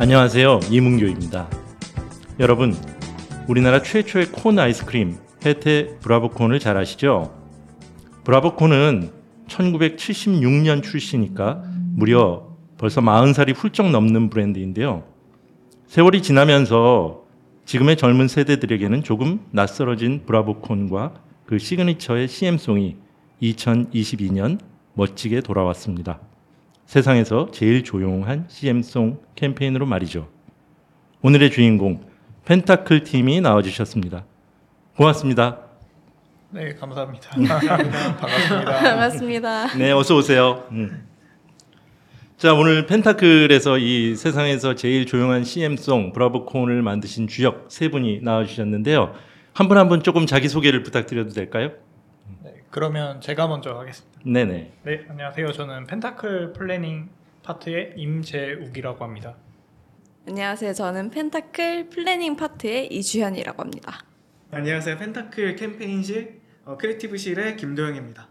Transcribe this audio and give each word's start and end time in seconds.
안녕하세요. 0.00 0.60
이문교입니다. 0.70 1.50
여러분, 2.38 2.72
우리나라 3.48 3.82
최초의 3.82 4.26
콘 4.26 4.56
아이스크림 4.56 5.16
혜태 5.44 5.98
브라보콘을 5.98 6.60
잘 6.60 6.76
아시죠? 6.76 7.34
브라보콘은 8.22 9.10
1976년 9.48 10.84
출시니까 10.84 11.64
무려 11.96 12.46
벌써 12.78 13.00
40살이 13.00 13.56
훌쩍 13.56 13.90
넘는 13.90 14.30
브랜드인데요. 14.30 15.02
세월이 15.88 16.22
지나면서 16.22 17.24
지금의 17.64 17.96
젊은 17.96 18.28
세대들에게는 18.28 19.02
조금 19.02 19.40
낯설어진 19.50 20.22
브라보콘과 20.26 21.14
그 21.44 21.58
시그니처의 21.58 22.28
CM송이 22.28 22.94
2022년 23.42 24.60
멋지게 24.94 25.40
돌아왔습니다. 25.40 26.20
세상에서 26.88 27.50
제일 27.52 27.84
조용한 27.84 28.46
CM송 28.48 29.20
캠페인으로 29.34 29.84
말이죠. 29.84 30.26
오늘의 31.20 31.50
주인공 31.50 32.00
펜타클 32.46 33.04
팀이 33.04 33.42
나와주셨습니다. 33.42 34.24
고맙습니다. 34.96 35.58
네, 36.48 36.74
감사합니다. 36.76 37.28
반갑습니다. 37.36 38.64
반갑습니다. 38.64 39.76
네, 39.76 39.92
어서 39.92 40.16
오세요. 40.16 40.64
음. 40.72 41.06
자, 42.38 42.54
오늘 42.54 42.86
펜타클에서 42.86 43.76
이 43.76 44.16
세상에서 44.16 44.74
제일 44.74 45.04
조용한 45.04 45.44
CM송 45.44 46.14
브라보콘을 46.14 46.80
만드신 46.80 47.28
주역 47.28 47.66
세 47.68 47.90
분이 47.90 48.20
나와주셨는데요. 48.22 49.12
한 49.52 49.68
분 49.68 49.76
한 49.76 49.90
분 49.90 50.02
조금 50.02 50.24
자기 50.24 50.48
소개를 50.48 50.82
부탁드려도 50.84 51.32
될까요? 51.34 51.72
네, 52.68 52.70
그러면 52.70 53.20
제가 53.20 53.48
먼저 53.48 53.70
하겠습니다. 53.70 54.20
네네. 54.24 54.72
네, 54.84 55.06
안녕하세요. 55.08 55.52
저는 55.52 55.86
펜타클 55.86 56.52
planning 56.52 57.08
파트의 57.42 57.94
임재욱이라고 57.96 59.04
합니다. 59.04 59.36
안녕하세요. 60.26 60.74
저는 60.74 61.10
펜타클 61.10 61.88
planning 61.88 62.36
파트의 62.36 62.88
이주현이라고 62.88 63.62
합니다. 63.62 64.04
안녕하세요. 64.50 64.98
펜타클 64.98 65.56
캠페인실 65.56 66.40
어, 66.66 66.76
creative실의 66.76 67.56
김도영입니다. 67.56 68.28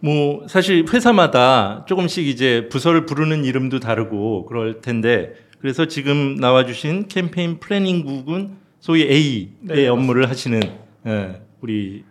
뭐 0.00 0.46
사실 0.48 0.84
회사마다 0.92 1.86
조금씩 1.86 2.26
이제 2.26 2.68
부서를 2.68 3.06
부르는 3.06 3.44
이름도 3.44 3.80
다르고 3.80 4.46
그럴 4.46 4.80
텐데 4.80 5.34
그래서 5.60 5.86
지금 5.86 6.34
나와주신 6.34 7.08
캠페인 7.08 7.58
planning국은 7.60 8.56
소위 8.80 9.04
AE 9.04 9.52
네, 9.60 9.86
업무를 9.86 10.28
하시는 10.28 10.60
예, 11.06 11.40
우리 11.60 12.04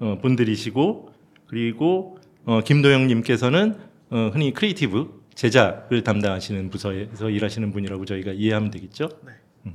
어, 0.00 0.18
분들이시고 0.20 1.12
그리고 1.46 2.18
어, 2.44 2.60
김도영님께서는 2.60 3.76
어, 4.10 4.30
흔히 4.32 4.52
creative 4.52 5.24
제작을 5.34 6.04
담당하시는 6.04 6.70
부서에서 6.70 7.30
일하시는 7.30 7.72
분이라고 7.72 8.04
저희가 8.04 8.32
이해하면 8.32 8.70
되겠죠? 8.70 9.08
네. 9.24 9.32
음. 9.66 9.74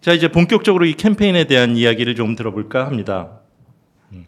자 0.00 0.12
이제 0.12 0.28
본격적으로 0.28 0.84
이 0.84 0.94
캠페인에 0.94 1.44
대한 1.44 1.76
이야기를 1.76 2.14
좀 2.14 2.36
들어볼까 2.36 2.86
합니다. 2.86 3.40
음. 4.12 4.26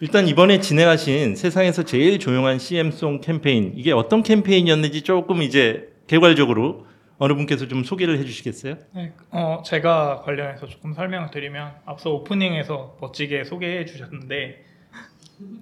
일단 0.00 0.28
이번에 0.28 0.60
진행하신 0.60 1.36
세상에서 1.36 1.84
제일 1.84 2.18
조용한 2.18 2.58
CM송 2.58 3.20
캠페인 3.20 3.72
이게 3.76 3.92
어떤 3.92 4.22
캠페인이었는지 4.22 5.02
조금 5.02 5.42
이제 5.42 5.88
개괄적으로 6.06 6.86
어느 7.18 7.34
분께서 7.34 7.66
좀 7.66 7.82
소개를 7.82 8.18
해주시겠어요? 8.18 8.76
네, 8.94 9.12
어, 9.30 9.62
제가 9.64 10.22
관련해서 10.22 10.66
조금 10.66 10.92
설명을 10.92 11.30
드리면 11.30 11.74
앞서 11.86 12.10
오프닝에서 12.10 12.98
멋지게 13.00 13.44
소개해 13.44 13.86
주셨는데 13.86 14.64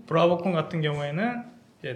브라보콘 0.06 0.52
같은 0.52 0.80
경우에는 0.80 1.44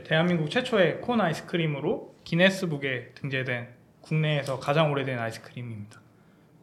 대한민국 0.05 0.51
최초의 0.51 1.01
콘 1.01 1.21
아이스크림으로 1.21 2.15
기네스북에 2.25 3.13
등재된 3.15 3.69
국내에서 4.03 4.61
가장 4.61 4.93
오래된 4.93 5.19
아이스크림입니다. 5.19 6.01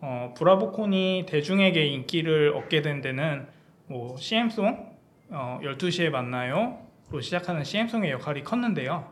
어, 0.01 0.34
브라보콘이 0.38 1.25
대중에게 1.28 1.85
인기를 1.88 2.53
얻게 2.55 2.81
된 2.81 3.01
데는 3.01 3.47
뭐 3.88 4.16
CM송 4.17 4.95
어, 5.29 5.59
12시에 5.63 6.09
만나요로 6.09 7.22
시작하는 7.22 7.63
CM송의 7.63 8.11
역할이 8.11 8.44
컸는데요. 8.44 9.11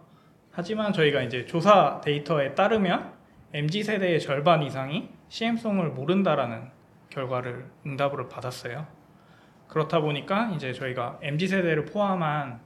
하지만 0.51 0.93
저희가 0.93 1.23
이제 1.23 1.45
조사 1.45 1.99
데이터에 2.01 2.53
따르면 2.53 3.12
MZ 3.53 3.83
세대의 3.83 4.19
절반 4.19 4.63
이상이 4.63 5.09
CM송을 5.29 5.89
모른다라는 5.89 6.69
결과를 7.09 7.69
응답으로 7.85 8.27
받았어요. 8.27 8.87
그렇다 9.67 10.01
보니까 10.01 10.51
이제 10.55 10.73
저희가 10.73 11.19
MZ 11.21 11.47
세대를 11.47 11.85
포함한 11.85 12.59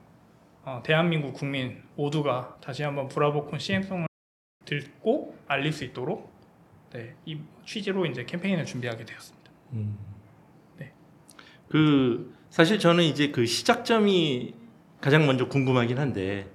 어, 0.64 0.82
대한민국 0.84 1.34
국민 1.34 1.84
모두가 1.96 2.58
다시 2.62 2.84
한번 2.84 3.10
브라보콘 3.10 3.60
CM송을 3.60 4.08
듣고 4.64 5.38
알릴 5.48 5.74
수 5.74 5.84
있도록 5.84 6.32
네, 6.94 7.16
이 7.26 7.38
취지로 7.66 8.06
이제 8.06 8.24
캠페인을 8.24 8.66
준비하게 8.66 9.04
되었습니다. 9.06 9.52
네. 10.78 10.94
그 11.68 12.34
사실 12.50 12.80
저는 12.80 13.04
이제 13.04 13.32
그 13.32 13.46
시작점이 13.46 14.56
가장 15.02 15.26
먼저 15.26 15.48
궁금하긴 15.50 15.98
한데 16.00 16.50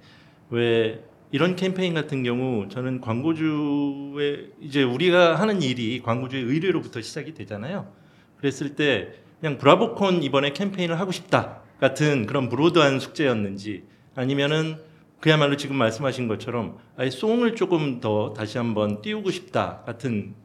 왜 0.49 1.03
이런 1.33 1.55
캠페인 1.55 1.95
같은 1.95 2.21
경우 2.21 2.69
저는 2.69 3.01
광고주의 3.01 4.51
이제 4.61 4.83
우리가 4.83 5.33
하는 5.33 5.63
일이 5.63 5.99
광고주의 5.99 6.43
의뢰로부터 6.43 7.01
시작이 7.01 7.33
되잖아요. 7.33 7.91
그랬을 8.37 8.75
때 8.75 9.15
그냥 9.41 9.57
브라보콘 9.57 10.21
이번에 10.21 10.53
캠페인을 10.53 10.99
하고 10.99 11.11
싶다 11.11 11.61
같은 11.79 12.27
그런 12.27 12.49
브로드한 12.49 12.99
숙제였는지 12.99 13.83
아니면은 14.13 14.77
그야말로 15.21 15.57
지금 15.57 15.75
말씀하신 15.75 16.27
것처럼 16.27 16.77
아예 16.97 17.09
송을 17.09 17.55
조금 17.55 17.99
더 17.99 18.33
다시 18.33 18.59
한번 18.59 19.01
띄우고 19.01 19.31
싶다 19.31 19.81
같은 19.87 20.35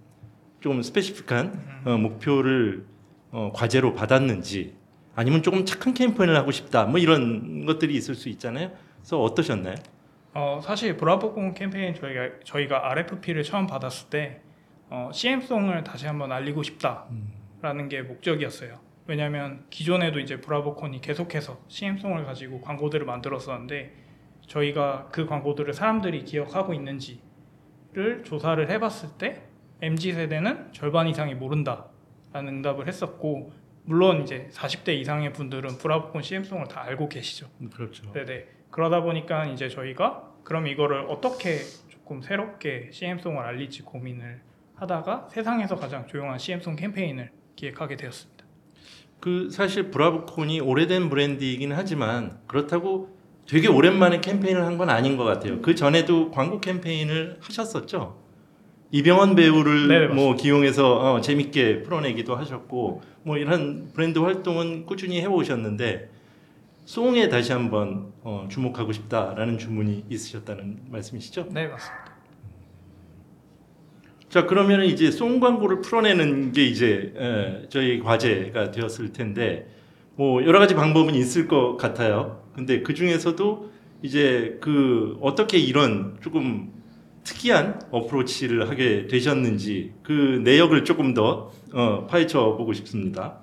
좀 0.61 0.81
스페시픽한 0.81 1.83
어, 1.85 1.99
목표를 1.99 2.87
어, 3.31 3.53
과제로 3.55 3.93
받았는지 3.93 4.73
아니면 5.15 5.43
조금 5.43 5.67
착한 5.67 5.93
캠페인을 5.93 6.35
하고 6.35 6.51
싶다 6.51 6.87
뭐 6.87 6.99
이런 6.99 7.67
것들이 7.67 7.95
있을 7.95 8.15
수 8.15 8.31
있잖아요. 8.31 8.73
그래서 9.03 9.21
어떠셨나요? 9.23 9.75
어, 10.35 10.61
사실 10.63 10.97
브라보콘 10.97 11.55
캠페인 11.55 11.95
저희가 11.95 12.41
저희가 12.45 12.91
RFP를 12.91 13.43
처음 13.43 13.67
받았을 13.67 14.11
때 14.11 14.41
어, 14.91 15.11
CM송을 15.13 15.85
다시 15.85 16.07
한번 16.07 16.33
알리고 16.33 16.63
싶다라는 16.63 17.89
게 17.89 18.03
목적이었어요. 18.03 18.79
왜냐하면 19.07 19.65
기존에도 19.71 20.21
이제 20.21 20.41
브라보콘이 20.41 21.01
계속해서 21.01 21.59
CM송을 21.69 22.25
가지고 22.25 22.61
광고들을 22.61 23.07
만들었었는데 23.07 23.95
저희가 24.47 25.09
그 25.13 25.27
광고들을 25.27 25.73
사람들이 25.73 26.25
기억하고 26.25 26.75
있는지를 26.75 28.25
조사를 28.25 28.71
해봤을 28.71 29.17
때 29.19 29.43
MZ 29.81 30.13
세대는 30.13 30.73
절반 30.73 31.09
이상이 31.09 31.35
모른다라는 31.35 31.89
응답을 32.35 32.87
했었고 32.87 33.53
물론 33.85 34.23
이제 34.23 34.49
40대 34.53 34.91
이상의 34.91 35.33
분들은 35.33 35.79
브라보콘 35.79 36.21
CM송을 36.21 36.69
다 36.69 36.83
알고 36.83 37.09
계시죠. 37.09 37.49
그렇죠. 37.73 38.13
네네. 38.13 38.58
그러다 38.71 39.03
보니까 39.03 39.47
이제 39.47 39.69
저희가 39.69 40.25
그럼 40.45 40.67
이거를 40.67 41.07
어떻게 41.09 41.59
조금 41.89 42.23
새롭게 42.23 42.91
CM송을 42.93 43.43
알릴지 43.43 43.83
고민을 43.83 44.41
하다가 44.77 45.29
세상에서 45.31 45.77
가장 45.77 46.07
조용한 46.07 46.39
CM송 46.39 46.77
캠페인을 46.77 47.31
기획하게 47.57 47.97
되었습니다. 47.97 48.45
그 49.21 49.51
사실 49.51 49.91
브라보콘이 49.91 50.61
오래된 50.61 51.11
브랜드이긴 51.11 51.73
하지만 51.73 52.39
그렇다고 52.47 53.17
되게 53.47 53.67
오랜만에 53.67 54.21
캠페인을 54.21 54.65
한 54.65 54.79
건 54.79 54.91
아닌 54.91 55.17
것 55.17 55.25
같아요. 55.25 55.61
그 55.61 55.75
전에도 55.75 56.31
광고 56.31 56.61
캠페인을 56.61 57.39
하셨었죠. 57.41 58.17
이병헌 58.91 59.35
배우를 59.35 59.89
네, 59.89 60.07
뭐 60.07 60.35
기용해서 60.35 61.15
어, 61.15 61.21
재밌게 61.21 61.83
풀어내기도 61.83 62.37
하셨고 62.37 63.03
뭐 63.23 63.37
이런 63.37 63.91
브랜드 63.93 64.19
활동은 64.21 64.87
꾸준히 64.87 65.21
해오셨는데 65.21 66.11
송에 66.89 67.29
다시 67.29 67.53
한번 67.53 68.15
어, 68.23 68.49
주목하고 68.51 68.93
싶다라는 68.93 69.59
주문이 69.59 70.07
있으셨다는 70.09 70.85
말씀이시죠? 70.89 71.49
네 71.51 71.67
맞습니다. 71.67 72.17
자 74.31 74.47
그러면 74.47 74.83
이제 74.87 75.11
송 75.11 75.39
광고를 75.39 75.83
풀어내는 75.83 76.53
게 76.53 76.65
이제 76.65 77.13
에, 77.15 77.69
저희 77.69 77.99
과제가 77.99 78.71
되었을 78.71 79.13
텐데 79.13 79.69
뭐 80.17 80.43
여러 80.47 80.59
가지 80.59 80.75
방법은 80.75 81.15
있을 81.15 81.47
것 81.47 81.77
같아요. 81.77 82.43
근데 82.55 82.83
그 82.83 82.95
중에서도 82.95 83.71
이제 84.01 84.57
그 84.63 85.19
어떻게 85.21 85.59
이런 85.59 86.17
조금 86.23 86.73
특이한 87.23 87.83
어프로치를 87.91 88.71
하게 88.71 89.09
되셨는지 89.09 89.93
그 90.03 90.41
내역을 90.43 90.87
조금 90.87 91.13
더 91.13 91.53
어, 91.75 92.07
파헤쳐 92.07 92.57
보고 92.57 92.73
싶습니다. 92.73 93.41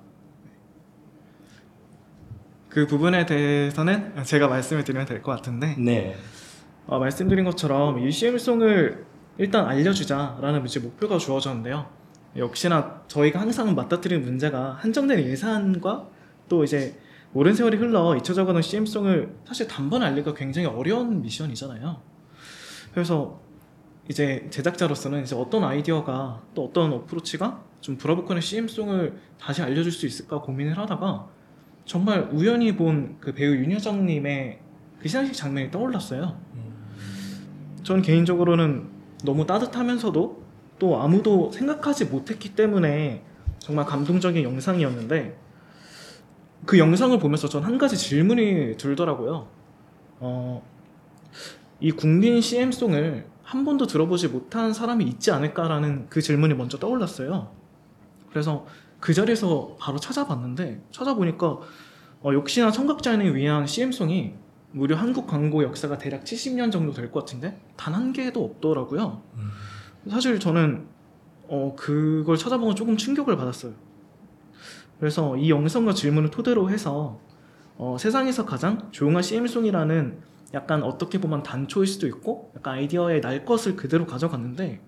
그 2.76 2.86
부분에 2.86 3.24
대해서는 3.24 4.22
제가 4.22 4.48
말씀을 4.48 4.84
드리면 4.84 5.06
될 5.06 5.22
것 5.22 5.32
같은데 5.32 5.74
네. 5.78 6.14
어, 6.86 6.98
말씀드린 6.98 7.46
것처럼 7.46 7.98
이 8.06 8.12
CM송을 8.12 9.06
일단 9.38 9.66
알려주자라는 9.66 10.62
이제 10.66 10.80
목표가 10.80 11.16
주어졌는데요. 11.16 11.86
역시나 12.36 13.00
저희가 13.08 13.40
항상 13.40 13.74
맞닥뜨리는 13.74 14.22
문제가 14.22 14.72
한정된 14.72 15.20
예산과 15.20 16.06
또 16.50 16.64
이제 16.64 17.00
오랜 17.32 17.54
세월이 17.54 17.78
흘러 17.78 18.14
잊혀져가는 18.14 18.60
CM송을 18.60 19.34
사실 19.46 19.66
단번에 19.68 20.04
알리기가 20.04 20.34
굉장히 20.34 20.66
어려운 20.66 21.22
미션이잖아요. 21.22 21.98
그래서 22.92 23.40
이제 24.10 24.48
제작자로서는 24.50 25.22
이제 25.22 25.34
어떤 25.34 25.64
아이디어가 25.64 26.42
또 26.54 26.66
어떤 26.66 26.92
어프로치가 26.92 27.64
좀 27.80 27.96
브라보콘의 27.96 28.42
CM송을 28.42 29.18
다시 29.40 29.62
알려줄 29.62 29.90
수 29.90 30.04
있을까 30.04 30.42
고민을 30.42 30.76
하다가 30.76 31.35
정말 31.86 32.28
우연히 32.32 32.76
본 32.76 33.16
그 33.20 33.32
배우 33.32 33.54
윤여정님의 33.54 34.58
그 35.00 35.08
시상식 35.08 35.34
장면이 35.34 35.70
떠올랐어요. 35.70 36.36
전 37.82 38.02
개인적으로는 38.02 38.88
너무 39.24 39.46
따뜻하면서도 39.46 40.42
또 40.78 41.00
아무도 41.00 41.50
생각하지 41.52 42.06
못했기 42.06 42.54
때문에 42.54 43.22
정말 43.58 43.86
감동적인 43.86 44.42
영상이었는데 44.42 45.38
그 46.66 46.78
영상을 46.78 47.16
보면서 47.18 47.48
전 47.48 47.64
한 47.64 47.78
가지 47.78 47.96
질문이 47.96 48.76
들더라고요. 48.76 49.48
어, 50.18 50.62
이 51.80 51.92
국민 51.92 52.40
CM송을 52.40 53.26
한 53.42 53.64
번도 53.64 53.86
들어보지 53.86 54.28
못한 54.28 54.72
사람이 54.72 55.04
있지 55.04 55.30
않을까라는 55.30 56.06
그 56.08 56.20
질문이 56.20 56.54
먼저 56.54 56.78
떠올랐어요. 56.78 57.50
그래서 58.30 58.66
그 59.06 59.14
자리에서 59.14 59.76
바로 59.78 59.98
찾아봤는데 60.00 60.82
찾아보니까 60.90 61.60
어, 62.24 62.32
역시나 62.32 62.72
청각장애인을 62.72 63.36
위한 63.36 63.64
CM송이 63.64 64.34
무려 64.72 64.96
한국 64.96 65.28
광고 65.28 65.62
역사가 65.62 65.96
대략 65.96 66.24
70년 66.24 66.72
정도 66.72 66.92
될 66.92 67.12
것 67.12 67.20
같은데 67.20 67.56
단 67.76 67.94
한 67.94 68.12
개도 68.12 68.44
없더라고요. 68.44 69.22
사실 70.10 70.40
저는 70.40 70.88
어, 71.46 71.76
그걸 71.78 72.36
찾아보고 72.36 72.74
조금 72.74 72.96
충격을 72.96 73.36
받았어요. 73.36 73.74
그래서 74.98 75.36
이 75.36 75.50
영상과 75.50 75.94
질문을 75.94 76.32
토대로 76.32 76.68
해서 76.68 77.20
어, 77.76 77.96
세상에서 78.00 78.44
가장 78.44 78.88
조용한 78.90 79.22
CM송이라는 79.22 80.18
약간 80.54 80.82
어떻게 80.82 81.20
보면 81.20 81.44
단초일 81.44 81.86
수도 81.86 82.08
있고 82.08 82.50
약간 82.56 82.74
아이디어의 82.74 83.20
날 83.20 83.44
것을 83.44 83.76
그대로 83.76 84.04
가져갔는데 84.04 84.80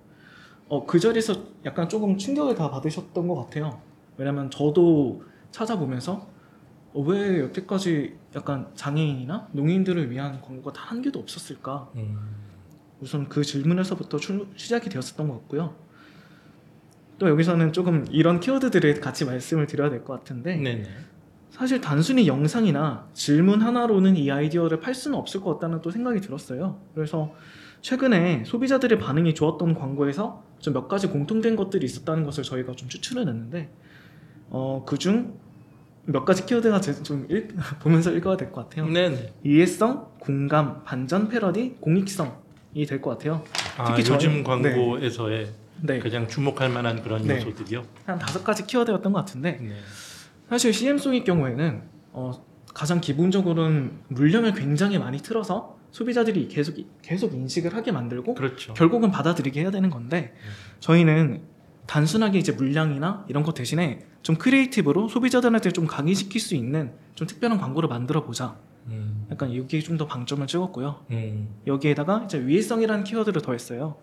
어, 0.69 0.87
그 0.87 0.99
자리에서 0.99 1.35
약간 1.65 1.89
조금 1.89 2.19
충격을 2.19 2.57
다 2.57 2.69
받으셨던 2.69 3.29
것 3.29 3.37
같아요. 3.37 3.87
왜냐면 4.19 4.51
저도 4.51 5.23
찾아보면서 5.51 6.29
어, 6.93 7.01
왜 7.03 7.41
여태까지 7.41 8.17
약간 8.35 8.69
장애인이나 8.75 9.49
농인들을 9.53 10.11
위한 10.11 10.41
광고가 10.43 10.73
단 10.73 10.89
한 10.89 11.03
개도 11.03 11.19
없었을까? 11.21 11.91
우선 13.01 13.29
그 13.29 13.43
질문에서부터 13.45 14.19
출- 14.19 14.47
시작이 14.57 14.89
되었었던 14.91 15.29
것 15.29 15.35
같고요. 15.35 15.75
또 17.19 17.29
여기서는 17.29 17.73
조금 17.73 18.07
이런 18.11 18.41
키워드들을 18.41 19.01
같이 19.01 19.25
말씀을 19.25 19.67
드려야 19.67 19.91
될 19.91 20.05
것 20.05 20.15
같은데 20.19 20.57
네네. 20.57 20.85
사실 21.51 21.81
단순히 21.81 22.27
영상이나 22.29 23.09
질문 23.13 23.61
하나로는 23.63 24.17
이 24.17 24.31
아이디어를 24.31 24.81
팔 24.81 24.95
수는 24.95 25.19
없을 25.19 25.41
것 25.41 25.55
같다는 25.55 25.81
또 25.83 25.91
생각이 25.91 26.21
들었어요. 26.21 26.81
그래서 26.95 27.35
최근에 27.81 28.45
소비자들의 28.45 28.99
반응이 28.99 29.35
좋았던 29.35 29.75
광고에서 29.75 30.43
좀 30.61 30.75
몇 30.75 30.89
가지 30.89 31.07
공통된 31.09 31.55
것들이 31.57 31.85
있었다는 31.87 32.25
것을 32.25 32.43
저희가 32.45 32.75
좀 32.75 32.89
추출해냈는데 32.89 33.71
어, 34.51 34.85
그중 34.87 35.35
몇 36.05 36.25
가지 36.25 36.47
키워드가 36.47 36.81
제- 36.81 37.03
좀 37.03 37.27
읽- 37.31 37.55
보면서 37.81 38.11
읽어야 38.13 38.37
될 38.37 38.51
것 38.51 38.69
같아요. 38.69 38.87
네네. 38.89 39.33
이해성, 39.45 40.09
공감, 40.21 40.83
반전 40.85 41.29
패러디, 41.29 41.77
공익성이 41.81 42.87
될 42.89 43.01
것 43.03 43.11
같아요. 43.11 43.45
아, 43.77 43.85
특히 43.85 44.05
저희- 44.05 44.15
요즘 44.17 44.43
광고에서의 44.45 45.53
네, 45.83 45.99
가장 46.01 46.27
주목할 46.27 46.71
만한 46.71 47.03
그런 47.03 47.23
네. 47.27 47.37
요소들이요. 47.37 47.85
한 48.07 48.19
다섯 48.19 48.43
가지 48.43 48.67
키워드였던 48.67 49.13
것 49.13 49.19
같은데 49.21 49.59
네. 49.61 49.75
사실 50.49 50.73
CM송의 50.73 51.25
경우에는 51.25 51.83
어, 52.13 52.33
가장 52.75 53.01
기본적으로는 53.01 53.93
물량을 54.09 54.55
굉장히 54.55 54.99
많이 54.99 55.19
틀어서 55.19 55.77
소비자들이 55.91 56.49
계속 56.49 56.75
계속 57.03 57.33
인식을 57.35 57.75
하게 57.75 57.93
만들고 57.93 58.35
그렇죠. 58.35 58.75
결국은 58.75 59.11
받아들이게 59.11 59.61
해야 59.61 59.71
되는 59.71 59.89
건데 59.91 60.35
저희는 60.81 61.43
단순하게 61.89 62.39
이제 62.39 62.53
물량이나 62.53 63.25
이런 63.29 63.43
것 63.43 63.55
대신에 63.55 64.07
좀 64.23 64.37
creative로 64.37 65.09
소비자들한테 65.09 65.71
좀 65.71 65.87
각인시킬 65.87 66.39
수 66.41 66.55
있는 66.55 66.93
좀 67.15 67.27
특별한 67.27 67.59
광고를 67.59 67.89
만들어 67.89 68.25
보자. 68.25 68.57
음, 68.89 69.27
약간 69.31 69.55
여기에 69.55 69.81
좀 69.81 69.97
더 69.97 70.07
방점을 70.07 70.47
찍었고요. 70.47 71.07
음, 71.11 71.49
여기에다가 71.67 72.23
이제 72.27 72.39
위해성이라는 72.47 73.05
키워드를 73.05 73.41
더했어요. 73.41 73.97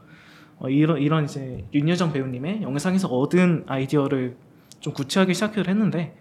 어, 0.57 0.67
이런 0.67 0.99
이런 0.99 1.25
이제 1.25 1.63
윤여정 1.73 2.11
배우님의 2.11 2.63
영상에서 2.63 3.07
얻은 3.07 3.65
아이디어를 3.67 4.35
좀 4.79 4.93
구체하게 4.93 5.33
시작을 5.33 5.67
했는데 5.67 6.17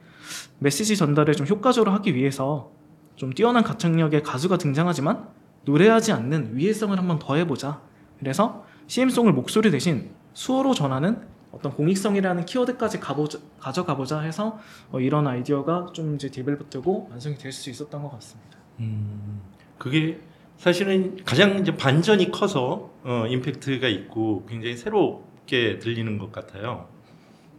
메시지 0.59 0.97
전달을 0.97 1.35
좀 1.35 1.47
효과적으로 1.47 1.93
하기 1.93 2.15
위해서 2.15 2.73
좀 3.17 3.33
뛰어난 3.33 3.65
가창력의 3.65 4.23
가수가 4.23 4.59
등장하지만 4.59 5.29
노래하지 5.65 6.13
않는 6.13 6.57
위해성을 6.57 6.97
한번 6.99 7.19
더해보자. 7.19 7.81
그래서 8.19 8.67
CM송을 8.87 9.33
목소리 9.33 9.71
대신 9.71 10.11
수어로 10.35 10.75
전하는 10.75 11.33
어떤 11.55 11.73
공익성이라는 11.73 12.45
키워드까지 12.47 13.01
가보자, 13.01 13.39
가져가보자 13.61 14.21
해서 14.21 14.59
어, 14.91 15.01
이런 15.01 15.27
아이디어가 15.27 15.87
좀 15.93 16.15
이제 16.17 16.29
디벨롭되고 16.31 17.09
완성이 17.11 17.37
될 17.37 17.53
수 17.53 17.71
있었던 17.71 18.03
것 18.03 18.11
같습니다. 18.13 18.59
음. 18.81 19.41
그게 19.79 20.19
사실은 20.59 21.17
가장 21.25 21.59
이제 21.59 21.77
반전이 21.77 22.31
커서 22.31 22.91
어, 23.05 23.27
임팩트가 23.29 23.89
있고 23.89 24.45
굉장히 24.49 24.77
새롭게 24.77 25.79
들리는 25.79 26.19
것 26.19 26.33
같아요. 26.33 26.89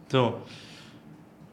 그래서 0.08 0.44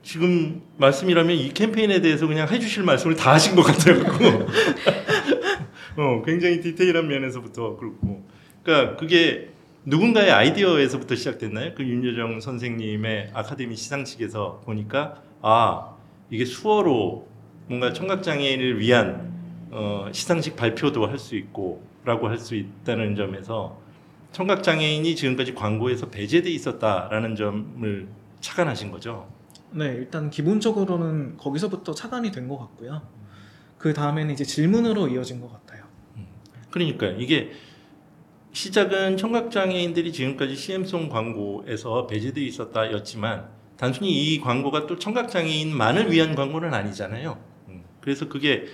지금 0.03 0.61
말씀이라면 0.77 1.35
이 1.37 1.53
캠페인에 1.53 2.01
대해서 2.01 2.27
그냥 2.27 2.47
해주실 2.49 2.83
말씀을 2.83 3.15
다 3.15 3.33
하신 3.33 3.55
것 3.55 3.63
같아요. 3.63 4.03
어, 5.95 6.21
굉장히 6.25 6.59
디테일한 6.59 7.07
면에서부터 7.07 7.77
그렇고, 7.77 8.27
그러니까 8.63 8.97
그게 8.97 9.52
누군가의 9.85 10.31
아이디어에서부터 10.31 11.15
시작됐나요? 11.15 11.73
그 11.75 11.83
윤여정 11.83 12.39
선생님의 12.39 13.31
아카데미 13.33 13.75
시상식에서 13.75 14.61
보니까 14.65 15.21
아 15.41 15.95
이게 16.29 16.45
수어로 16.45 17.27
뭔가 17.67 17.91
청각 17.91 18.23
장애인을 18.23 18.79
위한 18.79 19.33
어, 19.71 20.07
시상식 20.11 20.55
발표도 20.55 21.05
할 21.07 21.17
수 21.19 21.35
있고라고 21.35 22.29
할 22.29 22.37
수 22.39 22.55
있다는 22.55 23.15
점에서 23.15 23.77
청각 24.31 24.63
장애인이 24.63 25.15
지금까지 25.15 25.53
광고에서 25.53 26.09
배제돼 26.09 26.49
있었다라는 26.49 27.35
점을 27.35 28.07
착안하신 28.39 28.89
거죠. 28.91 29.27
네, 29.71 29.85
일단 29.87 30.29
기본적으로는 30.29 31.37
거기서부터 31.37 31.93
차단이 31.93 32.31
된 32.31 32.47
것 32.47 32.57
같고요. 32.57 33.01
그 33.77 33.93
다음에는 33.93 34.33
이제 34.33 34.43
질문으로 34.45 35.07
이어진 35.09 35.41
것 35.41 35.51
같아요. 35.51 35.83
그러니까 36.71 37.07
이게 37.07 37.51
시작은 38.53 39.17
청각장애인들이 39.17 40.13
지금까지 40.13 40.55
CM송 40.55 41.09
광고에서 41.09 42.05
배제돼 42.05 42.41
있었다였지만 42.41 43.47
단순히 43.77 44.11
이 44.11 44.39
광고가 44.39 44.85
또 44.85 44.97
청각장애인만을 44.97 46.11
위한 46.11 46.35
광고는 46.35 46.73
아니잖아요. 46.73 47.39
음, 47.69 47.83
그래서 47.99 48.29
그게 48.29 48.65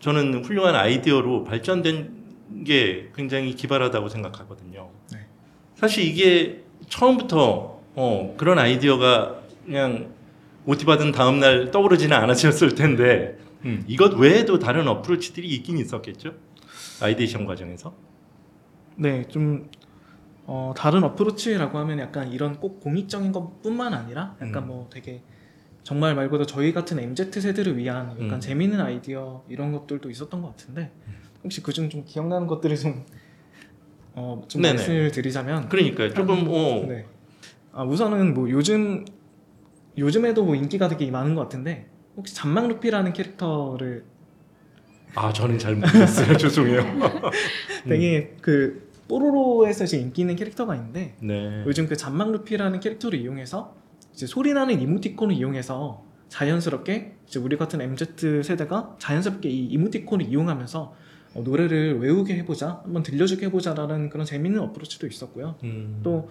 저는 0.00 0.44
훌륭한 0.44 0.76
아이디어로 0.76 1.44
발전된 1.44 2.64
게 2.66 3.10
굉장히 3.16 3.54
기발하다고 3.54 4.10
생각하거든요. 4.10 4.90
네. 5.10 5.20
사실 5.74 6.04
이게 6.04 6.62
처음부터 6.88 7.80
어, 7.94 8.34
그런 8.36 8.58
아이디어가 8.58 9.40
그냥 9.64 10.12
OT 10.66 10.84
받은 10.84 11.12
다음 11.12 11.40
날 11.40 11.70
떠오르지는 11.70 12.14
않았을 12.14 12.74
텐데 12.74 13.38
음, 13.64 13.84
이것 13.88 14.12
외에도 14.14 14.58
다른 14.58 14.86
approach들이 14.86 15.48
있긴 15.48 15.78
있었겠죠. 15.78 16.34
ideation 17.00 17.46
과정에서. 17.46 18.03
네, 18.96 19.24
좀 19.28 19.70
어, 20.46 20.72
다른 20.76 21.02
어프로치라고 21.04 21.78
하면 21.78 21.98
약간 21.98 22.30
이런 22.30 22.60
꼭 22.60 22.80
공익적인 22.80 23.32
것뿐만 23.32 23.94
아니라 23.94 24.36
약간 24.40 24.64
음. 24.64 24.68
뭐 24.68 24.88
되게 24.90 25.22
정말 25.82 26.14
말 26.14 26.28
그대로 26.28 26.46
저희 26.46 26.72
같은 26.72 26.98
MZ 26.98 27.40
세대를 27.40 27.76
위한 27.76 28.10
약간 28.12 28.34
음. 28.34 28.40
재미있는 28.40 28.80
아이디어 28.80 29.44
이런 29.48 29.72
것들도 29.72 30.10
있었던 30.10 30.42
것 30.42 30.48
같은데 30.48 30.92
혹시 31.42 31.62
그중 31.62 31.90
좀 31.90 32.04
기억나는 32.04 32.46
것들을 32.46 32.76
좀 32.76 33.04
어, 34.14 34.42
좀 34.48 34.62
네네. 34.62 34.74
말씀을 34.74 35.10
드리자면 35.10 35.68
그러니까 35.68 36.08
조금 36.12 36.46
어, 36.48 36.86
네. 36.86 37.06
아, 37.72 37.82
우선은 37.84 38.34
뭐 38.34 38.48
요즘 38.50 39.04
요즘에도 39.96 40.44
뭐 40.44 40.54
인기가 40.54 40.88
되게 40.88 41.10
많은 41.10 41.34
것 41.34 41.42
같은데 41.42 41.90
혹시 42.16 42.34
잔망 42.34 42.68
루피라는 42.68 43.12
캐릭터를 43.12 44.04
아 45.14 45.32
저는 45.32 45.58
잘 45.58 45.76
모르겠어요. 45.76 46.36
죄송해요. 46.38 46.82
되게 47.88 48.36
그 48.40 48.90
뽀로로에서 49.08 49.84
이제 49.84 49.98
인기 49.98 50.22
있는 50.22 50.36
캐릭터가 50.36 50.74
있는데 50.76 51.14
네. 51.20 51.62
요즘 51.66 51.86
그 51.86 51.96
잔망 51.96 52.32
루피라는 52.32 52.80
캐릭터를 52.80 53.20
이용해서 53.20 53.74
이제 54.12 54.26
소리 54.26 54.52
나는 54.52 54.80
이모티콘을 54.80 55.34
이용해서 55.34 56.04
자연스럽게 56.28 57.16
이제 57.26 57.38
우리 57.38 57.56
같은 57.56 57.80
MZ 57.80 58.42
세대가 58.42 58.96
자연스럽게 58.98 59.48
이 59.48 59.66
이모티콘을 59.66 60.26
이용하면서 60.26 60.94
어, 61.34 61.40
노래를 61.42 61.98
외우게 61.98 62.36
해보자, 62.36 62.80
한번 62.84 63.02
들려주게 63.02 63.46
해보자라는 63.46 64.08
그런 64.08 64.24
재밌는 64.24 64.60
어프로치도 64.60 65.06
있었고요. 65.06 65.56
음, 65.64 66.00
또 66.02 66.28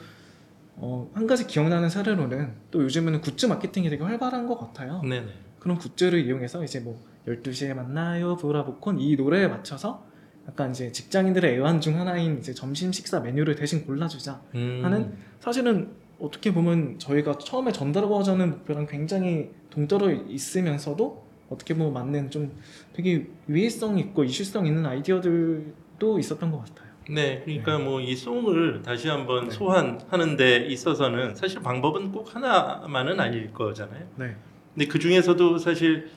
어, 0.75 1.09
한 1.13 1.27
가지 1.27 1.45
기억나는 1.45 1.89
사례로는 1.89 2.53
또 2.71 2.83
요즘에는 2.83 3.21
굿즈 3.21 3.45
마케팅이 3.45 3.89
되게 3.89 4.03
활발한 4.03 4.47
것 4.47 4.57
같아요. 4.57 5.01
네네. 5.01 5.27
그런 5.63 5.77
굿즈를 5.77 6.25
이용해서 6.25 6.63
이제 6.63 6.81
뭐 6.81 6.99
12시에 7.25 7.73
만나요 7.73 8.35
브라보콘 8.35 8.99
이 8.99 9.15
노래에 9.15 9.47
맞춰서 9.47 10.05
약간 10.45 10.71
이제 10.71 10.91
직장인들의 10.91 11.55
애환 11.55 11.79
중 11.79 11.97
하나인 11.97 12.37
이제 12.37 12.53
점심 12.53 12.91
식사 12.91 13.21
메뉴를 13.21 13.55
대신 13.55 13.85
골라주자 13.85 14.41
음. 14.55 14.81
하는 14.83 15.13
사실은 15.39 15.93
어떻게 16.19 16.53
보면 16.53 16.99
저희가 16.99 17.37
처음에 17.37 17.71
전달하고자 17.71 18.33
하는 18.33 18.51
목표랑 18.51 18.87
굉장히 18.87 19.51
동떨어 19.69 20.11
있으면서도 20.11 21.25
어떻게 21.49 21.73
보면 21.73 21.93
맞는 21.93 22.29
좀 22.29 22.51
되게 22.91 23.27
위해성 23.47 23.97
있고 23.99 24.25
이슈성 24.25 24.67
있는 24.67 24.85
아이디어들도 24.85 26.19
있었던 26.19 26.51
것 26.51 26.59
같아요. 26.59 26.91
네, 27.09 27.41
그러니까 27.43 27.79
뭐이 27.79 28.15
송을 28.15 28.81
다시 28.81 29.07
한번 29.07 29.45
네. 29.47 29.51
소환하는 29.51 30.35
데 30.35 30.65
있어서는 30.65 31.35
사실 31.35 31.61
방법은 31.61 32.11
꼭 32.11 32.35
하나만은 32.35 33.19
아닐 33.19 33.51
거잖아요. 33.53 34.07
네. 34.17 34.35
근데 34.73 34.87
그 34.87 34.99
중에서도 34.99 35.57
사실 35.57 36.09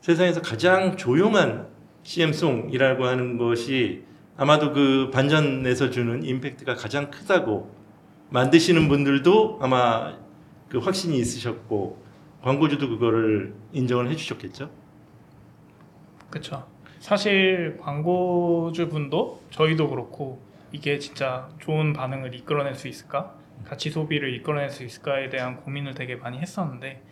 세상에서 0.00 0.42
가장 0.42 0.96
조용한 0.96 1.68
CM송이라고 2.02 3.06
하는 3.06 3.38
것이 3.38 4.04
아마도 4.36 4.72
그 4.72 5.10
반전에서 5.12 5.90
주는 5.90 6.22
임팩트가 6.24 6.74
가장 6.74 7.10
크다고 7.10 7.74
만드시는 8.30 8.88
분들도 8.88 9.58
아마 9.62 10.16
그 10.68 10.78
확신이 10.78 11.18
있으셨고 11.18 12.02
광고주도 12.42 12.88
그거를 12.88 13.54
인정을 13.72 14.10
해주셨겠죠. 14.10 14.70
그쵸. 16.30 16.66
사실 16.98 17.76
광고주분도 17.80 19.42
저희도 19.50 19.88
그렇고 19.88 20.42
이게 20.72 20.98
진짜 20.98 21.48
좋은 21.60 21.92
반응을 21.92 22.34
이끌어낼 22.34 22.74
수 22.74 22.88
있을까? 22.88 23.34
가치 23.64 23.90
소비를 23.90 24.34
이끌어낼 24.34 24.68
수 24.70 24.84
있을까에 24.84 25.30
대한 25.30 25.56
고민을 25.56 25.94
되게 25.94 26.16
많이 26.16 26.38
했었는데 26.38 27.02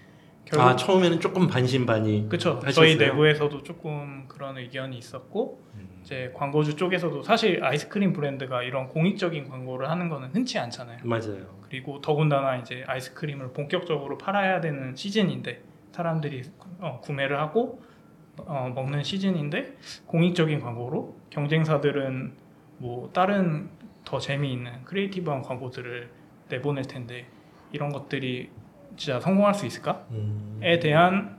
결국 0.44 0.66
아 0.66 0.76
처음에는 0.76 1.20
조금 1.20 1.46
반신반의. 1.46 2.26
하셨어요? 2.56 2.72
저희 2.72 2.96
내부에서도 2.96 3.62
조금 3.62 4.26
그런 4.28 4.58
의견이 4.58 4.98
있었고 4.98 5.62
음. 5.74 6.00
이제 6.02 6.32
광고주 6.34 6.76
쪽에서도 6.76 7.22
사실 7.22 7.62
아이스크림 7.62 8.12
브랜드가 8.12 8.62
이런 8.62 8.88
공익적인 8.88 9.48
광고를 9.48 9.88
하는 9.88 10.08
거는 10.08 10.30
흔치 10.32 10.58
않잖아요. 10.58 10.98
맞아요. 11.04 11.62
그리고 11.62 12.00
더군다나 12.00 12.56
이제 12.56 12.84
아이스크림을 12.86 13.52
본격적으로 13.52 14.18
팔아야 14.18 14.60
되는 14.60 14.94
시즌인데 14.94 15.62
사람들이 15.92 16.42
어, 16.80 17.00
구매를 17.02 17.38
하고 17.38 17.80
어, 18.38 18.72
먹는 18.74 19.04
시즌인데 19.04 19.76
공익적인 20.06 20.60
광고로 20.60 21.16
경쟁사들은 21.30 22.32
뭐 22.78 23.10
다른 23.12 23.70
더 24.04 24.18
재미있는 24.18 24.84
creative한 24.84 25.42
광고들을 25.42 26.10
내보낼 26.48 26.84
텐데 26.84 27.26
이런 27.70 27.90
것들이 27.90 28.50
진짜 28.96 29.20
성공할 29.20 29.54
수 29.54 29.66
있을까에 29.66 29.96
음. 30.12 30.60
대한 30.82 31.38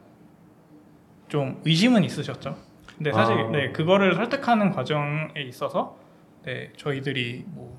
좀 1.28 1.62
의심은 1.66 2.04
있으셨죠. 2.04 2.56
근데 2.98 3.12
사실 3.12 3.36
아. 3.36 3.50
네, 3.50 3.72
그거를 3.72 4.16
설득하는 4.16 4.72
과정에 4.72 5.42
있어서 5.48 5.98
네, 6.46 6.72
저희들이 6.78 7.44
뭐, 7.48 7.78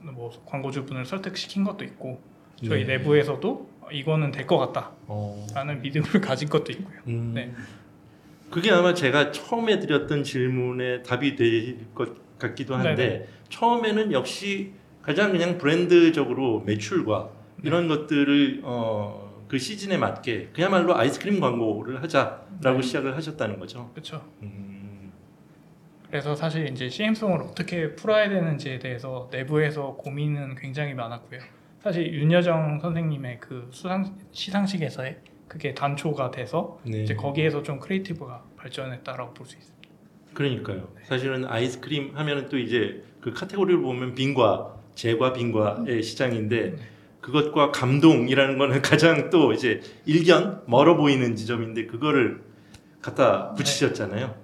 뭐 0.00 0.30
광고주분을 0.46 1.04
설득시킨 1.06 1.64
것도 1.64 1.84
있고 1.84 2.20
저희 2.64 2.84
네. 2.84 2.98
내부에서도 2.98 3.68
이거는 3.92 4.32
될 4.32 4.46
것 4.46 4.58
같다라는 4.58 4.94
어. 5.06 5.46
믿음을 5.80 6.08
가진 6.20 6.48
것도 6.48 6.72
있고요. 6.72 6.98
음. 7.06 7.32
네. 7.34 7.52
그게 8.50 8.70
아마 8.70 8.94
제가 8.94 9.30
처음에 9.32 9.78
드렸던 9.78 10.24
질문에 10.24 11.02
답이 11.02 11.36
될 11.36 11.76
것 11.94 12.28
같기도 12.38 12.76
한데 12.76 12.94
네네. 12.94 13.26
처음에는 13.48 14.12
역시 14.12 14.72
가장 15.02 15.32
그냥 15.32 15.58
브랜드적으로 15.58 16.60
매출과 16.60 17.30
이런 17.62 17.88
것들을 17.88 18.60
어, 18.64 19.44
그 19.48 19.58
시즌에 19.58 19.96
맞게 19.96 20.50
그야말로 20.52 20.96
아이스크림 20.96 21.40
광고를 21.40 22.02
하자라고 22.02 22.80
네. 22.80 22.82
시작을 22.82 23.16
하셨다는 23.16 23.58
거죠. 23.58 23.90
그렇죠. 23.92 24.22
음. 24.42 25.12
그래서 26.08 26.34
사실 26.34 26.68
이제 26.68 26.88
CM송을 26.88 27.42
어떻게 27.42 27.94
풀어야 27.94 28.28
되는지에 28.28 28.78
대해서 28.78 29.28
내부에서 29.30 29.94
고민은 29.96 30.54
굉장히 30.56 30.94
많았고요. 30.94 31.40
사실 31.80 32.12
윤여정 32.12 32.80
선생님의 32.80 33.38
그 33.40 33.68
수상 33.70 34.16
시상식에서의 34.32 35.18
그게 35.46 35.74
단초가 35.74 36.30
돼서 36.30 36.78
네. 36.84 37.02
이제 37.02 37.14
거기에서 37.14 37.62
좀 37.62 37.78
creative가 37.80 38.44
발전했다라고 38.56 39.34
볼 39.34 39.46
수 39.46 39.56
있습니다. 39.56 39.78
그러니까요. 40.34 40.88
사실은 41.04 41.44
아이스크림 41.46 42.14
하면은 42.14 42.48
또 42.48 42.58
이제 42.58 43.02
그 43.20 43.32
카테고리를 43.32 43.80
보면 43.80 44.14
빙과 44.14 44.76
제과 44.94 45.32
빙과의 45.32 46.02
시장인데 46.02 46.76
그것과 47.20 47.72
감동이라는 47.72 48.58
거는 48.58 48.82
가장 48.82 49.30
또 49.30 49.52
이제 49.52 49.80
일견 50.06 50.62
멀어 50.66 50.96
보이는 50.96 51.34
지점인데 51.36 51.86
그거를 51.86 52.42
갖다 53.00 53.54
붙이셨잖아요. 53.54 54.34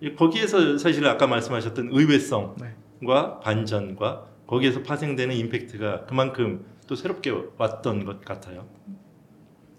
이 0.00 0.14
거기에서 0.14 0.78
사실 0.78 1.06
아까 1.06 1.26
말씀하셨던 1.26 1.90
의외성과 1.92 2.54
네. 2.60 3.40
반전과 3.42 4.26
거기에서 4.46 4.82
파생되는 4.82 5.34
임팩트가 5.34 6.04
그만큼 6.06 6.64
또 6.86 6.94
새롭게 6.94 7.32
왔던 7.56 8.04
것 8.04 8.24
같아요. 8.24 8.66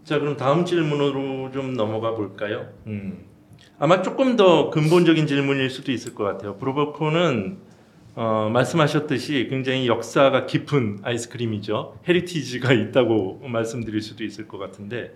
자, 0.04 0.20
그럼 0.20 0.38
다음 0.38 0.66
질문으로 0.66 1.52
좀 1.52 1.74
넘어가 1.74 2.12
볼까요? 2.12 2.70
음. 2.88 3.26
아마 3.80 4.02
조금 4.02 4.36
더 4.36 4.70
근본적인 4.70 5.28
질문일 5.28 5.70
수도 5.70 5.92
있을 5.92 6.16
것 6.16 6.24
같아요. 6.24 6.58
브라보콘은 6.58 7.58
어, 8.16 8.50
말씀하셨듯이 8.52 9.48
굉장히 9.50 9.88
역사가 9.88 10.46
깊은 10.46 11.00
아이스크림이죠. 11.04 12.00
heritage가 12.08 12.72
있다고 12.72 13.42
말씀드릴 13.46 14.02
수도 14.02 14.24
있을 14.24 14.48
것 14.48 14.58
같은데 14.58 15.14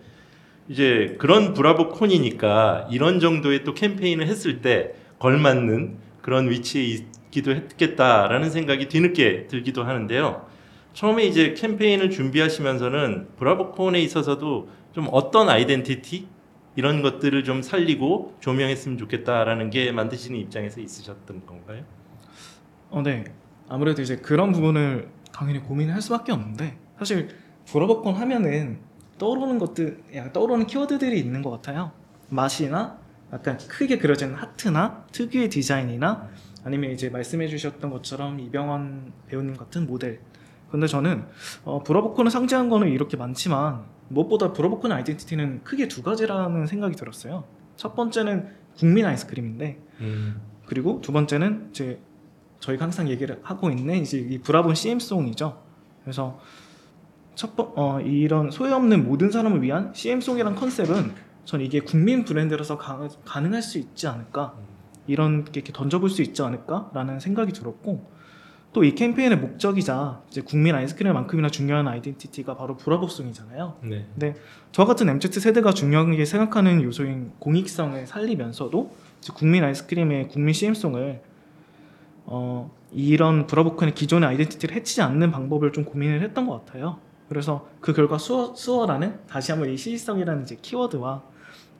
이제 0.67 1.15
그런 1.17 1.53
브라보 1.53 1.89
콘이니까 1.89 2.89
이런 2.91 3.21
정도의 3.21 3.63
또 3.63 3.73
캠페인을 3.73 4.27
했을 4.27 4.61
때 4.61 4.93
걸맞는 5.17 5.97
그런 6.21 6.49
위치에 6.49 6.83
있기도 6.83 7.51
했겠다라는 7.51 8.49
생각이 8.49 8.89
뒤늦게 8.89 9.47
들기도 9.47 9.83
하는데요. 9.83 10.45
처음에 10.93 11.23
이제 11.25 11.53
캠페인을 11.53 12.09
준비하시면서는 12.09 13.29
브라보콘에 13.37 14.01
있어서도 14.01 14.69
좀 14.91 15.07
어떤 15.11 15.47
아이덴티티 15.49 16.27
이런 16.75 17.01
것들을 17.01 17.43
좀 17.45 17.61
살리고 17.61 18.35
조명했으면 18.41 18.97
좋겠다라는 18.97 19.69
게 19.69 19.91
만드시는 19.91 20.37
입장에서 20.39 20.81
있으셨던 20.81 21.45
건가요? 21.45 21.83
어, 22.89 23.01
네. 23.01 23.23
아무래도 23.67 24.01
이제 24.01 24.17
그런 24.17 24.51
부분을 24.51 25.09
당연히 25.31 25.59
고민을 25.59 25.93
할 25.93 26.01
수밖에 26.01 26.31
없는데 26.31 26.77
사실 26.97 27.29
브로버콘 27.65 28.15
하면은 28.15 28.79
떠오르는 29.17 29.59
것들, 29.59 30.03
약간 30.15 30.33
떠오르는 30.33 30.65
키워드들이 30.65 31.19
있는 31.19 31.41
것 31.41 31.51
같아요. 31.51 31.91
맛이나 32.29 32.97
약간 33.31 33.57
크게 33.57 33.99
그려진 33.99 34.33
하트나 34.33 35.05
특유의 35.11 35.49
디자인이나 35.49 36.29
아니면 36.63 36.91
이제 36.91 37.09
말씀해주셨던 37.09 37.89
것처럼 37.91 38.39
이병헌 38.39 39.13
배우님 39.27 39.55
같은 39.55 39.85
모델. 39.85 40.21
근데 40.71 40.87
저는 40.87 41.25
어, 41.63 41.83
브로버콘을 41.83 42.31
상징한 42.31 42.69
거는 42.69 42.89
이렇게 42.89 43.17
많지만 43.17 43.83
무엇보다 44.07 44.53
브로버콘의 44.53 44.97
아이덴티티는 44.97 45.63
크게 45.63 45.87
두 45.87 46.01
가지라는 46.01 46.65
생각이 46.65 46.95
들었어요. 46.95 47.43
첫 47.75 47.95
번째는 47.95 48.49
국민 48.77 49.05
아이스크림인데 49.05 49.79
음. 50.01 50.41
그리고 50.65 51.01
두 51.01 51.11
번째는 51.11 51.69
이제 51.71 51.99
저희가 52.59 52.85
항상 52.85 53.09
얘기를 53.09 53.39
하고 53.43 53.69
있는 53.69 54.01
이제 54.01 54.17
이 54.17 54.39
브라본 54.39 54.75
CM송이죠. 54.75 55.61
그래서 56.03 56.39
첫 57.35 57.55
번, 57.55 57.71
어, 57.75 58.01
이런 58.01 58.51
소외 58.51 58.71
없는 58.71 59.07
모든 59.07 59.31
사람을 59.31 59.61
위한 59.61 59.93
CM송이란 59.93 60.55
컨셉은 60.55 61.13
전 61.45 61.61
이게 61.61 61.79
국민 61.79 62.25
브랜드라서 62.25 62.77
가, 62.77 63.07
가능할 63.25 63.61
수 63.61 63.77
있지 63.77 64.07
않을까 64.07 64.55
이런 65.07 65.45
게 65.45 65.51
이렇게 65.55 65.71
던져볼 65.73 66.09
수 66.09 66.21
있지 66.21 66.41
않을까라는 66.41 67.19
생각이 67.19 67.53
들었고 67.53 68.19
또 68.71 68.83
이 68.83 68.93
캠페인의 68.93 69.39
목적이자 69.39 70.21
이제 70.29 70.41
국민 70.41 70.75
아이스크림만큼이나 70.75 71.49
중요한 71.49 71.87
아이덴티티가 71.87 72.55
바로 72.55 72.77
브라보송이잖아요. 72.77 73.77
네. 74.15 74.35
저와 74.71 74.87
같은 74.87 75.09
MZ 75.09 75.39
세대가 75.39 75.73
중요하게 75.73 76.23
생각하는 76.25 76.83
요소인 76.83 77.31
공익성을 77.39 78.05
살리면서도 78.05 78.95
이제 79.19 79.33
국민 79.35 79.63
아이스크림의 79.63 80.27
국민 80.27 80.53
CM송을 80.53 81.21
어, 82.31 82.69
이런 82.91 83.47
브라보콘의 83.47 83.95
기존의 83.95 84.29
아이덴티티를 84.29 84.75
해치지 84.75 85.01
않는 85.01 85.31
방법을 85.31 85.71
좀 85.71 85.83
고민을 85.83 86.21
했던 86.21 86.45
것 86.47 86.63
같아요. 86.63 86.99
그래서 87.27 87.67
그 87.81 87.91
결과 87.93 88.19
수어, 88.19 88.53
수어라는 88.55 89.25
다시 89.27 89.51
한번 89.51 89.69
이 89.71 89.77
시의성이라는 89.77 90.43
이제 90.43 90.57
키워드와 90.61 91.23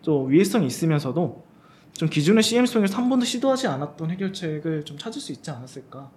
또 0.04 0.24
의외성이 0.24 0.66
있으면서도 0.66 1.46
좀 1.94 2.10
기존의 2.10 2.42
CM송에서 2.44 2.98
한 2.98 3.10
번도 3.10 3.26
시도하지 3.26 3.68
않았던 3.68 4.10
해결책을 4.12 4.86
좀 4.86 4.98
찾을 4.98 5.22
수 5.22 5.32
있지 5.32 5.52
않았을까. 5.52 6.10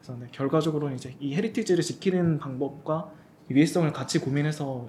그래서 0.00 0.18
네, 0.20 0.26
결과적으로는 0.32 0.96
이제 0.96 1.14
이 1.18 1.34
heritage를 1.34 1.82
지키는 1.82 2.38
방법과 2.38 3.10
이 3.50 3.54
의외성을 3.54 3.90
같이 3.92 4.18
고민해서 4.18 4.88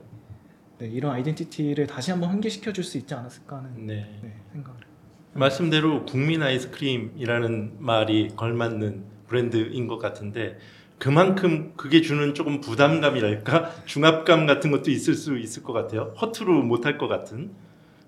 네, 0.80 0.88
이런 0.88 1.14
아이덴티티를 1.14 1.88
다시 1.88 2.12
한번 2.12 2.30
환기시켜 2.30 2.74
줄 2.74 2.84
수 2.84 2.98
있지 2.98 3.14
않았을까 3.14 3.58
하는 3.58 3.86
네. 3.86 4.20
네, 4.22 4.36
생각을. 4.52 4.91
말씀대로 5.34 6.06
국민 6.06 6.44
아이스크림이라는 6.44 7.78
말이 7.80 8.30
걸맞는 8.36 9.04
브랜드인 9.28 9.88
것 9.88 9.98
같은데 9.98 10.58
그만큼 10.98 11.74
그게 11.78 12.02
주는 12.02 12.34
조금 12.34 12.62
부담감이랄까 12.62 13.72
중압감 13.86 14.46
같은 14.46 14.72
것도 14.72 14.92
있을 14.92 15.16
수 15.16 15.38
있을 15.38 15.64
것 15.64 15.74
같아요. 15.74 16.14
허투루 16.22 16.64
못할 16.64 16.98
것 16.98 17.08
같은. 17.08 17.52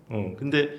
어 0.09 0.35
근데 0.37 0.69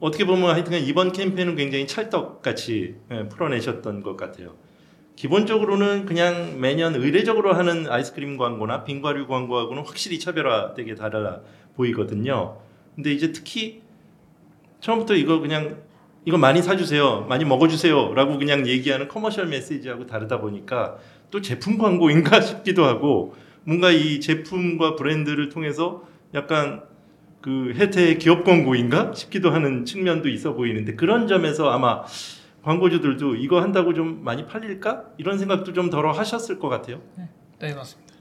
어떻게 0.00 0.24
보면 0.24 0.50
하여튼 0.50 0.80
이번 0.80 1.12
캠페인은 1.12 1.54
굉장히 1.54 1.86
찰떡같이 1.86 2.96
예, 3.12 3.28
풀어내셨던 3.28 4.02
것 4.02 4.16
같아요. 4.16 4.56
기본적으로는 5.14 6.06
그냥 6.06 6.58
매년 6.60 6.96
의례적으로 6.96 7.52
하는 7.52 7.88
아이스크림 7.88 8.38
광고나 8.38 8.82
빙과류 8.82 9.28
광고하고는 9.28 9.84
확실히 9.84 10.18
차별화되게 10.18 10.96
달라 10.96 11.42
보이거든요. 11.76 12.58
근데 12.96 13.12
이제 13.12 13.30
특히 13.30 13.82
처음부터 14.82 15.14
이거 15.14 15.38
그냥 15.38 15.78
이거 16.24 16.38
많이 16.38 16.60
사주세요, 16.60 17.26
많이 17.28 17.44
먹어주세요라고 17.44 18.38
그냥 18.38 18.66
얘기하는 18.66 19.08
커머셜 19.08 19.46
메시지하고 19.46 20.06
다르다 20.06 20.40
보니까 20.40 20.98
또 21.30 21.40
제품 21.40 21.78
광고인가 21.78 22.40
싶기도 22.42 22.84
하고 22.84 23.34
뭔가 23.64 23.90
이 23.90 24.20
제품과 24.20 24.96
브랜드를 24.96 25.48
통해서 25.48 26.02
약간 26.34 26.82
그 27.40 27.72
혜택 27.74 28.18
기업 28.18 28.44
광고인가 28.44 29.14
싶기도 29.14 29.50
하는 29.50 29.84
측면도 29.84 30.28
있어 30.28 30.52
보이는데 30.54 30.94
그런 30.94 31.26
점에서 31.26 31.70
아마 31.70 32.02
광고주들도 32.62 33.36
이거 33.36 33.60
한다고 33.60 33.94
좀 33.94 34.22
많이 34.22 34.46
팔릴까 34.46 35.04
이런 35.16 35.38
생각도 35.38 35.72
좀 35.72 35.90
덜어 35.90 36.12
하셨을 36.12 36.60
것 36.60 36.68
같아요. 36.68 37.00
네 37.58 37.74
맞습니다. 37.74 38.14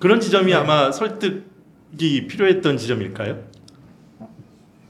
그런 0.00 0.20
지점이 0.20 0.52
네. 0.52 0.54
아마 0.54 0.92
설득이 0.92 2.26
필요했던 2.28 2.76
지점일까요? 2.76 3.55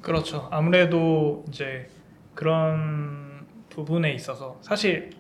그렇죠. 0.06 0.46
아무래도 0.52 1.44
이제 1.48 1.90
그런 2.32 3.44
부분에 3.70 4.12
있어서 4.12 4.56
사실 4.60 5.10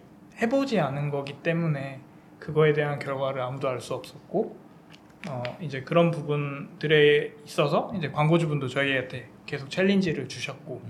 해보지 0.40 0.78
않은 0.78 1.10
거기 1.10 1.32
때문에 1.42 2.00
그거에 2.38 2.72
대한 2.72 3.00
결과를 3.00 3.42
아무도 3.42 3.68
알 3.68 3.80
수 3.80 3.94
없었고 3.94 4.56
어 5.28 5.42
이제 5.60 5.82
그런 5.82 6.12
부분들에 6.12 7.34
있어서 7.44 7.92
이제 7.96 8.12
광고주분도 8.12 8.68
저희한테 8.68 9.28
계속 9.44 9.70
challenge를 9.70 10.28
주셨고 10.28 10.80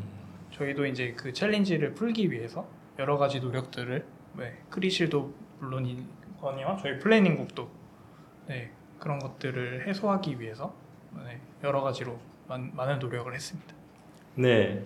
저희도 0.50 0.84
이제 0.84 1.14
그 1.16 1.32
challenge를 1.32 1.94
풀기 1.94 2.30
위해서 2.30 2.68
여러 2.98 3.16
가지 3.16 3.40
노력들을 3.40 4.04
네, 4.34 4.58
크리실도 4.68 5.32
물론이거니와 5.60 6.76
저희 6.82 6.98
planning국도 6.98 7.70
네, 8.48 8.72
그런 8.98 9.18
것들을 9.20 9.88
해소하기 9.88 10.38
위해서 10.38 10.74
네, 11.24 11.40
여러 11.64 11.80
가지로 11.80 12.18
많, 12.46 12.70
많은 12.74 12.98
노력을 12.98 13.32
했습니다. 13.32 13.75
네. 14.38 14.84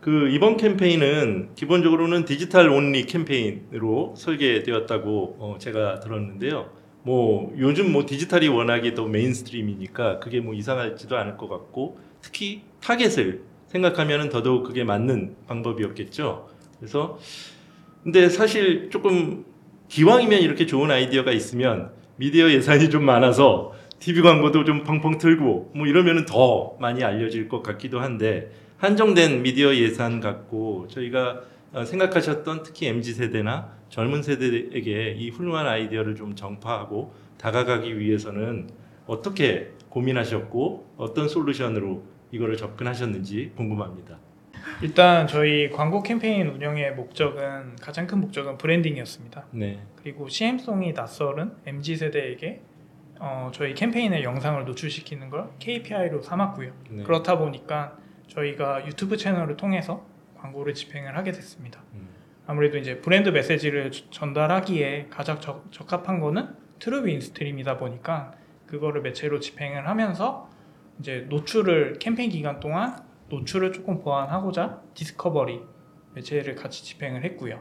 그 0.00 0.28
이번 0.28 0.56
캠페인은 0.56 1.50
기본적으로는 1.54 2.24
디지털 2.24 2.68
only 2.68 3.04
캠페인으로 3.06 4.14
설계되었다고 4.16 5.36
어, 5.38 5.56
제가 5.60 6.00
들었는데요. 6.00 6.70
뭐 7.04 7.54
요즘 7.58 7.92
뭐 7.92 8.06
디지털이 8.06 8.48
워낙에 8.48 8.94
더 8.94 9.06
mainstream이니까 9.06 10.18
그게 10.18 10.40
뭐 10.40 10.52
이상하지도 10.52 11.16
않을 11.16 11.36
것 11.36 11.48
같고 11.48 11.98
특히 12.20 12.62
타겟을 12.80 13.42
생각하면은 13.68 14.30
더더욱 14.30 14.64
그게 14.64 14.82
맞는 14.82 15.36
방법이었겠죠. 15.46 16.48
그래서 16.78 17.18
근데 18.02 18.28
사실 18.28 18.90
조금 18.90 19.44
기왕이면 19.88 20.40
이렇게 20.40 20.66
좋은 20.66 20.90
아이디어가 20.90 21.30
있으면 21.30 21.90
미디어 22.16 22.50
예산이 22.50 22.90
좀 22.90 23.04
많아서 23.04 23.72
TV 24.00 24.22
광고도 24.22 24.64
좀 24.64 24.82
펑펑 24.82 25.18
틀고 25.18 25.72
뭐 25.74 25.86
이러면은 25.86 26.24
더 26.24 26.76
많이 26.80 27.04
알려질 27.04 27.48
것 27.48 27.62
같기도 27.62 28.00
한데 28.00 28.50
한정된 28.78 29.42
미디어 29.42 29.74
예산 29.74 30.20
갖고 30.20 30.86
저희가 30.88 31.42
어, 31.72 31.84
생각하셨던 31.84 32.62
특히 32.62 32.86
MZ 32.86 33.12
세대나 33.12 33.72
젊은 33.88 34.22
세대에게 34.22 35.14
이 35.18 35.30
훌륭한 35.30 35.66
아이디어를 35.66 36.14
좀 36.14 36.36
전파하고 36.36 37.12
다가가기 37.38 37.98
위해서는 37.98 38.70
어떻게 39.06 39.72
고민하셨고 39.88 40.94
어떤 40.96 41.28
솔루션으로 41.28 42.04
이거를 42.30 42.56
접근하셨는지 42.56 43.52
궁금합니다. 43.56 44.18
일단 44.82 45.26
저희 45.26 45.70
광고 45.70 46.02
캠페인 46.02 46.46
운영의 46.46 46.94
목적은 46.94 47.76
가장 47.80 48.06
큰 48.06 48.20
목적은 48.20 48.58
브랜딩이었습니다. 48.58 49.46
네. 49.52 49.80
그리고 49.96 50.28
CM송이 50.28 50.92
낯설은 50.92 51.52
MZ 51.66 51.96
세대에게 51.96 52.60
어, 53.18 53.50
저희 53.52 53.74
캠페인의 53.74 54.22
영상을 54.22 54.64
노출시키는 54.64 55.30
걸 55.30 55.48
KPI로 55.58 56.22
삼았고요. 56.22 56.72
네. 56.90 57.02
그렇다 57.02 57.38
보니까 57.38 57.96
저희가 58.42 58.86
유튜브 58.86 59.16
채널을 59.16 59.56
통해서 59.56 60.04
광고를 60.38 60.74
집행을 60.74 61.16
하게 61.16 61.32
됐습니다. 61.32 61.80
음. 61.94 62.08
아무래도 62.46 62.78
이제 62.78 63.00
브랜드 63.00 63.28
메시지를 63.30 63.90
저- 63.90 64.08
전달하기에 64.10 65.08
가장 65.10 65.40
적, 65.40 65.70
적합한 65.72 66.20
거는 66.20 66.48
true 66.78 67.08
instream이다 67.08 67.78
보니까 67.78 68.32
그거를 68.66 69.02
매체로 69.02 69.40
집행을 69.40 69.88
하면서 69.88 70.48
이제 71.00 71.26
노출을 71.28 71.98
캠페인 71.98 72.30
기간 72.30 72.60
동안 72.60 72.96
노출을 73.28 73.72
조금 73.72 73.98
보완하고자 74.00 74.82
discovery 74.94 75.60
매체를 76.14 76.54
같이 76.54 76.84
집행을 76.84 77.24
했고요. 77.24 77.60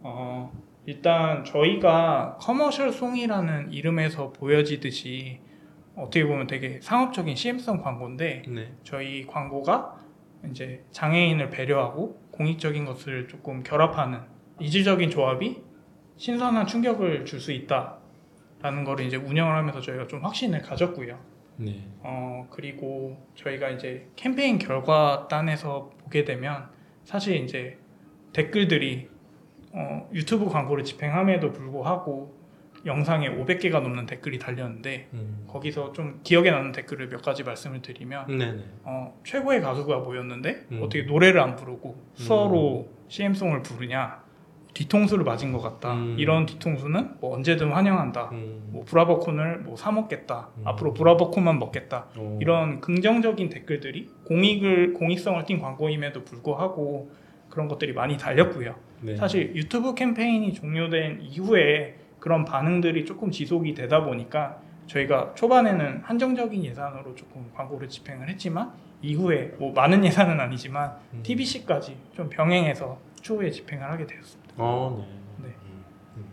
어, 0.00 0.52
일단 0.86 1.44
저희가 1.44 2.36
commercial 2.40 2.92
song이라는 2.92 3.72
이름에서 3.72 4.32
보여지듯이 4.32 5.40
어떻게 5.96 6.26
보면 6.26 6.46
되게 6.46 6.78
상업적인 6.82 7.34
CM송 7.34 7.80
광고인데 7.80 8.42
네. 8.48 8.74
저희 8.84 9.26
광고가 9.26 9.96
이제 10.50 10.84
장애인을 10.90 11.50
배려하고 11.50 12.20
공익적인 12.30 12.84
것을 12.84 13.28
조금 13.28 13.62
결합하는 13.62 14.20
이질적인 14.60 15.10
조합이 15.10 15.62
신선한 16.16 16.66
충격을 16.66 17.24
줄 17.24 17.40
수 17.40 17.52
있다라는 17.52 18.84
거를 18.84 19.04
이제 19.06 19.16
운영을 19.16 19.54
하면서 19.54 19.80
저희가 19.80 20.06
좀 20.06 20.24
확신을 20.24 20.62
가졌고요. 20.62 21.18
네. 21.58 21.86
어 22.00 22.46
그리고 22.50 23.16
저희가 23.34 23.70
이제 23.70 24.08
캠페인 24.16 24.58
결과단에서 24.58 25.90
보게 25.98 26.24
되면 26.24 26.68
사실 27.04 27.36
이제 27.36 27.78
댓글들이 28.32 29.08
어, 29.72 30.08
유튜브 30.12 30.46
광고를 30.46 30.84
집행함에도 30.84 31.52
불구하고 31.52 32.34
영상에 32.86 33.28
500개가 33.30 33.80
넘는 33.82 34.06
댓글이 34.06 34.38
달렸는데 34.38 35.08
음. 35.12 35.44
거기서 35.48 35.92
좀 35.92 36.20
기억에 36.22 36.50
남는 36.50 36.72
댓글을 36.72 37.08
몇 37.08 37.22
가지 37.22 37.42
말씀을 37.42 37.82
드리면 37.82 38.26
네. 38.38 38.52
네. 38.52 38.64
어, 38.84 39.18
최고의 39.24 39.60
가수가 39.60 39.98
모였는데 39.98 40.66
음. 40.72 40.80
어떻게 40.82 41.02
노래를 41.02 41.40
안 41.40 41.56
부르고 41.56 41.96
수어로 42.14 42.88
CM송을 43.08 43.62
부르냐 43.62 44.24
뒤통수를 44.74 45.24
맞은 45.24 45.52
것 45.52 45.60
같다 45.60 45.94
음. 45.94 46.16
이런 46.18 46.44
뒤통수는 46.44 47.16
뭐 47.20 47.34
언제든 47.34 47.72
환영한다 47.72 48.28
음. 48.32 48.68
뭐 48.72 48.84
브라보콘을 48.84 49.60
뭐 49.60 49.76
사 49.76 49.90
먹겠다 49.90 50.50
음. 50.58 50.68
앞으로 50.68 50.92
브라보콘만 50.92 51.58
먹겠다 51.58 52.06
오. 52.18 52.38
이런 52.40 52.80
긍정적인 52.80 53.48
댓글들이 53.48 54.10
공익을 54.24 54.92
공익성을 54.92 55.44
띈 55.46 55.60
광고임에도 55.60 56.24
불구하고 56.24 57.10
그런 57.48 57.68
것들이 57.68 57.94
많이 57.94 58.16
달렸고요 58.18 58.74
네. 59.00 59.16
사실 59.16 59.54
유튜브 59.54 59.94
캠페인이 59.94 60.52
종료된 60.52 61.20
이후에 61.22 61.96
그런 62.18 62.44
반응들이 62.44 63.04
조금 63.04 63.30
지속이 63.30 63.74
되다 63.74 64.04
보니까 64.04 64.60
저희가 64.86 65.34
초반에는 65.34 66.02
한정적인 66.04 66.64
예산으로 66.64 67.14
조금 67.14 67.50
광고를 67.54 67.88
집행을 67.88 68.28
했지만 68.28 68.72
이후에 69.02 69.54
뭐 69.58 69.72
많은 69.72 70.04
예산은 70.04 70.40
아니지만 70.40 70.96
음. 71.12 71.20
TBC까지 71.22 71.96
좀 72.14 72.28
병행해서 72.30 72.98
추후에 73.20 73.50
집행을 73.50 73.84
하게 73.90 74.06
되었습니다. 74.06 74.54
어, 74.56 75.06
네. 75.38 75.48
네. 75.48 75.54
음, 75.64 75.84
음. 76.18 76.24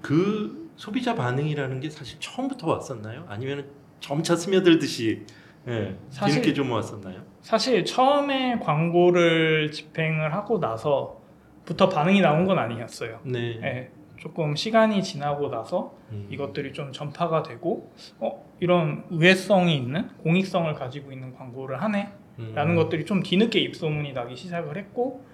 그 0.00 0.70
소비자 0.76 1.14
반응이라는 1.14 1.80
게 1.80 1.90
사실 1.90 2.18
처음부터 2.20 2.68
왔었나요? 2.68 3.24
아니면 3.28 3.66
점차 4.00 4.34
스며들듯이 4.36 5.24
예, 5.68 5.96
사실- 6.10 6.40
뒤늦게 6.42 6.54
좀 6.54 6.72
왔었나요? 6.72 7.22
사실 7.40 7.84
처음에 7.84 8.58
광고를 8.58 9.70
집행을 9.70 10.34
하고 10.34 10.58
나서부터 10.58 11.88
반응이 11.88 12.20
나온 12.20 12.46
건 12.46 12.58
아니었어요. 12.58 13.20
네. 13.24 13.60
예, 13.62 13.90
조금 14.22 14.54
시간이 14.54 15.02
지나고 15.02 15.48
나서 15.48 15.96
음. 16.12 16.28
이것들이 16.30 16.72
좀 16.72 16.92
전파가 16.92 17.42
되고 17.42 17.92
어, 18.20 18.44
이런 18.60 19.04
우회성이 19.10 19.76
있는 19.76 20.06
공익성을 20.18 20.72
가지고 20.74 21.10
있는 21.10 21.34
광고를 21.34 21.82
하네 21.82 22.08
음. 22.38 22.52
라는 22.54 22.76
것들이 22.76 23.04
좀 23.04 23.20
뒤늦게 23.20 23.58
입소문이 23.58 24.12
나기 24.12 24.36
시작을 24.36 24.76
했고 24.76 25.24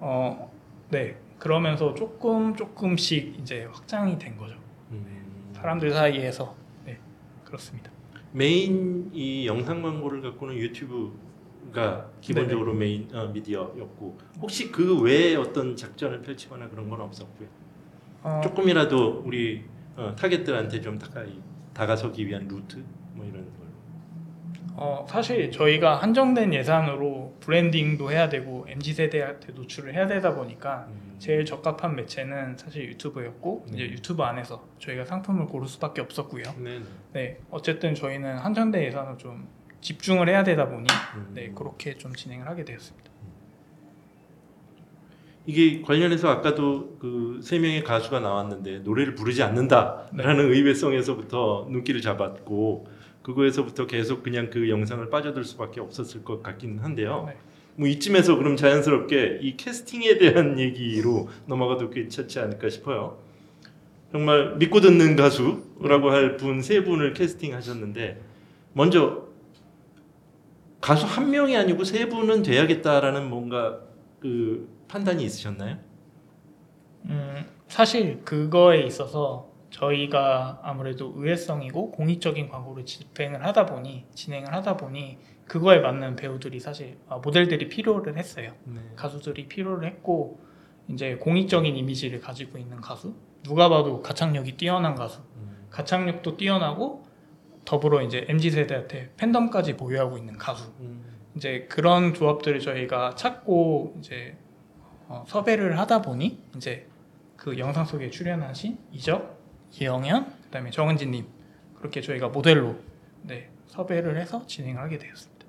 어, 0.00 0.50
네 0.90 1.14
그러면서 1.38 1.94
조금 1.94 2.56
조금씩 2.56 3.38
이제 3.38 3.68
확장이 3.72 4.18
된 4.18 4.36
거죠 4.36 4.56
음. 4.90 5.52
사람들 5.52 5.92
사이에서 5.92 6.56
네 6.84 6.98
그렇습니다 7.44 7.92
메인 8.32 9.08
이 9.12 9.46
영상 9.46 9.82
광고를 9.82 10.20
갖고는 10.20 10.56
유튜브가 10.56 12.10
기본적으로 12.20 12.74
메인 12.74 13.08
어, 13.14 13.28
미디어였고 13.28 14.18
혹시 14.40 14.72
그 14.72 15.00
외에 15.00 15.36
어떤 15.36 15.76
작전을 15.76 16.22
펼치거나 16.22 16.68
그런 16.70 16.90
건 16.90 17.02
없었고요. 17.02 17.61
어, 18.22 18.40
조금이라도 18.42 19.22
우리 19.24 19.64
어, 19.96 20.14
타겟들한테 20.18 20.80
좀 20.80 20.98
가까이 20.98 21.40
다가서기 21.74 22.26
위한 22.26 22.46
루트 22.48 22.82
뭐 23.12 23.24
이런 23.24 23.44
걸로. 23.44 23.62
어, 24.74 25.06
사실 25.08 25.50
저희가 25.50 25.96
한정된 25.96 26.54
예산으로 26.54 27.36
브랜딩도 27.40 28.10
해야 28.10 28.28
되고 28.28 28.64
MZ 28.68 28.94
세대한테 28.94 29.52
노출을 29.52 29.94
해야 29.94 30.06
되다 30.06 30.34
보니까 30.34 30.86
음. 30.88 31.16
제일 31.18 31.44
적합한 31.44 31.94
매체는 31.94 32.56
사실 32.56 32.88
유튜브였고 32.88 33.66
네. 33.68 33.74
이제 33.74 33.92
유튜브 33.92 34.22
안에서 34.22 34.66
저희가 34.78 35.04
상품을 35.04 35.46
고를 35.46 35.68
수밖에 35.68 36.00
없었고요 36.00 36.42
네. 36.58 36.78
네. 36.78 36.84
네, 37.12 37.38
어쨌든 37.50 37.94
저희는 37.94 38.38
한정된 38.38 38.82
예산을 38.82 39.18
좀 39.18 39.46
집중을 39.82 40.28
해야 40.28 40.42
되다 40.42 40.68
보니 40.68 40.86
음. 41.16 41.30
네 41.34 41.52
그렇게 41.54 41.94
좀 41.98 42.14
진행을 42.14 42.48
하게 42.48 42.64
되었습니다. 42.64 43.11
이게 45.46 45.82
관련해서 45.82 46.28
아까도 46.28 46.96
그 46.98 47.22
세 47.42 47.58
명의 47.58 47.82
가수가 47.82 48.20
나왔는데 48.20 48.80
노래를 48.80 49.14
부르지 49.16 49.42
않는다라는 49.42 50.52
의외성에서부터 50.52 51.66
눈길을 51.70 52.00
잡았고 52.00 52.86
그거에서부터 53.22 53.86
계속 53.86 54.22
그냥 54.22 54.48
그 54.50 54.68
영상을 54.70 55.10
빠져들 55.10 55.42
수밖에 55.44 55.80
없었을 55.80 56.22
것 56.24 56.42
같긴 56.42 56.78
한데요. 56.78 57.24
네. 57.26 57.36
뭐 57.74 57.88
이쯤에서 57.88 58.36
그럼 58.36 58.56
자연스럽게 58.56 59.38
이 59.42 59.56
캐스팅에 59.56 60.18
대한 60.18 60.58
얘기로 60.60 61.28
넘어가도 61.46 61.90
괜찮지 61.90 62.38
않을까 62.38 62.68
싶어요. 62.68 63.18
정말 64.12 64.56
믿고 64.56 64.80
듣는 64.80 65.16
가수라고 65.16 66.10
할 66.10 66.36
분 66.36 66.60
세 66.62 66.84
분을 66.84 67.14
캐스팅하셨는데 67.14 68.20
먼저 68.74 69.26
가수 70.80 71.06
한 71.06 71.30
명이 71.30 71.56
아니고 71.56 71.82
세 71.84 72.08
분은 72.08 72.42
돼야겠다라는 72.42 73.28
뭔가 73.28 73.80
그 74.20 74.68
판단이 74.92 75.24
있으셨나요? 75.24 75.78
음, 77.06 77.46
사실 77.66 78.22
그거에 78.24 78.82
있어서 78.82 79.50
저희가 79.70 80.60
아무래도 80.62 81.14
의외성이고 81.16 81.92
공익적인 81.92 82.50
광고를 82.50 82.84
집행을 82.84 83.42
하다 83.42 83.64
보니 83.64 84.04
진행을 84.14 84.52
하다 84.52 84.76
보니 84.76 85.18
그거에 85.46 85.78
맞는 85.78 86.16
배우들이 86.16 86.60
사실 86.60 86.98
아, 87.08 87.16
모델들이 87.16 87.70
필요를 87.70 88.18
했어요. 88.18 88.52
네. 88.64 88.80
가수들이 88.94 89.48
필요를 89.48 89.88
했고 89.88 90.38
이제 90.88 91.16
공익적인 91.16 91.74
이미지를 91.74 92.20
가지고 92.20 92.58
있는 92.58 92.82
가수 92.82 93.14
누가 93.42 93.70
봐도 93.70 94.02
가창력이 94.02 94.58
뛰어난 94.58 94.94
가수 94.94 95.22
음. 95.36 95.68
가창력도 95.70 96.36
뛰어나고 96.36 97.06
더불어 97.64 98.02
이제 98.02 98.26
mz 98.28 98.50
세대한테 98.50 99.14
팬덤까지 99.16 99.78
보유하고 99.78 100.18
있는 100.18 100.36
가수 100.36 100.70
음. 100.80 101.02
이제 101.34 101.66
그런 101.70 102.12
조합들을 102.12 102.60
저희가 102.60 103.14
찾고 103.14 103.94
이제 103.98 104.36
어, 105.12 105.24
섭외를 105.28 105.78
하다 105.78 106.00
보니 106.00 106.38
이제 106.56 106.88
그 107.36 107.58
영상 107.58 107.84
속에 107.84 108.08
출연하신 108.08 108.78
이적, 108.92 109.38
이영현, 109.78 110.32
그다음에 110.44 110.70
정은지님 110.70 111.26
그렇게 111.76 112.00
저희가 112.00 112.28
모델로 112.28 112.76
네 113.20 113.50
섭외를 113.66 114.18
해서 114.18 114.46
진행을 114.46 114.80
하게 114.80 114.96
되었습니다. 114.96 115.46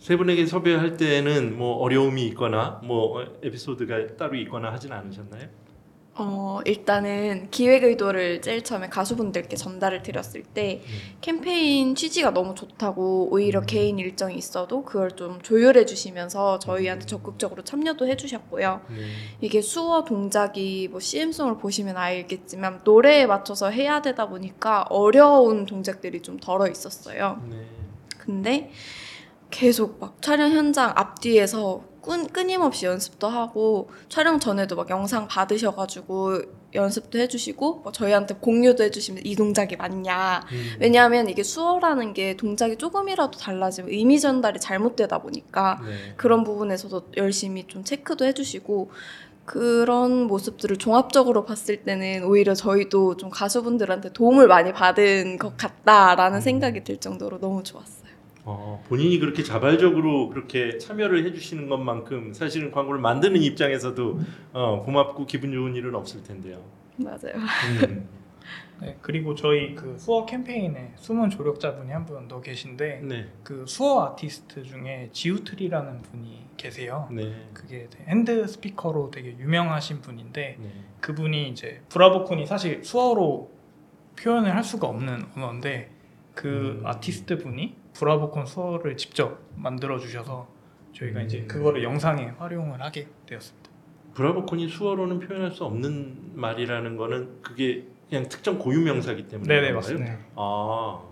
세 0.00 0.16
분에게 0.16 0.46
섭외할 0.46 0.96
때는 0.96 1.56
뭐 1.56 1.76
어려움이 1.76 2.26
있거나 2.28 2.80
뭐 2.82 3.38
에피소드가 3.40 4.16
따로 4.16 4.34
있거나 4.36 4.72
하진 4.72 4.92
않으셨나요? 4.92 5.48
어, 6.18 6.60
일단은 6.64 7.48
기획 7.50 7.84
의도를 7.84 8.40
제일 8.40 8.64
처음에 8.64 8.88
가수분들께 8.88 9.54
전달을 9.56 10.02
드렸을 10.02 10.42
때 10.44 10.82
캠페인 11.20 11.94
취지가 11.94 12.30
너무 12.30 12.54
좋다고 12.54 13.28
오히려 13.30 13.60
음. 13.60 13.66
개인 13.66 13.98
일정이 13.98 14.34
있어도 14.36 14.82
그걸 14.82 15.10
좀 15.10 15.42
조율해 15.42 15.84
주시면서 15.84 16.58
저희한테 16.58 17.04
적극적으로 17.04 17.64
참여도 17.64 18.06
해 18.06 18.16
주셨고요. 18.16 18.80
네. 18.88 18.96
이게 19.42 19.60
수어 19.60 20.04
동작이 20.04 20.88
뭐 20.90 21.00
CM송을 21.00 21.58
보시면 21.58 21.98
알겠지만 21.98 22.80
노래에 22.84 23.26
맞춰서 23.26 23.70
해야 23.70 24.00
되다 24.00 24.26
보니까 24.28 24.86
어려운 24.88 25.66
동작들이 25.66 26.22
좀 26.22 26.38
덜어 26.38 26.66
있었어요. 26.68 27.42
네. 27.50 27.66
근데 28.16 28.70
계속 29.50 29.98
막 30.00 30.20
촬영 30.22 30.50
현장 30.50 30.92
앞뒤에서 30.96 31.84
끈, 32.06 32.28
끊임없이 32.28 32.86
연습도 32.86 33.26
하고 33.26 33.90
촬영 34.08 34.38
전에도 34.38 34.76
막 34.76 34.88
영상 34.90 35.26
받으셔가지고 35.26 36.42
연습도 36.74 37.18
해주시고 37.18 37.80
뭐 37.82 37.92
저희한테 37.92 38.36
공유도 38.36 38.84
해주시면 38.84 39.22
이 39.24 39.34
동작이 39.34 39.76
맞냐 39.76 40.44
음. 40.52 40.76
왜냐하면 40.78 41.28
이게 41.28 41.42
수어라는 41.42 42.14
게 42.14 42.36
동작이 42.36 42.76
조금이라도 42.76 43.38
달라지면 43.38 43.90
의미 43.90 44.20
전달이 44.20 44.60
잘못되다 44.60 45.18
보니까 45.18 45.80
네. 45.84 46.14
그런 46.16 46.44
부분에서도 46.44 47.10
열심히 47.16 47.66
좀 47.66 47.82
체크도 47.82 48.24
해주시고 48.24 48.90
그런 49.44 50.26
모습들을 50.26 50.76
종합적으로 50.76 51.44
봤을 51.44 51.84
때는 51.84 52.24
오히려 52.24 52.54
저희도 52.54 53.16
좀 53.16 53.30
가수분들한테 53.30 54.12
도움을 54.12 54.48
많이 54.48 54.72
받은 54.72 55.38
것 55.38 55.56
같다라는 55.56 56.38
음. 56.38 56.40
생각이 56.40 56.84
들 56.84 56.98
정도로 56.98 57.38
너무 57.40 57.62
좋았어요. 57.62 58.05
어, 58.48 58.80
본인이 58.88 59.18
그렇게 59.18 59.42
자발적으로 59.42 60.28
그렇게 60.30 60.78
참여를 60.78 61.24
해주시는 61.26 61.68
것만큼 61.68 62.32
사실은 62.32 62.70
광고를 62.70 63.00
만드는 63.00 63.42
입장에서도 63.42 64.20
어, 64.52 64.82
고맙고 64.84 65.26
기분 65.26 65.52
좋은 65.52 65.74
일은 65.74 65.94
없을 65.96 66.22
텐데요. 66.22 66.62
맞아요. 66.96 67.34
음. 67.88 68.08
네 68.80 68.96
그리고 69.00 69.34
저희 69.34 69.74
그 69.74 69.96
수어 69.98 70.26
캠페인에 70.26 70.92
숨은 70.96 71.30
조력자분이 71.30 71.90
한 71.90 72.04
분 72.06 72.28
더 72.28 72.40
계신데 72.40 73.00
네, 73.04 73.26
그 73.42 73.64
수어 73.66 74.04
아티스트 74.04 74.62
중에 74.62 75.08
지우트리라는 75.12 76.02
분이 76.02 76.44
계세요. 76.56 77.08
네, 77.10 77.48
그게 77.54 77.88
hand 78.06 78.46
speaker로 78.46 79.10
되게 79.10 79.30
유명하신 79.38 80.02
분인데 80.02 80.56
네. 80.60 80.70
그분이 81.00 81.48
이제 81.48 81.80
브라보콘이 81.88 82.46
사실 82.46 82.84
수어로 82.84 83.50
표현을 84.18 84.54
할 84.54 84.62
수가 84.62 84.86
없는 84.88 85.24
언어인데 85.34 85.90
그 86.34 86.78
음. 86.80 86.86
아티스트 86.86 87.38
분이 87.38 87.74
브라보콘 87.98 88.46
수어를 88.46 88.96
직접 88.96 89.40
만들어 89.54 89.98
주셔서 89.98 90.46
저희가 90.92 91.22
이제 91.22 91.40
음. 91.40 91.48
그거를 91.48 91.82
영상에 91.82 92.26
활용을 92.38 92.82
하게 92.82 93.08
되었습니다. 93.26 93.70
브라보콘이 94.14 94.68
수어로는 94.68 95.20
표현할 95.20 95.50
수 95.50 95.64
없는 95.64 96.32
말이라는 96.34 96.96
거는 96.96 97.42
그게 97.42 97.86
그냥 98.08 98.28
특정 98.28 98.58
고유 98.58 98.80
명사기 98.80 99.28
때문에 99.28 99.60
네네? 99.60 99.72
맞습니다. 99.72 100.18
아, 100.36 101.02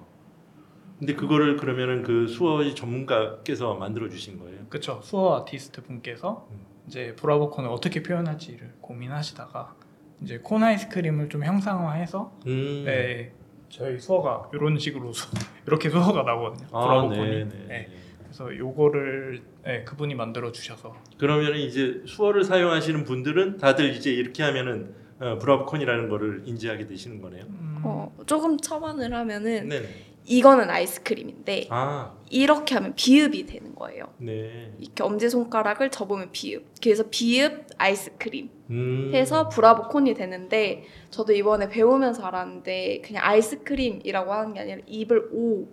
근데 0.98 1.14
그거를 1.14 1.56
그러면은 1.56 2.02
그 2.02 2.26
수어의 2.28 2.74
전문가께서 2.74 3.74
만들어 3.74 4.08
주신 4.08 4.38
거예요? 4.38 4.60
그쵸 4.68 5.00
수어 5.02 5.40
아티스트 5.40 5.82
분께서 5.82 6.46
음. 6.50 6.64
이제 6.86 7.14
브라보콘을 7.16 7.68
어떻게 7.68 8.02
표현할지를 8.02 8.74
고민하시다가 8.80 9.74
이제 10.22 10.38
콘 10.38 10.62
아이스크림을 10.62 11.28
좀 11.28 11.44
형상화해서 11.44 12.32
음. 12.46 12.84
네 12.86 13.32
저희 13.76 13.98
수어가 13.98 14.50
이런 14.52 14.78
식으로 14.78 15.12
수, 15.12 15.26
이렇게 15.66 15.90
수어가 15.90 16.22
나거든요. 16.22 16.68
아, 16.70 16.80
브라보콘이. 16.80 17.30
네, 17.30 17.44
네. 17.44 17.64
네. 17.66 17.88
그래서 18.22 18.56
요거를 18.56 19.42
네, 19.64 19.84
그분이 19.84 20.14
만들어 20.14 20.52
주셔서 20.52 20.94
그러면은 21.18 21.58
이제 21.58 22.02
수어를 22.06 22.44
사용하시는 22.44 23.04
분들은 23.04 23.58
다들 23.58 23.90
이제 23.90 24.12
이렇게 24.12 24.44
하면은 24.44 24.94
어, 25.18 25.38
브라보콘이라는 25.38 26.08
거를 26.08 26.42
인지하게 26.44 26.86
되시는 26.86 27.20
거네요. 27.20 27.44
음, 27.46 27.80
어, 27.84 28.12
조금 28.26 28.58
첨언을 28.58 29.12
하면은 29.12 29.68
네. 29.68 29.82
이거는 30.26 30.70
아이스크림인데 30.70 31.68
아, 31.70 32.12
이렇게 32.30 32.74
하면 32.74 32.94
비읍이 32.94 33.46
되는 33.46 33.74
거예요. 33.74 34.06
네. 34.18 34.72
이렇게 34.78 35.02
엄지 35.02 35.28
손가락을 35.28 35.90
접으면 35.90 36.30
비읍. 36.32 36.64
그래서 36.82 37.04
비읍 37.10 37.66
아이스크림 37.76 38.50
음. 38.70 39.10
해서 39.12 39.48
브라보콘이 39.48 40.14
되는데 40.14 40.84
저도 41.10 41.32
이번에 41.34 41.68
배우면서 41.68 42.24
알았는데 42.24 43.02
그냥 43.04 43.24
아이스크림이라고 43.24 44.32
하는 44.32 44.54
게 44.54 44.60
아니라 44.60 44.78
입을 44.86 45.28
오 45.32 45.66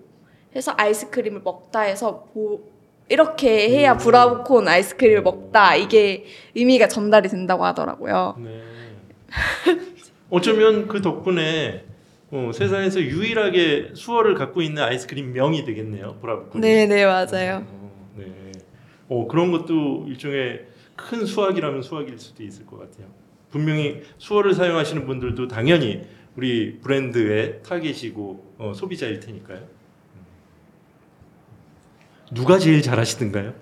해서 0.54 0.74
아이스크림을 0.76 1.42
먹다 1.44 1.82
해서 1.82 2.26
보 2.34 2.70
이렇게 3.08 3.70
해야 3.70 3.94
음. 3.94 3.98
브라보콘 3.98 4.68
아이스크림을 4.68 5.22
먹다 5.22 5.76
이게 5.76 6.26
의미가 6.56 6.90
전달이 6.90 7.30
된다고 7.30 7.64
하더라고요. 7.66 8.38
네. 8.40 8.62
어쩌면 10.30 10.88
그 10.88 11.02
덕분에 11.02 11.86
어, 12.32 12.52
세상에서 12.54 13.02
유일하게 13.02 13.92
수어를 13.94 14.36
갖고 14.36 14.62
있는 14.62 14.82
아이스크림 14.84 15.34
명이 15.34 15.66
되겠네요. 15.66 16.18
브라보콘이. 16.22 16.62
네, 16.62 16.86
네 16.88 17.06
맞아요. 17.06 17.66
어, 17.68 18.14
네. 18.18 18.52
어, 19.10 19.28
그런 19.28 19.52
것도 19.52 20.06
일종의 20.08 20.66
큰 20.96 21.26
수학이라면 21.26 21.82
수학일 21.82 22.18
수도 22.18 22.44
있을 22.44 22.66
것 22.66 22.80
같아요. 22.80 23.08
분명히 23.50 24.02
수어를 24.18 24.54
사용하시는 24.54 25.06
분들도 25.06 25.50
당연히 25.50 26.02
우리 26.38 26.80
브랜드의 26.80 27.62
타겟이고 27.64 28.54
어, 28.58 28.74
소비자일 28.74 29.20
테니까요. 29.20 29.68
누가 32.34 32.58
제일 32.58 32.82
잘하시던가요? 32.82 33.54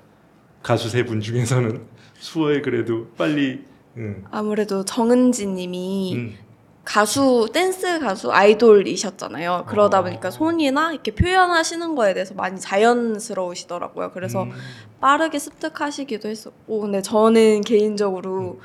가수 0.62 0.90
세 0.90 1.04
분 1.04 1.22
중에서는 1.22 1.82
수어에 2.20 2.62
그래도 2.62 3.08
빨리 3.18 3.64
음, 3.98 4.24
아무래도 4.30 4.86
정은지님이 4.86 6.14
음, 6.16 6.36
가수 6.84 7.50
댄스 7.54 8.00
가수 8.00 8.32
아이돌이셨잖아요. 8.32 9.66
그러다 9.68 10.00
어. 10.00 10.04
보니까 10.04 10.32
손이나 10.32 10.92
이렇게 10.92 11.14
표현하시는 11.14 11.96
거에 11.96 12.14
대해서 12.14 12.34
많이 12.34 12.60
자연스러우시더라고요. 12.60 14.12
그래서 14.12 14.44
음, 14.44 14.52
빠르게 15.00 15.38
습득하시기도 15.38 16.30
했었고 16.30 16.80
근데 16.82 17.02
저는 17.02 17.62
개인적으로 17.62 18.60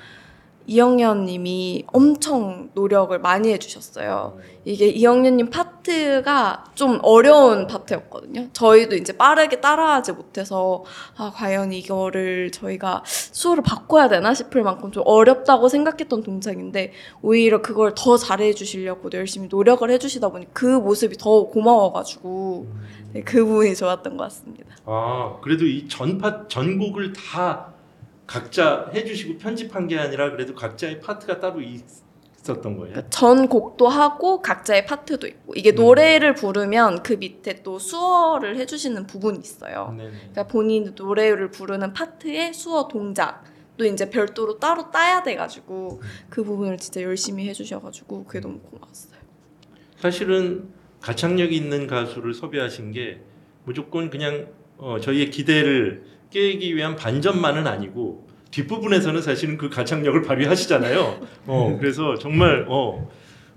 이영년님이 0.66 1.84
엄청 1.92 2.70
노력을 2.74 3.16
많이 3.18 3.50
해주셨어요. 3.52 4.38
이게 4.64 4.86
이영년님 4.88 5.50
파트가 5.50 6.64
좀 6.74 6.98
어려운 7.02 7.66
파트였거든요. 7.66 8.48
저희도 8.52 8.96
이제 8.96 9.14
빠르게 9.14 9.60
따라하지 9.60 10.12
못해서 10.12 10.84
아 11.16 11.30
과연 11.34 11.72
이거를 11.72 12.50
저희가 12.50 13.02
수호를 13.06 13.62
바꿔야 13.62 14.08
되나 14.08 14.32
싶을 14.32 14.62
만큼 14.62 14.90
좀 14.90 15.02
어렵다고 15.06 15.68
생각했던 15.68 16.22
동작인데 16.22 16.92
오히려 17.20 17.60
그걸 17.60 17.92
더 17.94 18.16
잘해 18.16 18.54
주시려고 18.54 19.10
열심히 19.12 19.48
노력을 19.48 19.88
해주시다 19.90 20.30
보니 20.30 20.46
그 20.54 20.64
모습이 20.64 21.18
더 21.18 21.44
고마워가지고 21.44 22.66
네, 23.12 23.22
그 23.22 23.44
부분이 23.44 23.76
좋았던 23.76 24.16
것 24.16 24.24
같습니다. 24.24 24.64
아 24.86 25.36
그래도 25.42 25.66
이 25.66 25.86
전파 25.88 26.48
전곡을 26.48 27.12
다 27.12 27.73
각자 28.26 28.90
해주시고 28.94 29.38
편집한 29.38 29.86
게 29.86 29.98
아니라 29.98 30.30
그래도 30.30 30.54
각자의 30.54 31.00
파트가 31.00 31.40
따로 31.40 31.60
있었던 31.60 32.62
거예요. 32.62 32.92
그러니까 32.92 33.10
전 33.10 33.48
곡도 33.48 33.88
하고 33.88 34.40
각자의 34.40 34.86
파트도 34.86 35.26
있고 35.26 35.52
이게 35.56 35.72
음. 35.72 35.76
노래를 35.76 36.34
부르면 36.34 37.02
그 37.02 37.14
밑에 37.14 37.62
또 37.62 37.78
수어를 37.78 38.56
해주시는 38.56 39.06
부분이 39.06 39.38
있어요. 39.40 39.94
네네. 39.96 40.10
그러니까 40.10 40.46
본인 40.46 40.94
노래를 40.96 41.50
부르는 41.50 41.92
파트의 41.92 42.54
수어 42.54 42.88
동작도 42.88 43.84
이제 43.84 44.08
별도로 44.08 44.58
따로 44.58 44.90
따야 44.90 45.22
돼가지고 45.22 46.00
그 46.30 46.44
부분을 46.44 46.78
진짜 46.78 47.02
열심히 47.02 47.46
해주셔가지고 47.48 48.24
그게 48.24 48.40
너무 48.40 48.58
고마웠어요. 48.60 49.20
사실은 49.98 50.68
가창력 51.00 51.52
있는 51.52 51.86
가수를 51.86 52.32
섭외하신 52.32 52.92
게 52.92 53.20
무조건 53.64 54.08
그냥 54.08 54.48
어, 54.78 54.98
저희의 55.00 55.30
기대를 55.30 56.13
깨기 56.34 56.74
위한 56.74 56.96
반전만은 56.96 57.68
아니고 57.68 58.26
뒷부분에서는 58.50 59.22
사실은 59.22 59.56
그 59.56 59.68
가창력을 59.70 60.20
발휘하시잖아요. 60.22 61.20
어, 61.46 61.76
그래서 61.78 62.16
정말 62.18 62.66
어, 62.68 63.08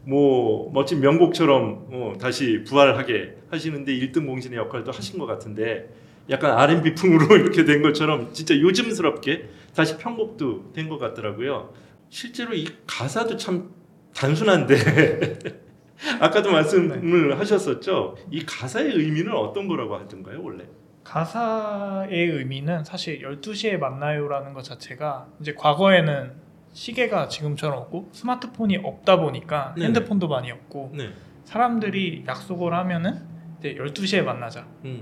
뭐 0.03 0.71
멋진 0.71 1.01
명곡처럼 1.01 1.87
어, 1.91 2.13
다시 2.21 2.63
부활하게 2.67 3.37
하시는데 3.49 3.91
1등 3.93 4.27
공신의 4.27 4.59
역할도 4.59 4.91
하신 4.91 5.17
것 5.17 5.25
같은데 5.25 5.89
약간 6.29 6.51
R&B 6.57 6.93
풍으로 6.93 7.35
이렇게 7.41 7.65
된 7.65 7.81
것처럼 7.81 8.31
진짜 8.31 8.55
요즘스럽게 8.59 9.49
다시 9.75 9.97
편곡도 9.97 10.71
된 10.73 10.87
것 10.87 10.99
같더라고요. 10.99 11.73
실제로 12.09 12.53
이 12.53 12.67
가사도 12.85 13.37
참 13.37 13.71
단순한데 14.13 15.39
아까도 16.21 16.51
말씀을 16.51 17.39
하셨었죠. 17.39 18.17
이 18.29 18.45
가사의 18.45 18.93
의미는 18.93 19.33
어떤 19.33 19.67
거라고 19.67 19.95
하던가요, 19.95 20.41
원래? 20.43 20.65
가사의 21.07 22.09
의미는 22.27 22.83
사실 22.83 23.21
12시에 23.21 23.77
만나요라는 23.77 24.53
것 24.53 24.63
자체가 24.63 25.27
이제 25.39 25.53
과거에는 25.53 26.33
시계가 26.73 27.29
지금처럼 27.29 27.79
없고 27.79 28.09
스마트폰이 28.11 28.77
없다 28.83 29.15
보니까 29.17 29.73
네네. 29.75 29.87
핸드폰도 29.87 30.27
많이 30.27 30.51
없고 30.51 30.91
네. 30.95 31.09
사람들이 31.45 32.25
약속을 32.27 32.73
하면은 32.73 33.21
이제 33.59 33.75
12시에 33.75 34.21
만나자가 34.21 34.67
음. 34.83 35.01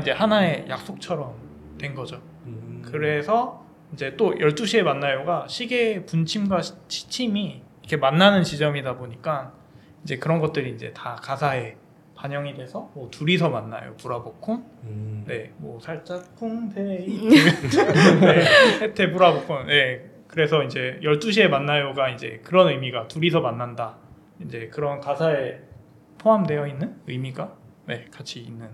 이제 0.00 0.10
하나의 0.10 0.64
약속처럼 0.70 1.34
된 1.78 1.94
거죠. 1.94 2.22
음. 2.46 2.82
그래서 2.84 3.62
이제 3.92 4.16
또 4.16 4.30
12시에 4.34 4.82
만나요가 4.82 5.46
시계의 5.48 6.06
분침과 6.06 6.62
시- 6.62 6.74
시침이 6.88 7.62
이렇게 7.82 7.98
만나는 7.98 8.42
지점이다 8.42 8.96
보니까 8.96 9.52
이제 10.02 10.16
그런 10.16 10.40
것들이 10.40 10.70
이제 10.70 10.92
다 10.94 11.14
가사에 11.22 11.76
반영이 12.22 12.54
돼서 12.54 12.88
뭐 12.94 13.08
둘이서 13.10 13.50
만나요. 13.50 13.94
브라보콘 13.96 14.64
음. 14.84 15.24
네, 15.26 15.50
뭐 15.56 15.80
살짝 15.80 16.36
쿵데이트 16.36 17.80
네, 18.20 18.44
혜태 18.80 19.10
브라보콘 19.10 19.66
네, 19.66 20.08
그래서 20.28 20.62
이제 20.62 21.00
12시에 21.02 21.48
만나요가 21.48 22.10
이제 22.10 22.40
그런 22.44 22.68
의미가 22.68 23.08
둘이서 23.08 23.40
만난다. 23.40 23.96
이제 24.40 24.68
그런 24.72 25.00
가사에 25.00 25.58
포함되어 26.18 26.68
있는 26.68 26.94
의미가 27.08 27.56
네, 27.88 28.04
같이 28.12 28.38
있는. 28.38 28.68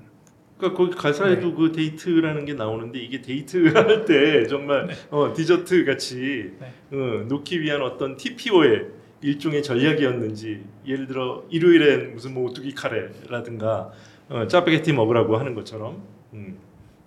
그러니까 0.59 0.77
거기 0.77 0.95
가사에도 0.95 1.55
그 1.55 1.73
데이트라는 1.73 2.45
게 2.45 2.53
나오는데 2.53 2.99
이게 2.99 3.23
데이트 3.23 3.69
할 3.69 4.05
때 4.05 4.47
정말 4.47 4.89
네. 4.89 4.95
어, 5.11 5.33
디저트 5.35 5.87
같이 5.87 6.53
네. 6.61 6.67
어, 6.93 7.25
놓기 7.27 7.63
위한 7.63 7.81
어떤 7.81 8.15
TPO의 8.19 8.98
일종의 9.21 9.63
전략이었는지 9.63 10.65
예를 10.87 11.07
들어 11.07 11.45
일요일엔 11.51 12.15
무슨 12.15 12.35
뭐 12.35 12.51
오뚜기 12.51 12.75
카레라든가 12.75 13.91
어, 14.29 14.47
짜파게티 14.47 14.93
먹으라고 14.93 15.37
하는 15.37 15.55
것처럼 15.55 16.03
음. 16.35 16.59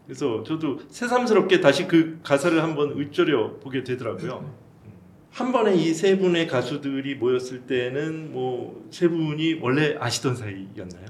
그래서 0.06 0.44
저도 0.44 0.80
새삼스럽게 0.90 1.62
다시 1.62 1.88
그 1.88 2.20
가사를 2.24 2.62
한번 2.62 3.00
읊조려 3.00 3.60
보게 3.60 3.84
되더라고요. 3.84 4.40
음. 4.46 4.92
한 5.32 5.52
번에 5.54 5.74
이 5.76 5.94
세 5.94 6.18
분의 6.18 6.48
가수들이 6.48 7.16
모였을 7.16 7.62
때는 7.62 8.32
뭐 8.34 8.86
세 8.92 9.08
분이 9.08 9.60
원래 9.62 9.96
아시던 10.00 10.36
사이였나요? 10.36 11.06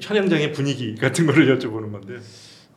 촬영장의 0.00 0.52
분위기 0.52 0.94
같은 0.94 1.26
거를 1.26 1.58
여쭤보는 1.58 1.90
건데. 1.90 2.18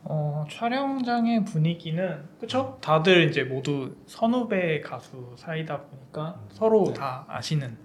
어, 0.04 0.44
촬영장의 0.50 1.44
분위기는 1.44 2.24
그쵸? 2.40 2.78
다들 2.80 3.28
이제 3.28 3.44
모두 3.44 3.94
선후배 4.06 4.80
가수 4.80 5.32
사이다 5.36 5.82
보니까 5.82 6.40
서로 6.50 6.86
네. 6.88 6.94
다 6.94 7.24
아시는 7.28 7.76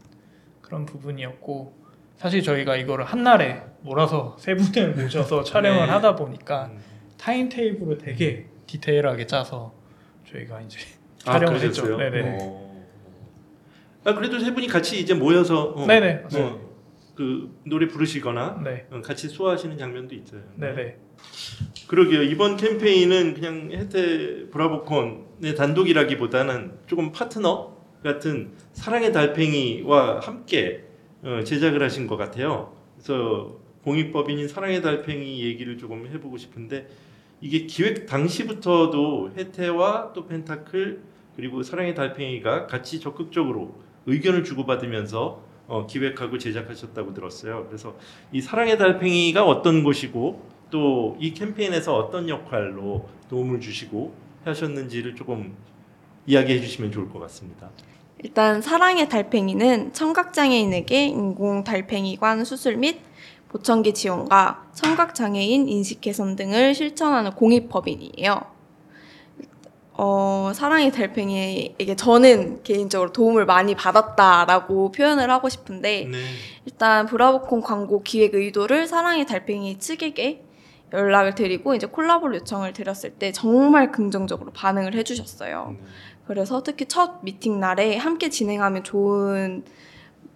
그런 0.61 0.85
부분이었고 0.85 1.75
사실 2.17 2.41
저희가 2.41 2.75
이거를 2.75 3.05
한 3.05 3.23
날에 3.23 3.63
몰아서 3.81 4.35
세 4.39 4.55
분을 4.55 4.95
모셔서 5.03 5.43
촬영을 5.43 5.85
네. 5.85 5.91
하다 5.91 6.15
보니까 6.15 6.65
음. 6.71 6.79
타임 7.17 7.49
테이블을 7.49 7.99
되게 7.99 8.47
디테일하게 8.65 9.27
짜서 9.27 9.73
저희가 10.25 10.61
이제 10.61 10.79
아, 11.25 11.33
촬영을 11.33 11.59
그러셨어요? 11.59 11.93
했죠. 11.93 11.97
네네. 11.97 12.37
어. 12.41 12.67
아 14.05 14.13
그래도 14.15 14.39
세 14.39 14.53
분이 14.53 14.67
같이 14.67 14.99
이제 14.99 15.13
모여서 15.13 15.73
어, 15.73 15.85
네네. 15.85 16.23
어, 16.33 16.66
그 17.17 17.51
노래 17.65 17.87
부르시거나 17.87 18.61
네. 18.63 18.85
어, 18.91 19.01
같이 19.01 19.27
수화하시는 19.27 19.77
장면도 19.77 20.13
있어요. 20.13 20.41
네네. 20.55 20.97
그러게요. 21.87 22.21
이번 22.21 22.57
캠페인은 22.57 23.33
그냥 23.33 23.71
혜태 23.71 24.51
브라보콘의 24.51 25.55
단독이라기보다는 25.57 26.73
조금 26.85 27.11
파트너 27.11 27.75
같은 28.03 28.51
사랑의 28.73 29.11
달팽이와 29.11 30.19
함께 30.19 30.83
어, 31.23 31.41
제작을 31.43 31.81
하신 31.81 32.05
것 32.05 32.17
같아요. 32.17 32.77
그래서 32.93 33.57
공익법인인 33.83 34.47
사랑의 34.47 34.83
달팽이 34.83 35.43
얘기를 35.43 35.79
조금 35.79 36.05
해보고 36.05 36.37
싶은데 36.37 36.87
이게 37.41 37.65
기획 37.65 38.05
당시부터도 38.05 39.31
혜태와 39.35 40.13
또 40.13 40.27
펜타클 40.27 41.01
그리고 41.35 41.63
사랑의 41.63 41.95
달팽이가 41.95 42.67
같이 42.67 42.99
적극적으로 42.99 43.75
의견을 44.05 44.43
주고받으면서 44.43 45.46
어, 45.67 45.85
기획하고 45.85 46.37
제작하셨다고 46.37 47.13
들었어요. 47.13 47.65
그래서 47.67 47.95
이 48.31 48.41
사랑의 48.41 48.77
달팽이가 48.77 49.45
어떤 49.45 49.83
곳이고 49.83 50.41
또 50.69 51.15
이 51.19 51.33
캠페인에서 51.33 51.95
어떤 51.95 52.27
역할로 52.29 53.07
도움을 53.29 53.59
주시고 53.61 54.13
하셨는지를 54.45 55.15
조금 55.15 55.55
이야기해 56.25 56.59
주시면 56.61 56.91
좋을 56.91 57.09
것 57.09 57.19
같습니다. 57.19 57.69
일단 58.23 58.61
사랑의 58.61 59.07
달팽이는 59.09 59.93
청각장애인에게 59.93 61.05
인공 61.05 61.63
달팽이관 61.63 62.43
수술 62.45 62.77
및 62.77 62.99
보청기 63.49 63.93
지원과 63.93 64.67
청각장애인 64.73 65.69
인식 65.69 66.01
개선 66.01 66.35
등을 66.35 66.75
실천하는 66.75 67.31
공익법인이에요. 67.31 68.56
어, 69.99 70.51
사랑의 70.53 70.91
달팽이에게 70.91 71.95
저는 71.95 72.61
개인적으로 72.61 73.11
도움을 73.11 73.47
많이 73.47 73.73
받았다라고 73.73 74.91
표현을 74.91 75.31
하고 75.31 75.49
싶은데 75.49 76.07
네. 76.11 76.17
일단 76.65 77.07
브라보콘 77.07 77.61
광고 77.61 78.03
기획 78.03 78.35
의도를 78.35 78.85
사랑의 78.85 79.25
달팽이 79.25 79.79
측에게 79.79 80.43
연락을 80.93 81.33
드리고 81.33 81.73
이제 81.73 81.87
콜라보를 81.87 82.41
요청을 82.41 82.73
드렸을 82.73 83.09
때 83.15 83.31
정말 83.31 83.91
긍정적으로 83.91 84.51
반응을 84.51 84.93
해주셨어요. 84.93 85.75
음. 85.79 85.85
그래서 86.27 86.61
특히 86.61 86.85
첫 86.85 87.23
미팅 87.23 87.59
날에 87.59 87.97
함께 87.97 88.29
진행하면 88.29 88.83
좋은 88.83 89.63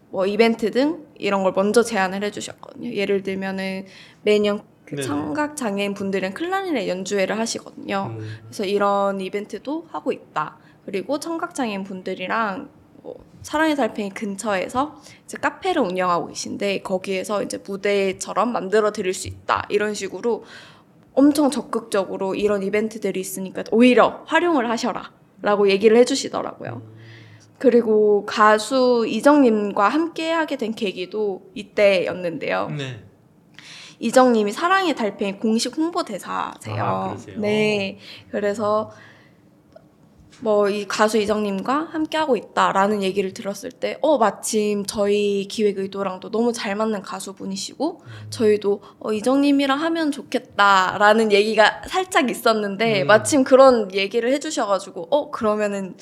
뭐 0.10 0.26
이벤트 0.26 0.72
등 0.72 1.06
이런 1.20 1.44
걸 1.44 1.54
먼저 1.56 1.84
제안을 1.84 2.24
해주셨거든요. 2.24 2.94
예를 2.94 3.22
들면은 3.22 3.86
매년 4.24 4.64
그 4.92 4.98
네네. 4.98 5.08
청각 5.08 5.56
장애인 5.56 5.94
분들은 5.94 6.34
클라리넷 6.34 6.90
연주회를 6.90 7.40
하시거든요. 7.40 8.08
음. 8.12 8.38
그래서 8.44 8.66
이런 8.66 9.22
이벤트도 9.22 9.88
하고 9.90 10.12
있다. 10.12 10.58
그리고 10.86 11.18
청각 11.18 11.56
장애인 11.56 11.86
분들이랑 11.86 12.68
뭐 13.02 13.16
사랑의 13.42 13.78
달팽이 13.78 14.10
근처에서 14.10 15.02
이제 15.24 15.38
카페를 15.38 15.82
운영하고 15.82 16.28
계신데 16.28 16.82
거기에서 16.82 17.42
이제 17.42 17.58
무대처럼 17.66 18.52
만들어 18.52 18.92
드릴 18.92 19.14
수 19.14 19.30
있다. 19.30 19.66
이런 19.70 19.94
식으로 19.94 20.44
엄청 21.14 21.50
적극적으로 21.50 22.36
이런 22.36 22.62
이벤트들이 22.62 23.18
있으니까 23.18 23.64
오히려 23.72 24.24
활용을 24.26 24.70
하셔라. 24.70 25.14
라고 25.42 25.70
얘기를 25.70 25.98
해주시더라고요. 25.98 26.84
그리고 27.58 28.26
가수 28.26 29.06
이정님과 29.08 29.88
함께 29.88 30.32
하게 30.32 30.58
된 30.58 30.74
계기도 30.74 31.50
이때였는데요. 31.56 32.70
네. 32.78 33.04
이정님이 34.02 34.52
사랑의 34.52 34.96
달팽이 34.96 35.38
공식 35.38 35.78
홍보대사세요. 35.78 36.84
아, 36.84 37.08
그러세요? 37.10 37.40
네. 37.40 38.00
그래서 38.32 38.92
뭐 40.42 40.68
이 40.70 40.88
가수 40.88 41.20
이정님과 41.20 41.90
함께하고 41.92 42.36
있다라는 42.36 43.04
얘기를 43.04 43.32
들었을 43.32 43.70
때, 43.72 44.00
어, 44.02 44.18
마침 44.18 44.84
저희 44.88 45.48
기획 45.48 45.78
의도랑도 45.78 46.32
너무 46.32 46.52
잘 46.52 46.76
맞는 46.76 47.04
가수분이시고, 47.04 48.02
저희도 48.32 48.82
어, 49.00 49.14
이정님이랑 49.14 49.80
하면 49.80 50.12
좋겠다라는 50.12 51.32
얘기가 51.32 51.84
살짝 51.88 52.32
있었는데, 52.32 53.04
음. 53.04 53.08
마침 53.08 53.44
그런 53.44 53.94
얘기를 53.94 54.32
해주셔가지고, 54.34 55.10
어, 55.12 55.30
그러면은 55.30 55.96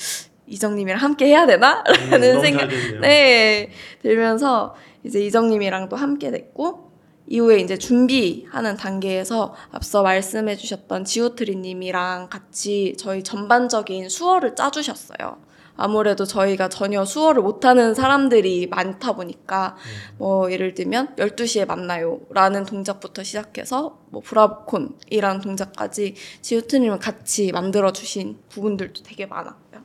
이정님이랑 0.47 1.01
함께 1.01 1.25
해야 1.25 1.45
되나? 1.45 1.83
음, 1.85 2.09
라는 2.09 2.39
생각. 2.39 2.69
네, 3.01 3.69
들면서 4.01 4.73
이제 5.03 5.19
이정님이랑도 5.19 5.97
함께 5.97 6.31
됐고, 6.31 6.88
이후에 7.29 7.59
이제 7.59 7.77
준비하는 7.77 8.75
단계에서 8.75 9.53
앞서 9.71 10.01
말씀해 10.01 10.55
주셨던 10.57 11.05
지오트리님이랑 11.05 12.29
같이 12.29 12.95
저희 12.97 13.23
전반적인 13.23 14.09
수어를 14.09 14.55
짜주셨어요. 14.55 15.37
아무래도 15.75 16.25
저희가 16.25 16.67
전혀 16.67 17.05
수어를 17.05 17.41
못하는 17.41 17.93
사람들이 17.93 18.67
많다 18.67 19.13
보니까 19.13 19.77
뭐 20.17 20.51
예를 20.51 20.73
들면 20.73 21.15
12시에 21.15 21.65
만나요 21.65 22.19
라는 22.31 22.65
동작부터 22.65 23.23
시작해서 23.23 23.97
뭐 24.09 24.21
브라보콘이라는 24.21 25.39
동작까지 25.39 26.15
지오트님을 26.41 26.99
같이 26.99 27.53
만들어 27.53 27.93
주신 27.93 28.39
부분들도 28.49 29.03
되게 29.03 29.25
많았고요. 29.25 29.81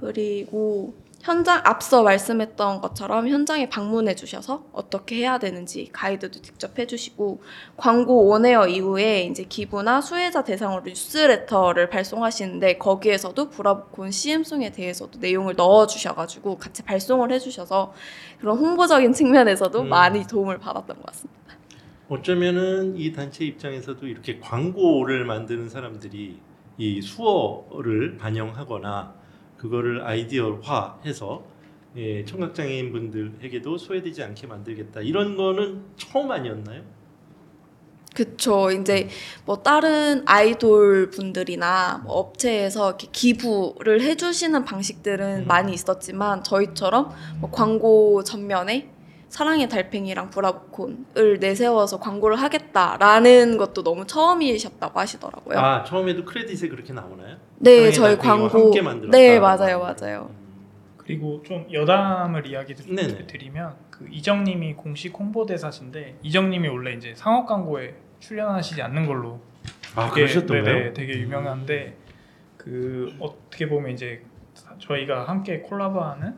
그리고 0.00 0.94
현장 1.28 1.60
앞서 1.62 2.02
말씀했던 2.02 2.80
것처럼 2.80 3.28
현장에 3.28 3.68
방문해 3.68 4.14
주셔서 4.14 4.64
어떻게 4.72 5.16
해야 5.16 5.38
되는지 5.38 5.90
가이드도 5.92 6.40
직접 6.40 6.78
해주시고 6.78 7.42
광고 7.76 8.30
온에어 8.30 8.66
이후에 8.66 9.24
이제 9.24 9.44
기부나 9.44 10.00
수혜자 10.00 10.42
대상으로 10.42 10.84
뉴스레터를 10.86 11.90
발송하시는데 11.90 12.78
거기에서도 12.78 13.50
브라보콘 13.50 14.10
CM송에 14.10 14.72
대해서도 14.72 15.18
내용을 15.18 15.54
넣어 15.54 15.86
주셔가지고 15.86 16.56
같이 16.56 16.82
발송을 16.82 17.30
해주셔서 17.30 17.92
그런 18.40 18.56
홍보적인 18.56 19.12
측면에서도 19.12 19.82
음. 19.82 19.88
많이 19.90 20.26
도움을 20.26 20.56
받았던 20.56 20.96
것 20.96 21.06
같습니다. 21.08 21.38
어쩌면은 22.08 22.96
이 22.96 23.12
단체 23.12 23.44
입장에서도 23.44 24.06
이렇게 24.06 24.38
광고를 24.38 25.26
만드는 25.26 25.68
사람들이 25.68 26.40
이 26.78 27.02
수어를 27.02 28.16
반영하거나 28.16 29.17
그거를 29.58 30.02
아이디어화해서 30.02 31.58
예, 31.96 32.24
청각장애인 32.24 32.92
분들에게도 32.92 33.76
소외되지 33.76 34.22
않게 34.22 34.46
만들겠다 34.46 35.00
이런 35.00 35.36
거는 35.36 35.82
처음 35.96 36.30
아니었나요? 36.30 36.82
그쵸. 38.14 38.70
이제 38.70 39.08
뭐 39.44 39.62
다른 39.62 40.22
아이돌 40.26 41.10
분들이나 41.10 42.02
뭐 42.04 42.16
업체에서 42.16 42.88
이렇게 42.88 43.08
기부를 43.12 44.00
해주시는 44.00 44.64
방식들은 44.64 45.42
음. 45.42 45.46
많이 45.46 45.72
있었지만 45.72 46.42
저희처럼 46.42 47.10
뭐 47.40 47.50
광고 47.50 48.24
전면에 48.24 48.90
사랑의 49.28 49.68
달팽이랑 49.68 50.30
브라보콘을 50.30 51.38
내세워서 51.40 52.00
광고를 52.00 52.36
하겠다라는 52.36 53.58
것도 53.58 53.82
너무 53.82 54.06
처음이셨다고 54.06 54.98
하시더라고요. 54.98 55.58
아 55.58 55.84
처음에도 55.84 56.24
크레딧에 56.24 56.68
그렇게 56.68 56.92
나오나요? 56.92 57.36
네, 57.58 57.90
저희 57.92 58.16
광고. 58.16 58.48
함께 58.48 58.80
만들었다. 58.80 59.16
네, 59.16 59.38
맞아요, 59.38 59.80
맞아요. 59.80 60.30
음. 60.30 60.38
그리고 60.96 61.42
좀 61.42 61.66
여담을 61.72 62.46
이야기 62.46 62.74
드- 62.74 62.82
네네. 62.90 63.26
드리면 63.26 63.74
그 63.90 64.06
이정님이 64.10 64.74
공식 64.74 65.18
홍보대사신데 65.18 66.18
이정님이 66.22 66.68
원래 66.68 66.92
이제 66.94 67.12
상업 67.14 67.46
광고에 67.46 67.94
출연하시지 68.20 68.80
않는 68.82 69.06
걸로 69.06 69.40
아 69.94 70.08
되게, 70.10 70.26
그러셨던가요? 70.26 70.64
네네, 70.64 70.92
되게 70.92 71.14
유명한데 71.14 71.96
그 72.56 73.14
어떻게 73.20 73.68
보면 73.68 73.92
이제 73.92 74.22
저희가 74.80 75.24
함께 75.28 75.60
콜라보하는 75.60 76.36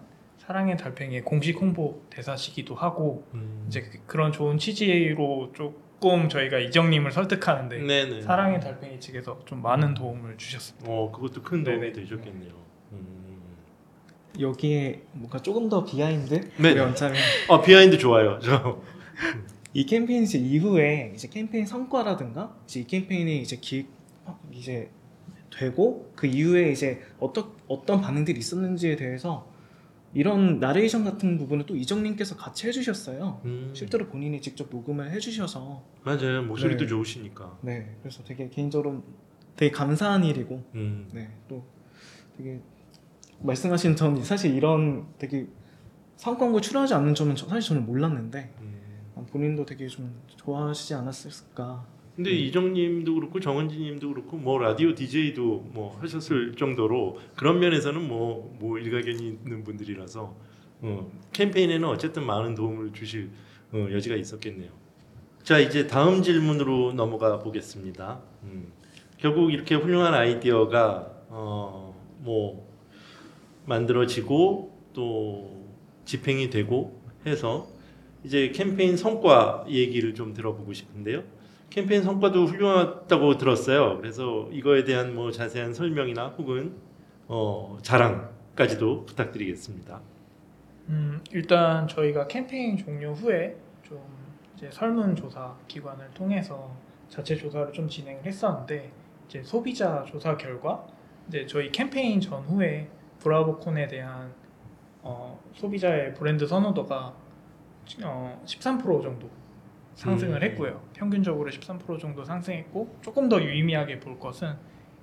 사랑의 0.50 0.76
달팽이의 0.76 1.22
공식 1.22 1.60
홍보 1.60 2.02
대사시기도 2.10 2.74
하고 2.74 3.24
음. 3.34 3.66
이제 3.68 3.82
그- 3.82 4.00
그런 4.06 4.32
좋은 4.32 4.58
취지로 4.58 5.52
조금 5.54 6.28
저희가 6.28 6.58
이정님을 6.58 7.12
설득하는데 7.12 7.78
네네. 7.78 8.22
사랑의 8.22 8.58
달팽이 8.60 8.98
측에서 8.98 9.38
좀 9.44 9.62
많은 9.62 9.94
도움을 9.94 10.36
주셨습니다. 10.38 10.90
어 10.90 11.12
그것도 11.12 11.42
큰 11.44 11.62
도움이 11.62 11.80
네네. 11.80 11.92
되셨겠네요. 11.92 12.52
음. 12.94 13.38
여기에 14.40 15.02
뭔가 15.12 15.38
조금 15.38 15.68
더 15.68 15.84
behind 15.84 16.50
네. 16.56 16.74
여쭈면 16.76 17.14
아 17.48 17.60
behind 17.62 17.96
좋아요. 17.96 18.40
저. 18.42 18.82
이 19.72 19.86
캠페인 19.86 20.24
이제 20.24 20.36
이후에 20.36 21.12
이제 21.14 21.28
캠페인 21.28 21.64
성과라든가 21.64 22.56
이제 22.64 22.80
이 22.80 22.86
캠페인이 22.88 23.40
이제 23.40 23.56
기 23.60 23.86
이제 24.50 24.90
되고 25.56 26.10
그 26.16 26.26
이후에 26.26 26.72
이제 26.72 27.00
어떤 27.20 27.52
어떤 27.68 28.00
반응들이 28.00 28.36
있었는지에 28.40 28.96
대해서 28.96 29.48
이런 30.12 30.58
나레이션 30.58 31.04
같은 31.04 31.38
부분을 31.38 31.66
또 31.66 31.76
이정님께서 31.76 32.36
같이 32.36 32.66
해주셨어요. 32.66 33.40
음. 33.44 33.70
실제로 33.74 34.06
본인이 34.08 34.40
직접 34.40 34.68
녹음을 34.70 35.10
해주셔서 35.12 35.84
맞아요. 36.02 36.42
목소리도 36.42 36.84
네. 36.84 36.86
좋으시니까. 36.88 37.58
네 37.62 37.96
그래서 38.02 38.22
되게 38.24 38.48
개인적으로 38.48 39.02
되게 39.56 39.70
감사한 39.70 40.24
일이고 40.24 40.64
음. 40.74 41.08
네 41.12 41.28
또 41.48 41.64
되게 42.36 42.60
말씀하신 43.40 43.94
전 43.96 44.22
사실 44.24 44.54
이런 44.54 45.06
되게 45.18 45.46
상광고 46.16 46.60
출연하지 46.60 46.94
않는 46.94 47.14
점은 47.14 47.34
저- 47.36 47.46
사실 47.48 47.68
저는 47.68 47.86
몰랐는데 47.86 48.54
음. 48.60 49.26
본인도 49.30 49.64
되게 49.64 49.86
좀 49.86 50.14
좋아하시지 50.36 50.94
않았을까 50.94 51.86
근데 52.16 52.30
이정님도 52.30 53.14
그렇고 53.14 53.40
정은지님도 53.40 54.08
그렇고 54.08 54.36
뭐 54.36 54.58
라디오 54.58 54.94
DJ도 54.94 55.70
뭐 55.72 55.96
하셨을 56.00 56.54
정도로 56.56 57.18
그런 57.36 57.60
면에서는 57.60 58.06
뭐, 58.06 58.56
뭐 58.58 58.78
일가견이 58.78 59.26
있는 59.26 59.64
분들이라서 59.64 60.36
어, 60.82 61.12
캠페인에는 61.32 61.88
어쨌든 61.88 62.26
많은 62.26 62.54
도움을 62.54 62.92
주실 62.92 63.30
어, 63.72 63.86
여지가 63.90 64.16
있었겠네요. 64.16 64.70
자 65.42 65.58
이제 65.58 65.86
다음 65.86 66.22
질문으로 66.22 66.92
넘어가 66.92 67.38
보겠습니다. 67.38 68.20
음, 68.42 68.72
결국 69.16 69.52
이렇게 69.52 69.74
훌륭한 69.74 70.12
아이디어가 70.14 71.24
어, 71.28 71.94
뭐 72.18 72.68
만들어지고 73.66 74.78
또 74.92 75.66
집행이 76.04 76.50
되고 76.50 77.00
해서 77.24 77.68
이제 78.24 78.50
캠페인 78.50 78.96
성과 78.96 79.64
얘기를 79.68 80.14
좀 80.14 80.34
들어보고 80.34 80.72
싶은데요. 80.72 81.22
캠페인 81.70 82.02
성과도 82.02 82.46
훌륭하다고 82.46 83.38
들었어요. 83.38 83.96
그래서 83.98 84.48
이거에 84.50 84.82
대한 84.84 85.14
뭐 85.14 85.30
자세한 85.30 85.72
설명이나 85.72 86.28
혹은 86.36 86.76
어, 87.28 87.78
자랑까지도 87.80 89.06
부탁드리겠습니다. 89.06 90.00
음, 90.88 91.20
일단 91.30 91.86
저희가 91.86 92.26
캠페인 92.26 92.76
종료 92.76 93.12
후에 93.12 93.56
좀 93.84 94.00
이제 94.56 94.68
설문조사 94.72 95.54
기관을 95.68 96.10
통해서 96.12 96.74
자체 97.08 97.36
조사를 97.36 97.72
좀 97.72 97.88
진행을 97.88 98.24
했었는데 98.24 98.90
이제 99.28 99.42
소비자 99.44 100.04
조사 100.04 100.36
결과 100.36 100.84
이제 101.28 101.46
저희 101.46 101.70
캠페인 101.70 102.20
전후에 102.20 102.88
브라보콘에 103.20 103.86
대한 103.86 104.32
어, 105.02 105.40
소비자의 105.54 106.14
브랜드 106.14 106.48
선호도가 106.48 107.14
어, 108.02 108.42
13% 108.44 109.02
정도 109.02 109.30
상승을 109.94 110.36
음. 110.38 110.42
했고요. 110.42 110.80
평균적으로 110.94 111.50
13% 111.50 111.98
정도 112.00 112.24
상승했고 112.24 112.98
조금 113.02 113.28
더 113.28 113.40
유의미하게 113.42 114.00
볼 114.00 114.18
것은 114.18 114.54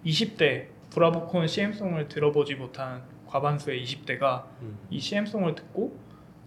20대 0.06 0.68
브라보콘 0.92 1.48
CM송을 1.48 2.08
들어보지 2.08 2.56
못한 2.56 3.04
과반수의 3.28 3.84
20대가 3.84 4.46
음. 4.62 4.78
이 4.90 5.00
CM송을 5.00 5.56
듣고 5.56 5.98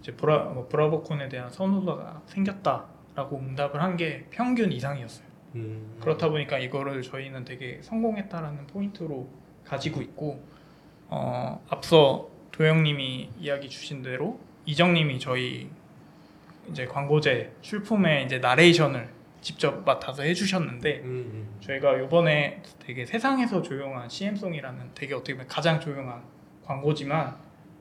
이제 0.00 0.12
브라, 0.12 0.44
뭐 0.44 0.66
브라보콘에 0.68 1.28
대한 1.28 1.50
선호도가 1.50 2.22
생겼다라고 2.26 3.38
응답을 3.38 3.82
한 3.82 3.96
게 3.96 4.26
평균 4.30 4.72
이상이었어요. 4.72 5.26
음. 5.56 5.96
그렇다 6.00 6.30
보니까 6.30 6.58
이거를 6.58 7.02
저희는 7.02 7.44
되게 7.44 7.80
성공했다라는 7.82 8.66
포인트로 8.68 9.28
가지고 9.64 10.00
있고 10.00 10.42
어, 11.08 11.62
앞서 11.68 12.28
도영님이 12.52 13.30
이야기 13.38 13.68
주신 13.68 14.00
대로 14.02 14.40
이정님이 14.64 15.18
저희 15.18 15.68
이제 16.70 16.86
광고제 16.86 17.52
출품의 17.60 18.24
이제 18.24 18.38
나레이션을 18.38 19.08
직접 19.40 19.84
맡아서 19.84 20.22
해주셨는데 20.22 21.00
음, 21.04 21.04
음. 21.04 21.56
저희가 21.60 21.96
이번에 21.98 22.62
되게 22.78 23.06
세상에서 23.06 23.62
조용한 23.62 24.08
CM송이라는 24.08 24.90
되게 24.94 25.14
어떻게 25.14 25.34
보면 25.34 25.48
가장 25.48 25.80
조용한 25.80 26.22
광고지만 26.64 27.36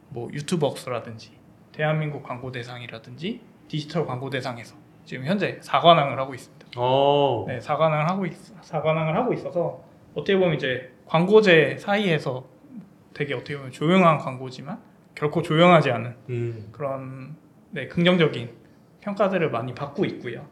뭐 0.10 0.30
유튜버스라든지 0.32 1.32
대한민국 1.71 2.23
광고 2.23 2.52
대상이라든지 2.52 3.41
디지털 3.67 4.06
광고 4.06 4.30
대상에서 4.30 4.75
지금 5.06 5.25
현재 5.25 5.60
4관왕을 5.60 6.15
하고 6.15 6.34
있습니다. 6.34 6.67
어. 6.78 7.45
네, 7.47 7.59
4관왕을 7.59 8.05
하고 8.07 8.26
있, 8.26 8.34
4관왕을 8.61 9.14
하고 9.14 9.34
있어서 9.34 9.84
어떻게 10.14 10.38
보면 10.38 10.55
이제 10.55 10.91
광고제 11.05 11.78
사이에서 11.80 12.45
되게 13.14 13.34
어떻게 13.34 13.57
보면 13.57 13.72
조용한 13.72 14.18
광고지만 14.18 14.80
결코 15.16 15.41
조용하지 15.41 15.91
않은 15.91 16.16
음. 16.30 16.70
그런 16.72 17.36
네, 17.72 17.88
긍정적인 17.88 18.49
평가들을 19.02 19.50
많이 19.52 19.74
받고 19.74 20.06
있고요. 20.06 20.47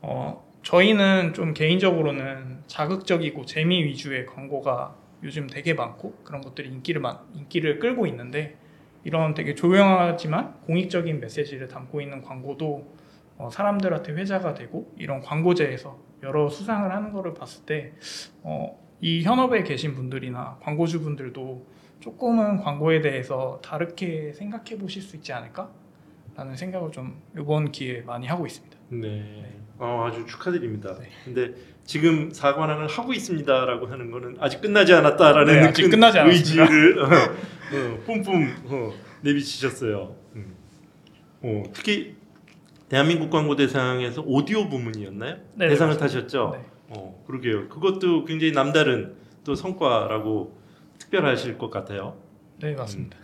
어, 0.00 0.44
저희는 0.62 1.34
좀 1.34 1.54
개인적으로는 1.54 2.62
자극적이고 2.66 3.44
재미 3.44 3.84
위주의 3.84 4.26
광고가 4.26 4.96
요즘 5.22 5.46
되게 5.46 5.74
많고 5.74 6.14
그런 6.24 6.40
것들이 6.40 6.68
인기를 6.68 7.00
많, 7.00 7.18
인기를 7.34 7.78
끌고 7.78 8.06
있는데 8.06 8.56
이런 9.04 9.34
되게 9.34 9.54
조용하지만 9.54 10.60
공익적인 10.62 11.20
메시지를 11.20 11.68
담고 11.68 12.00
있는 12.00 12.22
광고도 12.22 12.94
어, 13.36 13.50
사람들한테 13.50 14.12
회자가 14.12 14.54
되고 14.54 14.92
이런 14.96 15.20
광고제에서 15.20 15.98
여러 16.22 16.48
수상을 16.48 16.90
하는 16.90 17.12
거를 17.12 17.34
봤을 17.34 17.66
때 17.66 17.92
어, 18.42 18.78
이 19.00 19.22
현업에 19.22 19.62
계신 19.62 19.94
분들이나 19.94 20.58
광고주분들도 20.62 21.66
조금은 22.00 22.58
광고에 22.58 23.00
대해서 23.00 23.60
다르게 23.62 24.32
생각해 24.32 24.78
보실 24.78 25.02
수 25.02 25.16
있지 25.16 25.32
않을까 25.32 25.70
라는 26.36 26.56
생각을 26.56 26.90
좀 26.90 27.22
이번 27.38 27.70
기회에 27.70 28.02
많이 28.02 28.26
하고 28.26 28.46
있습니다. 28.46 28.76
네. 28.90 29.60
어, 29.78 30.08
아주 30.08 30.26
축하드립니다. 30.26 30.96
네. 30.98 31.08
근데 31.24 31.54
지금 31.84 32.30
사관왕을 32.32 32.88
하고 32.88 33.12
있습니다라고 33.12 33.86
하는 33.86 34.10
거는 34.10 34.36
아직 34.40 34.60
끝나지 34.60 34.92
않았다라는 34.94 35.52
네, 35.54 35.60
아직 35.68 35.82
큰 35.82 35.90
끝나지 35.90 36.18
않았습니다. 36.18 36.62
의지를 36.62 36.98
어, 37.02 37.06
어, 37.06 37.98
뿜뿜 38.06 38.54
어, 38.66 38.92
내비치셨어요. 39.22 40.16
음. 40.36 40.54
어, 41.42 41.62
특히 41.72 42.16
대한민국 42.88 43.30
광고 43.30 43.56
대상에서 43.56 44.22
오디오 44.26 44.68
부문이었나요? 44.68 45.36
네, 45.54 45.68
대상을 45.68 45.94
맞습니다. 45.94 45.98
타셨죠. 45.98 46.50
네. 46.56 46.66
어, 46.88 47.24
그러게요. 47.26 47.68
그것도 47.68 48.24
굉장히 48.24 48.52
남다른 48.52 49.14
또 49.44 49.54
성과라고 49.54 50.56
특별하실 50.98 51.58
것 51.58 51.70
같아요. 51.70 52.16
네 52.60 52.74
맞습니다. 52.74 53.18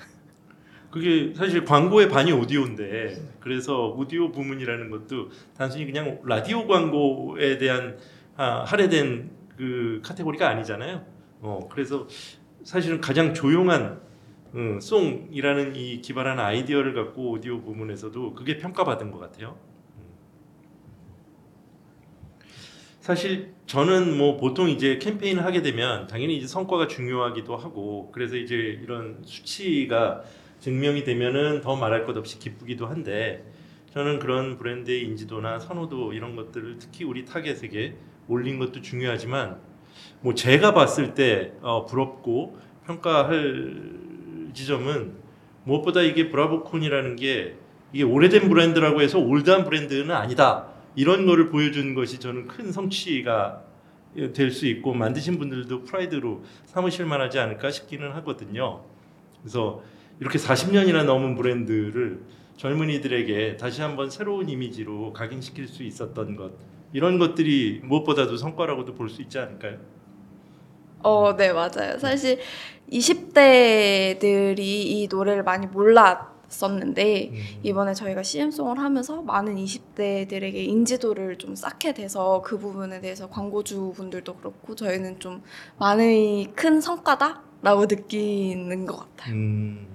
그게 0.90 1.32
사실 1.34 1.64
광고의 1.64 2.08
반이 2.08 2.32
오디오인데 2.32 3.36
그래서 3.40 3.88
오디오 3.88 4.32
부문이라는 4.32 4.90
것도 4.90 5.30
단순히 5.56 5.86
그냥 5.86 6.20
라디오 6.24 6.66
광고에 6.66 7.58
대한 7.58 7.96
아, 8.36 8.64
할애된 8.64 9.30
그 9.56 10.00
카테고리가 10.04 10.48
아니잖아요. 10.48 11.04
어 11.42 11.68
그래서 11.70 12.06
사실은 12.64 13.00
가장 13.00 13.34
조용한 13.34 14.00
어, 14.52 14.78
송이라는 14.80 15.76
이 15.76 16.00
기발한 16.00 16.40
아이디어를 16.40 16.94
갖고 16.94 17.30
오디오 17.30 17.60
부문에서도 17.60 18.34
그게 18.34 18.58
평가받은 18.58 19.12
것 19.12 19.20
같아요. 19.20 19.56
음. 19.96 20.02
사실 23.00 23.54
저는 23.66 24.18
뭐 24.18 24.36
보통 24.36 24.68
이제 24.68 24.98
캠페인을 24.98 25.44
하게 25.44 25.62
되면 25.62 26.08
당연히 26.08 26.36
이제 26.36 26.48
성과가 26.48 26.88
중요하기도 26.88 27.56
하고 27.56 28.10
그래서 28.12 28.36
이제 28.36 28.56
이런 28.56 29.22
수치가 29.24 30.24
증명이 30.60 31.04
되면은 31.04 31.60
더 31.62 31.76
말할 31.76 32.04
것 32.06 32.16
없이 32.16 32.38
기쁘기도 32.38 32.86
한데 32.86 33.44
저는 33.92 34.18
그런 34.18 34.56
브랜드의 34.56 35.02
인지도나 35.04 35.58
선호도 35.58 36.12
이런 36.12 36.36
것들을 36.36 36.76
특히 36.78 37.04
우리 37.04 37.24
타겟에게 37.24 37.96
올린 38.28 38.58
것도 38.58 38.82
중요하지만 38.82 39.58
뭐 40.20 40.34
제가 40.34 40.72
봤을 40.72 41.14
때 41.14 41.52
어, 41.62 41.86
부럽고 41.86 42.58
평가할 42.86 44.50
지점은 44.52 45.14
무엇보다 45.64 46.02
이게 46.02 46.30
브라보콘이라는 46.30 47.16
게 47.16 47.56
이게 47.92 48.04
오래된 48.04 48.48
브랜드라고 48.48 49.02
해서 49.02 49.18
올드한 49.18 49.64
브랜드는 49.64 50.12
아니다 50.12 50.68
이런 50.94 51.26
거를 51.26 51.48
보여주는 51.50 51.94
것이 51.94 52.20
저는 52.20 52.46
큰 52.46 52.70
성취가 52.70 53.64
될 54.34 54.50
수 54.50 54.66
있고 54.66 54.92
만드신 54.92 55.38
분들도 55.38 55.84
프라이드로 55.84 56.42
삼으실 56.66 57.06
만하지 57.06 57.38
않을까 57.38 57.70
싶기는 57.70 58.10
하거든요. 58.12 58.82
그래서 59.40 59.82
이렇게 60.20 60.38
40년이나 60.38 61.04
넘은 61.04 61.34
브랜드를 61.34 62.20
젊은이들에게 62.56 63.56
다시 63.56 63.80
한번 63.80 64.10
새로운 64.10 64.48
이미지로 64.48 65.12
각인시킬 65.14 65.66
수 65.66 65.82
있었던 65.82 66.36
것 66.36 66.52
이런 66.92 67.18
것들이 67.18 67.80
무엇보다도 67.84 68.36
성과라고도 68.36 68.94
볼 68.94 69.08
수 69.08 69.22
있지 69.22 69.38
않을까요? 69.38 69.78
어, 71.02 71.34
네, 71.36 71.52
맞아요. 71.52 71.98
사실 71.98 72.38
20대들이 72.92 74.58
이 74.58 75.08
노래를 75.10 75.42
많이 75.42 75.66
몰랐었는데 75.66 77.32
이번에 77.62 77.94
저희가 77.94 78.22
CM송을 78.22 78.78
하면서 78.78 79.22
많은 79.22 79.56
20대들에게 79.56 80.54
인지도를 80.56 81.38
좀 81.38 81.54
쌓게 81.54 81.94
돼서 81.94 82.42
그 82.44 82.58
부분에 82.58 83.00
대해서 83.00 83.30
광고주 83.30 83.94
분들도 83.96 84.36
그렇고 84.36 84.74
저희는 84.74 85.20
좀 85.20 85.42
많이 85.78 86.52
큰 86.54 86.80
성과다라고 86.82 87.86
느끼는 87.88 88.84
것 88.84 88.96
같아요. 88.98 89.34
음. 89.34 89.89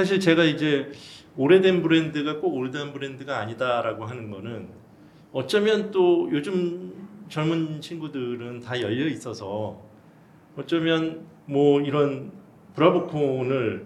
사실 0.00 0.18
제가 0.18 0.44
이제 0.44 0.90
오래된 1.36 1.82
브랜드가 1.82 2.40
꼭 2.40 2.54
올드한 2.54 2.94
브랜드가 2.94 3.36
아니다라고 3.36 4.06
하는 4.06 4.30
거는 4.30 4.68
어쩌면 5.30 5.90
또 5.90 6.30
요즘 6.32 7.06
젊은 7.28 7.82
친구들은 7.82 8.60
다 8.60 8.80
열려 8.80 9.06
있어서 9.08 9.78
어쩌면 10.56 11.26
뭐 11.44 11.82
이런 11.82 12.32
브라보콘을 12.74 13.84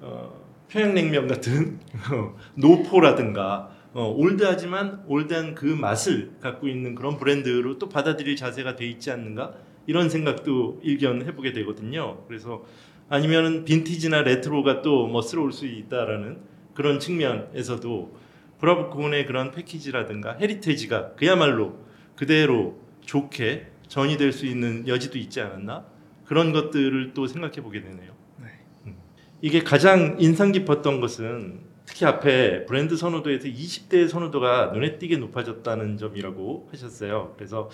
어, 0.00 0.44
평양냉면 0.66 1.28
같은 1.28 1.78
노포라든가 2.58 3.70
어, 3.92 4.12
올드하지만 4.16 5.04
올드한 5.06 5.54
그 5.54 5.66
맛을 5.66 6.32
갖고 6.40 6.66
있는 6.66 6.96
그런 6.96 7.18
브랜드로 7.18 7.78
또 7.78 7.88
받아들일 7.88 8.34
자세가 8.34 8.74
돼 8.74 8.84
있지 8.84 9.12
않는가 9.12 9.54
이런 9.86 10.10
생각도 10.10 10.80
일견 10.82 11.24
해보게 11.24 11.52
되거든요. 11.52 12.24
그래서 12.26 12.64
아니면은 13.08 13.64
빈티지나 13.64 14.22
레트로가 14.22 14.82
또 14.82 15.06
멋스러울 15.06 15.52
수 15.52 15.66
있다라는 15.66 16.38
그런 16.74 16.98
측면에서도 16.98 18.16
브라보콘의 18.58 19.26
그런 19.26 19.50
패키지라든가 19.52 20.36
헤리테지가 20.40 21.14
그야말로 21.14 21.78
그대로 22.16 22.80
좋게 23.02 23.68
전이될 23.88 24.32
수 24.32 24.46
있는 24.46 24.88
여지도 24.88 25.18
있지 25.18 25.40
않았나 25.40 25.86
그런 26.24 26.52
것들을 26.52 27.12
또 27.14 27.26
생각해 27.26 27.62
보게 27.62 27.80
되네요. 27.80 28.12
네. 28.42 28.46
음. 28.86 28.96
이게 29.40 29.62
가장 29.62 30.16
인상 30.18 30.52
깊었던 30.52 31.00
것은 31.00 31.60
특히 31.84 32.04
앞에 32.04 32.66
브랜드 32.66 32.96
선호도에서 32.96 33.46
20대의 33.46 34.08
선호도가 34.08 34.72
눈에 34.72 34.98
띄게 34.98 35.18
높아졌다는 35.18 35.98
점이라고 35.98 36.68
하셨어요. 36.72 37.34
그래서 37.36 37.70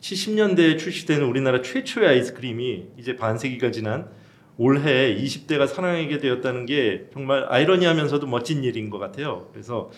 70년대에 0.00 0.78
출시된 0.78 1.22
우리나라 1.22 1.60
최초의 1.60 2.08
아이스크림이 2.08 2.88
이제 2.96 3.16
반세기가 3.16 3.70
지난 3.70 4.08
올해 4.62 5.16
20대가 5.16 5.66
사랑하게 5.66 6.18
되었다는 6.18 6.66
게 6.66 7.06
정말 7.14 7.46
아이러니하면서도 7.48 8.26
멋진 8.26 8.62
일인 8.62 8.90
것 8.90 8.98
같아요. 8.98 9.48
그래서 9.52 9.90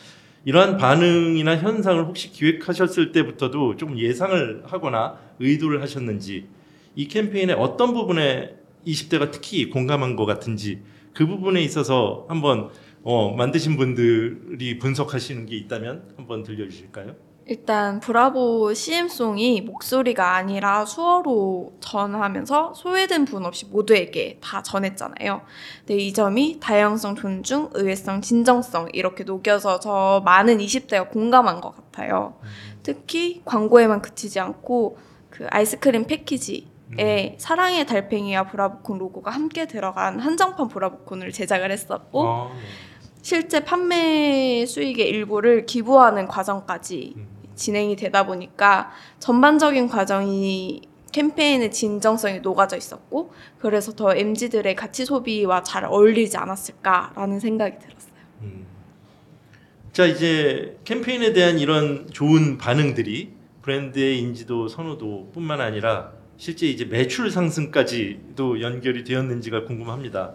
이러한 0.45 0.77
반응이나 0.77 1.57
현상을 1.57 2.05
혹시 2.05 2.31
기획하셨을 2.31 3.11
때부터도 3.11 3.77
좀 3.77 3.99
예상을 3.99 4.63
하거나 4.65 5.19
의도를 5.41 5.83
하셨는지 5.83 6.47
이 6.95 7.09
캠페인의 7.09 7.57
어떤 7.57 7.93
부분에 7.93 8.55
20대가 8.87 9.33
특히 9.33 9.69
공감한 9.69 10.15
것 10.15 10.27
같은지 10.27 10.81
그 11.13 11.27
부분에 11.27 11.61
있어서 11.63 12.25
한번 12.29 12.71
어, 13.03 13.35
만드신 13.35 13.77
분들이 13.77 14.79
분석하시는 14.79 15.45
게 15.47 15.57
있다면 15.57 16.13
한번 16.17 16.45
들려주실까요? 16.45 17.17
일단 17.47 17.99
브라보 18.01 18.73
CM송이 18.73 19.63
목소리가 19.63 20.37
아니라 20.37 20.85
수어로 20.85 21.75
전하면서 21.81 22.75
소외된 22.75 23.25
분 23.25 23.45
없이 23.45 23.67
모두에게 23.67 24.39
다 24.41 24.63
전했잖아요. 24.63 25.43
근데 25.81 25.97
이 25.97 26.13
점이 26.13 26.59
다양성 26.61 27.17
존중, 27.17 27.71
의외성, 27.75 28.21
진정성 28.21 28.91
이렇게 28.93 29.25
녹여서 29.25 29.81
저 29.81 30.23
많은 30.25 30.59
20대가 30.59 31.11
공감한 31.11 31.61
것 31.61 31.75
같아요. 31.75 32.39
특히 32.83 33.43
광고에만 33.45 34.03
그치지 34.03 34.39
않고 34.39 34.99
그 35.31 35.47
아이스크림 35.51 36.07
패키지 36.07 36.71
에 36.99 37.37
사랑의 37.39 37.87
달팽이와 37.87 38.45
브라보콘 38.49 38.99
로고가 38.99 39.31
함께 39.31 39.67
들어간 39.67 40.21
한정판 40.21 40.69
브라보콘을 40.69 41.33
제작을 41.33 41.71
했었고 41.71 42.29
아, 42.29 42.51
네. 42.53 42.61
실제 43.23 43.65
판매 43.65 44.67
수익의 44.67 45.09
일부를 45.09 45.65
기부하는 45.65 46.27
과정까지 46.27 47.15
음. 47.17 47.27
진행이 47.55 47.95
되다 47.95 48.27
보니까 48.27 48.91
전반적인 49.21 49.89
과정이 49.89 50.83
캠페인의 51.13 51.71
진정성이 51.71 52.41
녹아져 52.41 52.77
있었고 52.77 53.33
그래서 53.59 53.93
더 53.93 54.15
MZ들의 54.17 54.75
가치 54.75 55.05
소비와 55.05 55.63
잘 55.63 55.85
어울리지 55.85 56.37
않았을까라는 56.37 57.39
생각이 57.39 57.79
들었어요. 57.79 58.13
음. 58.43 58.67
자 59.93 60.07
이제 60.07 60.79
캠페인에 60.85 61.33
대한 61.33 61.59
이런 61.59 62.09
좋은 62.11 62.59
반응들이 62.59 63.31
브랜드의 63.61 64.19
인지도 64.19 64.67
선호도뿐만 64.67 65.61
아니라 65.61 66.13
실제 66.39 66.67
이제 66.67 66.87
매출 66.87 67.31
상승까지도 67.31 68.63
연결이 68.63 69.05
되었는지가 69.05 69.65
궁금합니다. 69.67 70.33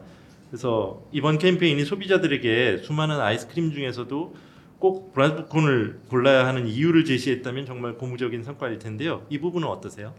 그래서 0.49 1.01
이번 1.11 1.37
캠페인이 1.37 1.83
소비자들에게 1.83 2.77
수많은 2.77 3.19
아이스크림 3.19 3.71
중에서도 3.71 4.35
꼭 4.79 5.13
브라보콘을 5.13 6.01
골라야 6.09 6.45
하는 6.45 6.67
이유를 6.67 7.05
제시했다면 7.05 7.65
정말 7.65 7.95
고무적인 7.95 8.43
성과일 8.43 8.79
텐데요. 8.79 9.25
이 9.29 9.39
부분은 9.39 9.67
어떠세요? 9.67 10.13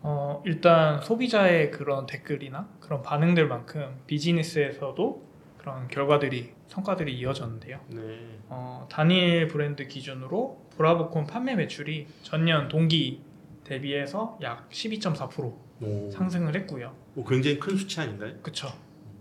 어, 0.00 0.42
일단 0.46 1.00
소비자의 1.00 1.70
그런 1.70 2.06
댓글이나 2.06 2.68
그런 2.80 3.02
반응들만큼 3.02 4.02
비즈니스에서도 4.06 5.28
그런 5.58 5.88
결과들이 5.88 6.52
성과들이 6.68 7.18
이어졌는데요. 7.18 7.80
네. 7.88 8.00
어, 8.48 8.86
단일 8.90 9.48
브랜드 9.48 9.88
기준으로 9.88 10.66
브라보콘 10.76 11.26
판매 11.26 11.56
매출이 11.56 12.06
전년 12.22 12.68
동기 12.68 13.22
대비해서 13.64 14.38
약 14.42 14.68
12.4% 14.70 15.54
오, 15.80 16.10
상승을 16.10 16.54
했고요. 16.56 16.94
뭐 17.14 17.26
굉장히 17.26 17.58
큰 17.58 17.76
수치 17.76 18.00
아닌가요? 18.00 18.34
그쵸. 18.42 18.68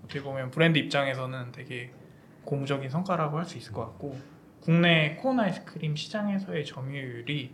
어떻게 0.08 0.22
보면 0.24 0.49
브랜드 0.51 0.78
입장에서는 0.80 1.51
되게 1.51 1.91
고무적인 2.45 2.89
성과라고 2.89 3.38
할 3.38 3.45
수 3.45 3.58
있을 3.58 3.74
것 3.74 3.82
같고 3.86 4.18
국내 4.62 5.16
코온 5.16 5.39
아이스크림 5.39 5.95
시장에서의 5.95 6.66
점유율이 6.66 7.51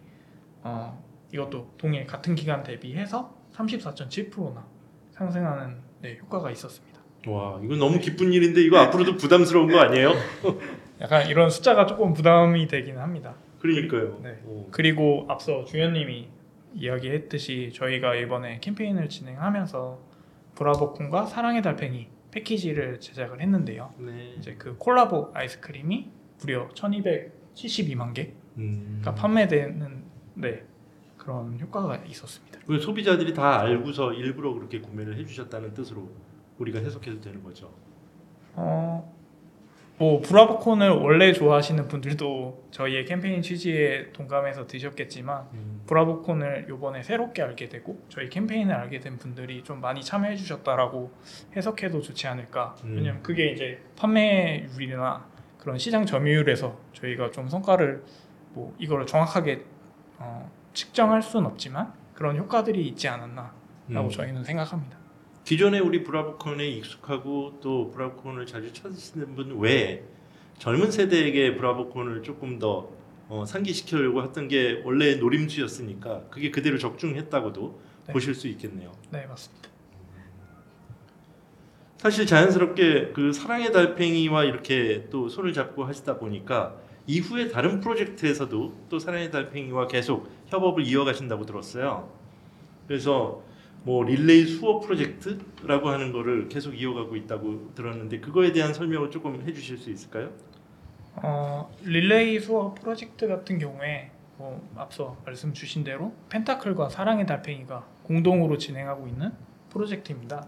어, 0.62 1.04
이것도 1.34 1.74
동일 1.78 2.06
같은 2.06 2.36
기간 2.36 2.64
대비해서 2.64 3.36
34.7%나 3.54 4.66
상승하는 5.12 5.78
네, 6.02 6.18
효과가 6.22 6.52
있었습니다. 6.52 7.02
와, 7.28 7.60
이거 7.64 7.76
너무 7.76 8.00
기쁜 8.00 8.32
일인데 8.34 8.62
이거 8.62 8.78
앞으로도 8.80 9.18
부담스러운 9.18 9.72
거 9.72 9.80
아니에요? 9.80 10.14
약간 11.02 11.28
이런 11.28 11.50
숫자가 11.50 11.86
조금 11.86 12.14
부담이 12.14 12.68
되긴 12.68 12.98
합니다. 12.98 13.36
그러니까요. 13.60 14.20
네. 14.24 14.40
오. 14.46 14.68
그리고 14.72 15.26
앞서 15.30 15.64
주연님이 15.66 16.30
이야기했듯이 16.76 17.72
저희가 17.74 18.16
이번에 18.16 18.60
캠페인을 18.60 19.10
진행하면서 19.10 20.00
브라보콘과 20.56 21.26
사랑의 21.28 21.62
달팽이 21.62 22.08
패키지를 22.34 23.00
제작을 23.00 23.42
했는데요. 23.42 23.94
네. 24.00 24.34
이제 24.38 24.56
그 24.58 24.76
콜라보 24.78 25.32
아이스크림이 25.34 26.10
무려 26.40 26.68
1272만 26.70 28.14
개가 28.14 28.32
음. 28.58 29.02
판매되는 29.04 30.04
네, 30.36 30.66
그런 31.18 31.60
효과가 31.60 31.98
있었습니다. 32.06 32.60
그 32.66 32.80
소비자들이 32.80 33.34
다 33.36 33.60
알고서 33.62 34.14
일부러 34.14 34.54
그렇게 34.54 34.82
구매를 34.82 35.18
해주셨다는 35.20 35.74
뜻으로 35.76 36.10
우리가 36.58 36.80
해석해도 36.80 37.22
되는 37.22 37.44
거죠. 37.44 37.72
어, 38.56 39.16
뭐 39.98 40.22
브라보콘을 40.22 40.90
원래 40.90 41.34
좋아하시는 41.34 41.88
분들도 41.88 42.68
저희의 42.72 43.06
캠페인 43.06 43.42
취지에 43.42 44.12
동감해서 44.12 44.66
드셨겠지만 44.66 45.48
음. 45.54 45.84
브라보콘을 45.86 46.66
요번에 46.68 47.04
새롭게 47.04 47.44
알게 47.44 47.70
되고 47.70 48.02
저희 48.10 48.28
캠페인을 48.30 48.74
알게 48.74 49.00
된 49.00 49.18
분들이 49.18 49.64
좀 49.64 49.82
많이 49.82 50.04
참여해 50.04 50.36
주셨다라고 50.36 51.12
해석해도 51.56 52.02
좋지 52.02 52.28
않을까 52.28 52.76
음. 52.86 52.96
왜냐면 52.96 53.22
그게 53.22 53.52
이제 53.52 53.80
판매율이나 53.96 55.26
그런 55.60 55.78
시장 55.78 56.06
점유율에서 56.06 56.78
저희가 56.94 57.32
좀 57.32 57.48
성과를 57.48 58.04
뭐 58.54 58.76
이거를 58.80 59.06
정확하게 59.06 59.64
어, 60.18 60.52
측정할 60.74 61.22
수는 61.22 61.46
없지만 61.46 61.94
그런 62.16 62.38
효과들이 62.38 62.86
있지 62.88 63.08
않았나라고 63.08 63.52
음. 63.90 64.10
저희는 64.10 64.44
생각합니다. 64.44 65.03
기존에 65.44 65.80
우리 65.80 66.04
브라보콘에 66.04 66.68
익숙하고 66.70 67.60
또 67.62 67.92
브라보콘을 67.92 68.46
자주 68.46 68.72
찾으시는 68.72 69.36
분 69.36 69.60
외에 69.60 70.04
젊은 70.58 70.90
세대에게 70.90 71.56
브라보콘을 71.58 72.24
조금 72.24 72.60
더 72.60 72.90
어, 73.28 73.46
상기시키려고 73.46 74.24
했던 74.24 74.48
게 74.48 74.82
원래 74.86 75.16
노림수였으니까 75.16 76.28
그게 76.30 76.52
그대로 76.52 76.78
적중했다고도 76.78 77.80
네. 78.08 78.14
보실 78.14 78.36
수 78.36 78.48
있겠네요. 78.48 78.92
네 79.10 79.26
맞습니다. 79.26 79.70
사실 81.98 82.26
자연스럽게 82.26 83.12
그 83.14 83.32
사랑의 83.32 83.72
달팽이와 83.72 84.44
이렇게 84.44 85.08
또 85.10 85.30
손을 85.30 85.54
잡고 85.54 85.86
하시다 85.86 86.18
보니까 86.20 86.76
이후에 87.08 87.50
다른 87.50 87.80
프로젝트에서도 87.80 88.88
또 88.90 89.00
사랑의 89.00 89.32
달팽이와 89.32 89.88
계속 89.88 90.30
협업을 90.48 90.86
이어가신다고 90.86 91.46
들었어요. 91.46 92.10
그래서 92.88 93.42
뭐 93.84 94.04
릴레이 94.04 94.46
수어 94.46 94.82
프로젝트라고 94.82 95.90
하는 95.90 96.12
거를 96.12 96.48
계속 96.48 96.74
이어가고 96.74 97.16
있다고 97.16 97.74
들었는데 97.76 98.20
그거에 98.20 98.52
대한 98.54 98.74
설명을 98.74 99.12
조금 99.12 99.42
해주실 99.46 99.78
수 99.78 99.90
있을까요? 99.90 100.30
어, 101.16 101.70
릴레이 101.84 102.40
수어 102.40 102.76
프로젝트 102.76 103.28
같은 103.28 103.60
경우에 103.60 104.12
뭐 104.38 104.68
앞서 104.76 105.18
말씀 105.26 105.54
주신 105.54 105.84
대로 105.84 106.14
펜타클과 106.30 106.90
사랑의 106.90 107.26
달팽이가 107.28 107.86
공동으로 108.04 108.58
진행하고 108.58 109.08
있는 109.08 109.32
프로젝트입니다. 109.70 110.48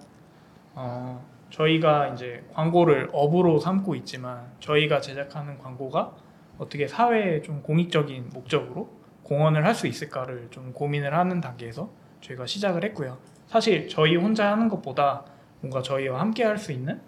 어, 0.74 1.24
저희가 1.50 2.10
이제 2.10 2.44
광고를 2.54 3.10
업으로 3.14 3.60
삼고 3.60 3.96
있지만 3.96 4.52
저희가 4.60 5.02
제작하는 5.02 5.58
광고가 5.58 6.16
어떻게 6.58 6.88
사회에 6.88 7.42
좀 7.42 7.62
공익적인 7.62 8.30
목적으로 8.34 8.90
공헌을 9.24 9.66
할 9.66 9.76
수 9.76 9.88
있을까를 9.88 10.48
좀 10.52 10.72
고민을 10.74 11.14
하는 11.14 11.42
단계에서 11.42 11.90
저희가 12.26 12.46
시작을 12.46 12.84
했고요. 12.86 13.18
사실 13.48 13.88
저희 13.88 14.16
혼자 14.16 14.52
하는 14.52 14.68
것보다 14.70 15.24
뭔가 15.62 15.82
저희와 15.82 16.20
함께 16.20 16.44
할 16.44 16.58
수 16.58 16.72
있는 16.72 17.00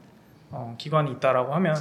어, 0.52 0.76
기관이 0.78 1.12
있다라고 1.12 1.54
하면 1.56 1.76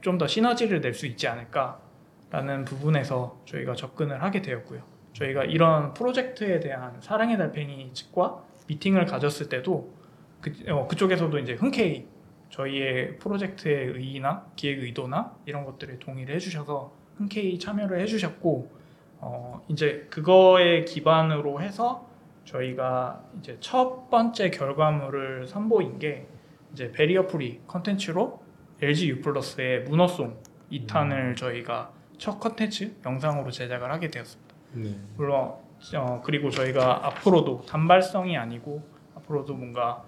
좀 0.00 0.18
더 0.18 0.26
시너지를 0.26 0.80
낼 0.80 0.94
수 0.94 1.06
있지 1.06 1.28
않을까라는 1.28 2.64
부분에서 2.64 3.40
저희가 3.46 3.74
접근을 3.74 4.22
하게 4.22 4.42
되었고요. 4.42 4.82
저희가 5.12 5.44
이런 5.44 5.92
프로젝트에 5.94 6.60
대한 6.60 7.00
사랑의 7.00 7.36
달팽이 7.38 7.92
측과 7.92 8.42
미팅을 8.66 9.04
가졌을 9.06 9.48
때도 9.48 9.92
그, 10.40 10.52
어, 10.68 10.86
그쪽에서도 10.88 11.38
이제 11.38 11.54
흔쾌히 11.54 12.08
저희의 12.50 13.18
프로젝트의 13.18 13.86
의의나 13.88 14.46
기획 14.56 14.82
의도나 14.82 15.36
이런 15.46 15.64
것들에 15.64 15.98
동의를 15.98 16.34
해주셔서 16.36 16.92
흔쾌히 17.16 17.58
참여를 17.58 18.00
해주셨고 18.00 18.70
어, 19.18 19.60
이제 19.68 20.06
그거에 20.10 20.84
기반으로 20.84 21.60
해서 21.60 22.08
저희가 22.50 23.22
이제 23.38 23.56
첫 23.60 24.10
번째 24.10 24.50
결과물을 24.50 25.46
선보인 25.46 25.98
게 25.98 26.26
이제 26.72 26.90
barrier 26.90 27.26
free 27.26 27.60
컨텐츠로 27.66 28.42
LG 28.82 29.08
U 29.10 29.20
플러스의 29.20 29.84
무너송 29.84 30.36
2탄을 30.72 31.36
저희가 31.36 31.92
첫 32.18 32.38
컨텐츠 32.38 32.96
영상으로 33.04 33.50
제작을 33.50 33.90
하게 33.90 34.08
되었습니다. 34.08 34.54
네. 34.72 34.96
물론 35.16 35.54
어, 35.96 36.22
그리고 36.24 36.50
저희가 36.50 37.06
앞으로도 37.06 37.62
단발성이 37.66 38.36
아니고 38.36 38.82
앞으로도 39.16 39.54
뭔가 39.54 40.04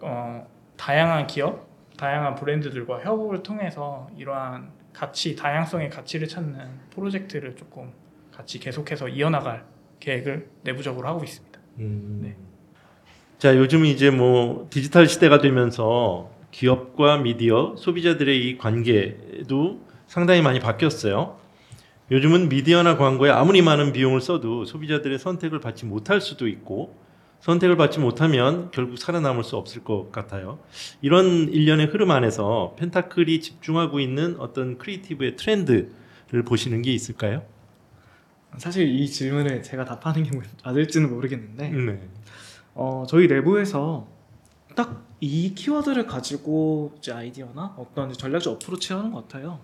어, 0.00 0.46
다양한 0.76 1.26
기업, 1.26 1.66
다양한 1.96 2.34
브랜드들과 2.34 3.00
협업을 3.00 3.42
통해서 3.42 4.08
이러한 4.16 4.70
가치, 4.92 5.36
다양성의 5.36 5.90
가치를 5.90 6.28
찾는 6.28 6.80
프로젝트를 6.90 7.56
조금 7.56 7.92
같이 8.32 8.58
계속해서 8.58 9.08
이어나갈 9.08 9.64
계획을 10.00 10.48
내부적으로 10.62 11.08
하고 11.08 11.24
있습니다. 11.24 11.47
음. 11.78 12.20
네. 12.22 12.36
자, 13.38 13.56
요즘 13.56 13.84
이제 13.84 14.10
뭐 14.10 14.66
디지털 14.70 15.06
시대가 15.06 15.38
되면서 15.38 16.30
기업과 16.50 17.18
미디어, 17.18 17.74
소비자들의 17.76 18.48
이 18.48 18.58
관계도 18.58 19.80
상당히 20.06 20.42
많이 20.42 20.60
바뀌었어요. 20.60 21.38
요즘은 22.10 22.48
미디어나 22.48 22.96
광고에 22.96 23.30
아무리 23.30 23.60
많은 23.60 23.92
비용을 23.92 24.20
써도 24.20 24.64
소비자들의 24.64 25.18
선택을 25.18 25.60
받지 25.60 25.84
못할 25.84 26.20
수도 26.20 26.48
있고 26.48 26.96
선택을 27.40 27.76
받지 27.76 28.00
못하면 28.00 28.70
결국 28.72 28.98
살아남을 28.98 29.44
수 29.44 29.56
없을 29.56 29.84
것 29.84 30.10
같아요. 30.10 30.58
이런 31.02 31.52
일련의 31.52 31.86
흐름 31.86 32.10
안에서 32.10 32.74
펜타클이 32.78 33.40
집중하고 33.40 34.00
있는 34.00 34.36
어떤 34.38 34.78
creative의 34.78 35.36
트렌드를 35.36 36.42
보시는 36.44 36.82
게 36.82 36.92
있을까요? 36.92 37.42
사실 38.56 38.88
이 38.88 39.08
질문을 39.08 39.62
제가 39.62 39.84
답하는 39.84 40.22
게 40.22 40.30
맞을지는 40.64 41.10
모르겠는데 41.10 41.68
네. 41.68 42.08
어, 42.74 43.04
저희 43.08 43.26
내부에서 43.28 44.08
딱 44.74 45.08
이 45.20 45.54
키워드를 45.54 46.06
가지고 46.06 46.94
이제 46.98 47.12
아이디어나 47.12 47.74
어떤 47.76 48.12
전략적 48.12 48.54
어프로치를 48.54 48.98
하는 48.98 49.10
것 49.10 49.26
같아요. 49.26 49.58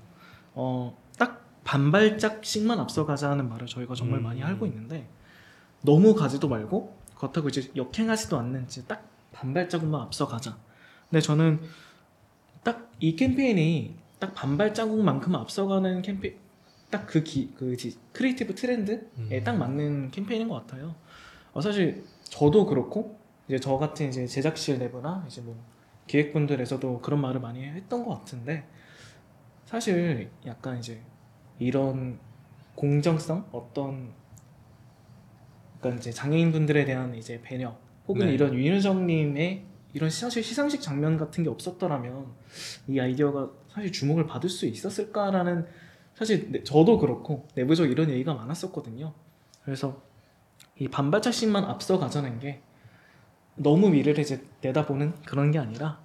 어, 0.52 0.96
딱 1.16 1.44
반발짝씩만 1.62 2.78
앞서가자는 2.80 3.48
말을 3.48 3.66
저희가 3.68 3.94
정말 3.94 4.18
음. 4.18 4.24
많이 4.24 4.40
하고 4.40 4.66
있는데 4.66 5.08
너무 5.82 6.14
가지도 6.14 6.48
말고 6.48 6.96
그렇다고 7.16 7.48
이제 7.48 7.70
역행하지도 7.76 8.36
않는지 8.36 8.86
딱 8.88 9.08
반발자국만 9.32 10.00
앞서가자. 10.00 10.56
근데 11.10 11.20
저는 11.20 11.60
딱 12.62 12.84
이 13.00 13.16
캠페인이 13.16 13.96
딱 14.18 14.34
반발자국만큼 14.34 15.34
앞서가는 15.34 16.02
캠페인 16.02 16.36
딱그기그 16.94 17.76
creative 18.12 18.54
트렌드에 18.54 19.00
음. 19.18 19.44
딱 19.44 19.56
맞는 19.56 20.10
캠페인인 20.12 20.48
것 20.48 20.54
같아요. 20.54 20.94
어, 21.52 21.60
사실 21.60 22.04
저도 22.24 22.66
그렇고 22.66 23.18
이제 23.48 23.58
저 23.58 23.76
같은 23.78 24.08
이제 24.08 24.26
제작실 24.26 24.78
내부나 24.78 25.24
이제 25.26 25.40
뭐 25.40 25.56
기획분들에서도 26.06 27.00
그런 27.00 27.20
말을 27.20 27.40
많이 27.40 27.64
했던 27.64 28.04
것 28.04 28.18
같은데 28.18 28.66
사실 29.64 30.30
약간 30.46 30.78
이제 30.78 31.00
이런 31.58 32.18
공정성 32.74 33.48
어떤 33.52 34.12
그러니까 35.80 36.00
이제 36.00 36.10
장애인분들에 36.10 36.84
대한 36.84 37.14
이제 37.14 37.40
배려 37.42 37.76
혹은 38.06 38.26
네. 38.26 38.34
이런 38.34 38.54
윤여정님의 38.54 39.64
이런 39.94 40.10
사실 40.10 40.42
시상식 40.42 40.80
장면 40.80 41.16
같은 41.16 41.44
게 41.44 41.50
없었더라면 41.50 42.26
이 42.88 42.98
아이디어가 42.98 43.50
사실 43.68 43.92
주목을 43.92 44.26
받을 44.26 44.48
수 44.48 44.66
있었을까라는 44.66 45.66
사실 46.14 46.50
내- 46.52 46.62
저도 46.62 46.98
그렇고 46.98 47.46
내부적 47.54 47.90
이런 47.90 48.10
얘기가 48.10 48.34
많았었거든요. 48.34 49.12
그래서 49.64 50.02
이 50.78 50.88
반발짝씩만 50.88 51.64
앞서 51.64 51.98
가자는 51.98 52.38
게 52.40 52.60
너무 53.56 53.90
미래를 53.90 54.20
이제 54.22 54.44
내다보는 54.60 55.14
그런 55.26 55.50
게 55.50 55.58
아니라 55.58 56.00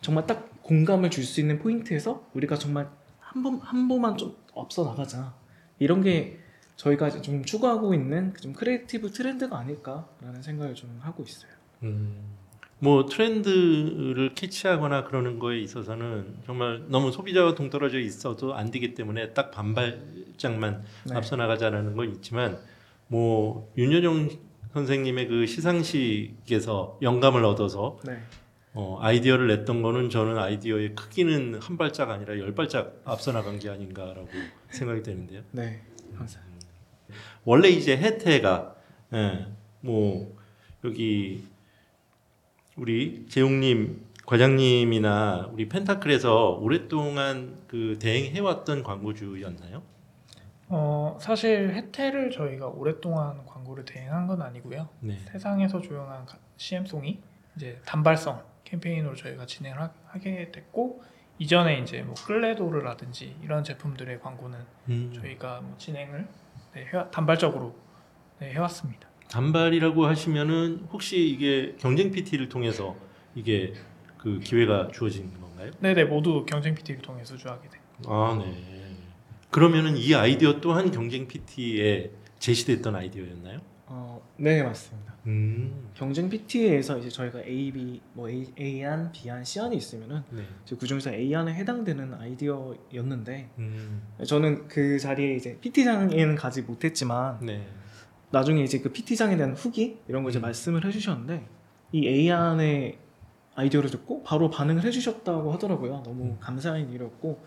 정말 0.00 0.26
딱 0.26 0.62
공감을 0.62 1.10
줄 1.10 1.24
수 1.24 1.40
있는 1.40 1.58
포인트에서 1.58 2.24
우리가 2.34 2.56
정말 2.56 2.88
한 3.20 3.42
번 3.42 3.60
한 3.60 3.88
번만 3.88 4.16
좀 4.16 4.36
앞서 4.56 4.84
나가자 4.84 5.34
이런 5.78 6.02
게 6.02 6.38
저희가 6.76 7.10
좀 7.20 7.44
추구하고 7.44 7.92
있는 7.94 8.34
좀 8.40 8.52
creative 8.52 9.10
트렌드가 9.12 9.58
아닐까라는 9.58 10.40
생각을 10.42 10.74
좀 10.74 10.98
하고 11.02 11.22
있어요. 11.24 11.50
음, 11.82 12.22
뭐 12.80 13.06
트렌드를 13.06 14.34
캐치하거나 14.34 15.04
그러는 15.04 15.38
거에 15.38 15.58
있어서는 15.58 16.36
정말 16.46 16.84
너무 16.88 17.10
소비자와 17.10 17.54
동떨어져 17.54 17.98
있어도 17.98 18.54
안 18.54 18.70
되기 18.70 18.94
때문에 18.94 19.32
딱 19.34 19.50
반발장만 19.50 20.84
네. 21.06 21.16
앞서 21.16 21.36
나가자라는 21.36 21.96
건 21.96 22.12
있지만 22.12 22.58
뭐 23.08 23.72
윤여정 23.76 24.30
선생님의 24.74 25.28
그 25.28 25.46
시상식에서 25.46 26.98
영감을 27.02 27.44
얻어서 27.44 27.98
네. 28.04 28.22
어, 28.74 28.98
아이디어를 29.00 29.48
냈던 29.48 29.82
거는 29.82 30.08
저는 30.08 30.38
아이디어의 30.38 30.94
크기는 30.94 31.58
한 31.60 31.78
발짝 31.78 32.10
아니라 32.10 32.38
열 32.38 32.54
발짝 32.54 32.94
앞서 33.04 33.32
나간 33.32 33.58
게 33.58 33.70
아닌가라고 33.70 34.28
생각이 34.70 35.02
되는데요. 35.02 35.42
네. 35.50 35.82
감사합니다. 36.16 36.68
원래 37.44 37.68
이제 37.68 37.96
혜태가 37.96 38.76
예, 39.14 39.46
뭐 39.80 40.36
여기 40.84 41.42
우리 42.78 43.26
재웅님 43.28 44.06
과장님이나 44.26 45.48
우리 45.52 45.68
펜타클에서 45.68 46.58
오랫동안 46.60 47.58
그 47.66 47.98
대행해왔던 48.00 48.82
광고주였나요? 48.82 49.82
어, 50.68 51.16
사실 51.20 51.70
혜태를 51.74 52.30
저희가 52.30 52.66
오랫동안 52.68 53.44
광고를 53.46 53.84
대행한 53.86 54.26
건 54.26 54.42
아니고요. 54.42 54.88
네. 55.00 55.16
세상에서 55.32 55.80
조용한 55.80 56.26
가- 56.26 56.38
CM송이 56.58 57.20
이제 57.56 57.80
단발성 57.86 58.42
캠페인으로 58.64 59.14
저희가 59.16 59.46
진행을 59.46 59.80
하, 59.80 59.90
하게 60.06 60.52
됐고 60.52 61.02
이전에 61.38 61.78
이제 61.78 62.02
뭐 62.02 62.14
끌레도르라든지 62.26 63.36
이런 63.42 63.64
제품들의 63.64 64.20
광고는 64.20 64.58
음, 64.90 65.12
저희가 65.14 65.62
뭐 65.62 65.74
진행을 65.78 66.28
네, 66.74 66.80
해, 66.82 67.10
단발적으로 67.10 67.74
네, 68.40 68.52
해왔습니다. 68.52 69.08
단발이라고 69.30 70.06
하시면은 70.06 70.86
혹시 70.92 71.28
이게 71.28 71.74
경쟁 71.78 72.10
PT를 72.10 72.48
통해서 72.48 72.96
이게 73.34 73.74
그 74.16 74.40
기회가 74.40 74.88
주어진 74.92 75.32
건가요? 75.40 75.70
네네 75.80 76.04
모두 76.04 76.44
경쟁 76.46 76.74
PT를 76.74 77.02
통해 77.02 77.24
수주하게 77.24 77.68
돼. 77.68 77.78
아, 78.06 78.36
네. 78.42 78.78
그러면은 79.50 79.96
이 79.96 80.14
아이디어 80.14 80.60
또한 80.60 80.90
경쟁 80.90 81.26
PT에 81.26 82.10
제시됐던 82.38 82.94
아이디어였나요? 82.94 83.60
어, 83.86 84.22
네 84.36 84.62
맞습니다. 84.62 85.14
음, 85.26 85.90
경쟁 85.94 86.28
PT에서 86.28 86.98
이제 86.98 87.08
저희가 87.08 87.40
A, 87.40 87.70
B, 87.72 88.00
뭐 88.12 88.28
A, 88.28 88.46
A안, 88.58 89.12
B안, 89.12 89.44
C안이 89.44 89.76
있으면은 89.76 90.22
네. 90.30 90.42
이제 90.64 90.76
그 90.78 90.86
중에서 90.86 91.10
A안에 91.12 91.54
해당되는 91.54 92.14
아이디어였는데 92.14 93.50
음, 93.58 94.02
저는 94.26 94.68
그 94.68 94.98
자리에 94.98 95.34
이제 95.34 95.58
PT장에는 95.60 96.34
가지 96.34 96.62
못했지만 96.62 97.38
네. 97.40 97.66
나중에 98.30 98.62
이제 98.62 98.80
그 98.80 98.92
PT장에 98.92 99.36
대한 99.36 99.54
후기 99.54 99.98
이런 100.08 100.22
거 100.22 100.30
이제 100.30 100.38
음. 100.38 100.42
말씀을 100.42 100.84
해주셨는데 100.84 101.46
이 101.92 102.06
A안의 102.06 102.98
아이디어를 103.54 103.90
듣고 103.90 104.22
바로 104.22 104.50
반응을 104.50 104.84
해주셨다고 104.84 105.52
하더라고요. 105.52 106.02
너무 106.04 106.24
음. 106.24 106.36
감사한 106.40 106.92
일이었고 106.92 107.42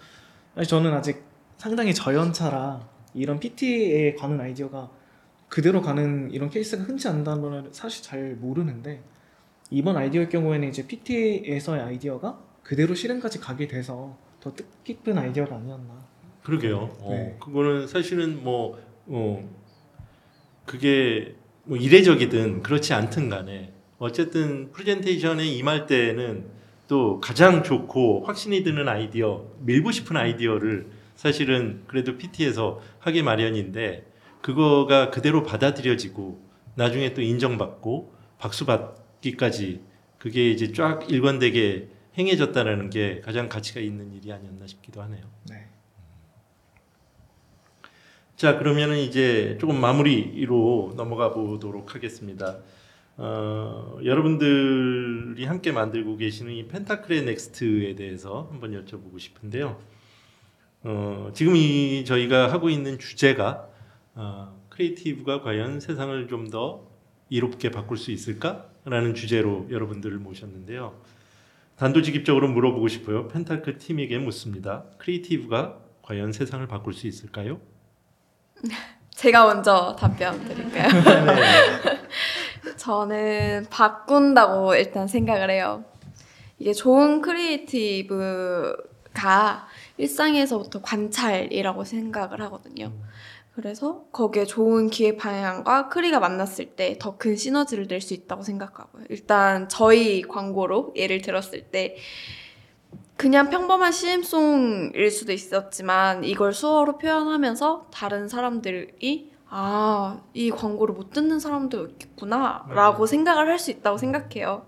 사실 0.55 0.69
저는 0.69 0.93
아직 0.93 1.23
상당히 1.57 1.93
저연차라 1.93 2.88
이런 3.13 3.39
PT에 3.39 4.15
관한 4.15 4.41
아이디어가 4.41 4.89
그대로 5.47 5.82
가는 5.82 6.32
이런 6.32 6.49
케이스가 6.49 6.84
흔치 6.84 7.07
않다는 7.07 7.41
걸 7.41 7.69
사실 7.71 8.03
잘 8.03 8.36
모르는데 8.36 9.03
이번 9.69 9.95
아이디어의 9.97 10.29
경우에는 10.29 10.67
이제 10.67 10.86
PT에서의 10.88 11.82
아이디어가 11.82 12.39
그대로 12.63 12.93
실행까지 12.95 13.39
가게 13.39 13.67
돼서 13.67 14.17
더 14.39 14.53
뜻깊은 14.53 15.17
아이디어가 15.17 15.55
아니었나. 15.55 16.05
그러게요. 16.43 16.77
어, 16.99 17.09
네. 17.11 17.38
그거는 17.39 17.88
사실은 17.88 18.43
뭐 18.43 18.79
어, 19.07 19.61
그게 20.72 21.36
뭐 21.65 21.76
이례적이든 21.76 22.63
그렇지 22.63 22.93
않든 22.93 23.28
간에 23.28 23.74
어쨌든 23.99 24.72
프레젠테이션에 24.72 25.45
임할 25.45 25.86
때는 25.86 26.45
또 26.88 27.19
가장 27.19 27.61
좋고 27.61 28.24
확신이 28.24 28.63
드는 28.63 28.88
아이디어, 28.88 29.45
밀고 29.59 29.91
싶은 29.91 30.15
아이디어를 30.15 30.88
사실은 31.17 31.84
그래도 31.88 32.17
PT에서 32.17 32.80
하기 32.99 33.22
마련인데 33.22 34.05
그거가 34.41 35.09
그대로 35.11 35.43
받아들여지고 35.43 36.41
나중에 36.76 37.13
또 37.13 37.22
인정받고 37.22 38.15
박수 38.39 38.65
받기까지 38.65 39.82
그게 40.19 40.51
이제 40.51 40.72
쫙 40.72 41.11
일관되게 41.11 41.89
행해졌다는 42.17 42.89
게 42.89 43.19
가장 43.19 43.49
가치가 43.49 43.82
있는 43.82 44.13
일이 44.13 44.32
아니었나 44.32 44.67
싶기도 44.67 45.01
하네요. 45.01 45.26
네. 45.49 45.67
자 48.41 48.57
그러면은 48.57 48.97
이제 48.97 49.55
조금 49.61 49.79
마무리로 49.79 50.93
넘어가 50.97 51.31
보도록 51.31 51.93
하겠습니다. 51.93 52.57
어, 53.15 53.99
여러분들이 54.03 55.45
함께 55.45 55.71
만들고 55.71 56.17
계시는 56.17 56.51
이 56.51 56.67
펜타클의 56.67 57.25
next에 57.26 57.93
대해서 57.93 58.47
한번 58.49 58.71
여쭤보고 58.71 59.19
싶은데요. 59.19 59.79
어, 60.81 61.29
지금 61.35 61.55
이 61.55 62.03
저희가 62.03 62.51
하고 62.51 62.71
있는 62.71 62.97
주제가 62.97 63.69
어, 64.15 64.59
creative가 64.69 65.43
과연 65.43 65.79
세상을 65.79 66.27
좀 66.27 66.49
더 66.49 66.87
이롭게 67.29 67.69
바꿀 67.69 67.97
수 67.97 68.09
있을까라는 68.09 69.13
주제로 69.13 69.67
여러분들을 69.69 70.17
모셨는데요. 70.17 70.99
단도직입적으로 71.75 72.47
물어보고 72.47 72.87
싶어요. 72.87 73.27
펜타클 73.27 73.77
팀에게 73.77 74.17
묻습니다. 74.17 74.85
creative가 74.97 75.78
과연 76.01 76.31
세상을 76.31 76.65
바꿀 76.65 76.93
수 76.93 77.05
있을까요? 77.05 77.61
제가 79.16 79.45
먼저 79.45 79.95
답변 79.99 80.43
드릴까요? 80.47 80.89
저는 82.78 83.68
바꾼다고 83.70 84.76
일단 84.76 85.07
생각을 85.07 85.49
해요. 85.51 85.84
이게 86.57 86.74
좋은 86.74 87.22
creative가 87.22 88.78
일상에서부터 89.97 90.82
관찰이라고 90.82 91.84
생각을 91.84 92.41
하거든요. 92.43 92.91
그래서 93.55 94.03
거기에 94.12 94.45
좋은 94.45 94.89
기획 94.89 95.18
방향과 95.18 95.89
크리가 95.89 96.20
만났을 96.20 96.68
때 96.76 96.97
더 96.97 97.18
큰 97.18 97.36
시너지를 97.36 97.88
낼 97.88 97.99
수 97.99 98.14
있다고 98.14 98.43
생각하고요. 98.43 99.03
일단 99.09 99.68
저희 99.70 100.22
광고로 100.22 100.93
예를 100.95 101.22
들었을 101.22 101.64
때 101.66 101.95
그냥 103.22 103.51
평범한 103.51 103.91
CM송일 103.91 105.11
수도 105.11 105.32
있었지만 105.32 106.24
이걸 106.24 106.53
수어로 106.53 106.97
표현하면서 106.97 107.89
다른 107.93 108.28
사람들이 108.28 109.32
아, 109.47 110.22
이 110.34 110.49
광고를 110.49 110.95
못 110.95 111.11
듣는 111.11 111.39
사람도 111.39 111.86
있겠구나 111.86 112.65
라고 112.69 113.05
생각을 113.05 113.47
할 113.47 113.59
수 113.59 113.69
있다고 113.69 113.99
생각해요. 113.99 114.65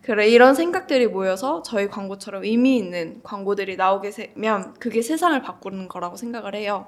그래, 0.00 0.26
이런 0.30 0.54
생각들이 0.54 1.06
모여서 1.06 1.60
저희 1.60 1.90
광고처럼 1.90 2.44
의미 2.44 2.78
있는 2.78 3.20
광고들이 3.24 3.76
나오게 3.76 4.08
되면 4.08 4.72
그게 4.78 5.02
세상을 5.02 5.42
바꾸는 5.42 5.88
거라고 5.88 6.16
생각을 6.16 6.54
해요. 6.54 6.86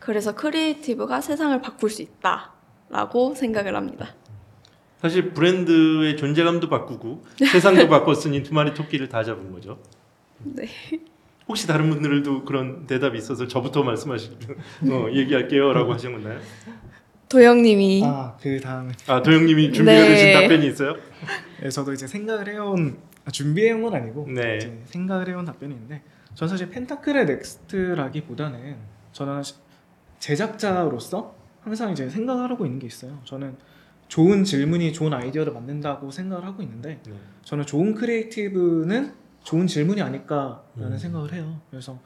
그래서 0.00 0.34
creative가 0.34 1.20
세상을 1.20 1.60
바꿀 1.60 1.90
수 1.90 2.02
있다 2.02 2.54
라고 2.88 3.36
생각을 3.36 3.76
합니다. 3.76 4.16
사실 5.00 5.30
브랜드의 5.32 6.16
존재감도 6.16 6.68
바꾸고 6.68 7.24
세상도 7.52 7.88
바꿨으니 7.90 8.42
두 8.42 8.54
마리 8.54 8.72
토끼를 8.74 9.08
다 9.08 9.22
잡은 9.22 9.52
거죠. 9.52 9.78
네. 10.42 10.66
혹시 11.48 11.66
다른 11.66 11.90
분들도 11.90 12.44
그런 12.44 12.86
대답이 12.86 13.18
있어서 13.18 13.46
저부터 13.46 13.82
말씀하시면 13.84 14.38
어, 14.90 15.06
얘기할게요라고 15.12 15.92
하신 15.92 16.12
건가요? 16.12 16.40
도영님이 17.28 18.02
아그 18.04 18.60
다음에 18.60 18.92
아 19.08 19.22
도영님이 19.22 19.72
준비해 19.72 20.00
네. 20.00 20.08
주신 20.08 20.32
답변이 20.32 20.66
있어요? 20.68 20.94
네, 21.60 21.68
저도 21.68 21.92
이제 21.92 22.06
생각을 22.06 22.48
해온 22.48 22.98
아, 23.24 23.30
준비해온 23.30 23.82
건 23.82 23.94
아니고 23.94 24.26
네. 24.28 24.56
이제 24.56 24.80
생각을 24.86 25.28
해온 25.28 25.44
답변인데 25.44 26.02
전 26.34 26.48
사실 26.48 26.68
펜타클의 26.70 27.26
next라기보다는 27.26 28.76
저는 29.12 29.42
시- 29.42 29.54
제작자로서 30.18 31.34
항상 31.62 31.90
이제 31.92 32.08
생각을 32.08 32.50
하고 32.50 32.64
있는 32.64 32.78
게 32.78 32.86
있어요. 32.86 33.18
저는 33.24 33.56
좋은 34.08 34.44
질문이 34.44 34.92
좋은 34.92 35.12
아이디어를 35.12 35.52
만든다고 35.52 36.10
생각을 36.10 36.44
하고 36.44 36.62
있는데 36.62 37.00
네. 37.04 37.12
저는 37.42 37.66
좋은 37.66 37.94
creative는 37.94 39.12
좋은 39.42 39.66
질문이 39.66 40.02
아닐까라는 40.02 40.62
음. 40.78 40.98
생각을 40.98 41.32
해요. 41.32 41.60
그래서 41.70 41.98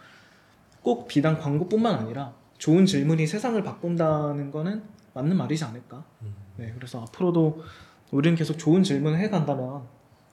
꼭 0.82 1.08
비단 1.08 1.38
광고뿐만 1.38 1.94
아니라 1.94 2.34
좋은 2.58 2.86
질문이 2.86 3.26
세상을 3.26 3.62
바꾼다는 3.62 4.50
거는 4.50 4.82
맞는 5.14 5.36
말이지 5.36 5.64
않을까. 5.64 6.04
음. 6.22 6.34
네, 6.56 6.72
그래서 6.74 7.00
앞으로도 7.02 7.62
우리는 8.10 8.36
계속 8.36 8.58
좋은 8.58 8.82
질문을 8.82 9.18
해간다면 9.18 9.82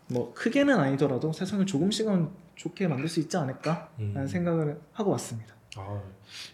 뭐 0.09 0.33
크게는 0.33 0.77
아니더라도 0.77 1.31
세상을 1.33 1.65
조금씩은 1.65 2.29
좋게 2.55 2.87
만들 2.87 3.07
수 3.07 3.19
있지 3.19 3.37
않을까라는 3.37 3.89
음. 3.99 4.27
생각을 4.27 4.79
하고 4.93 5.11
왔습니다. 5.11 5.56
아, 5.77 6.01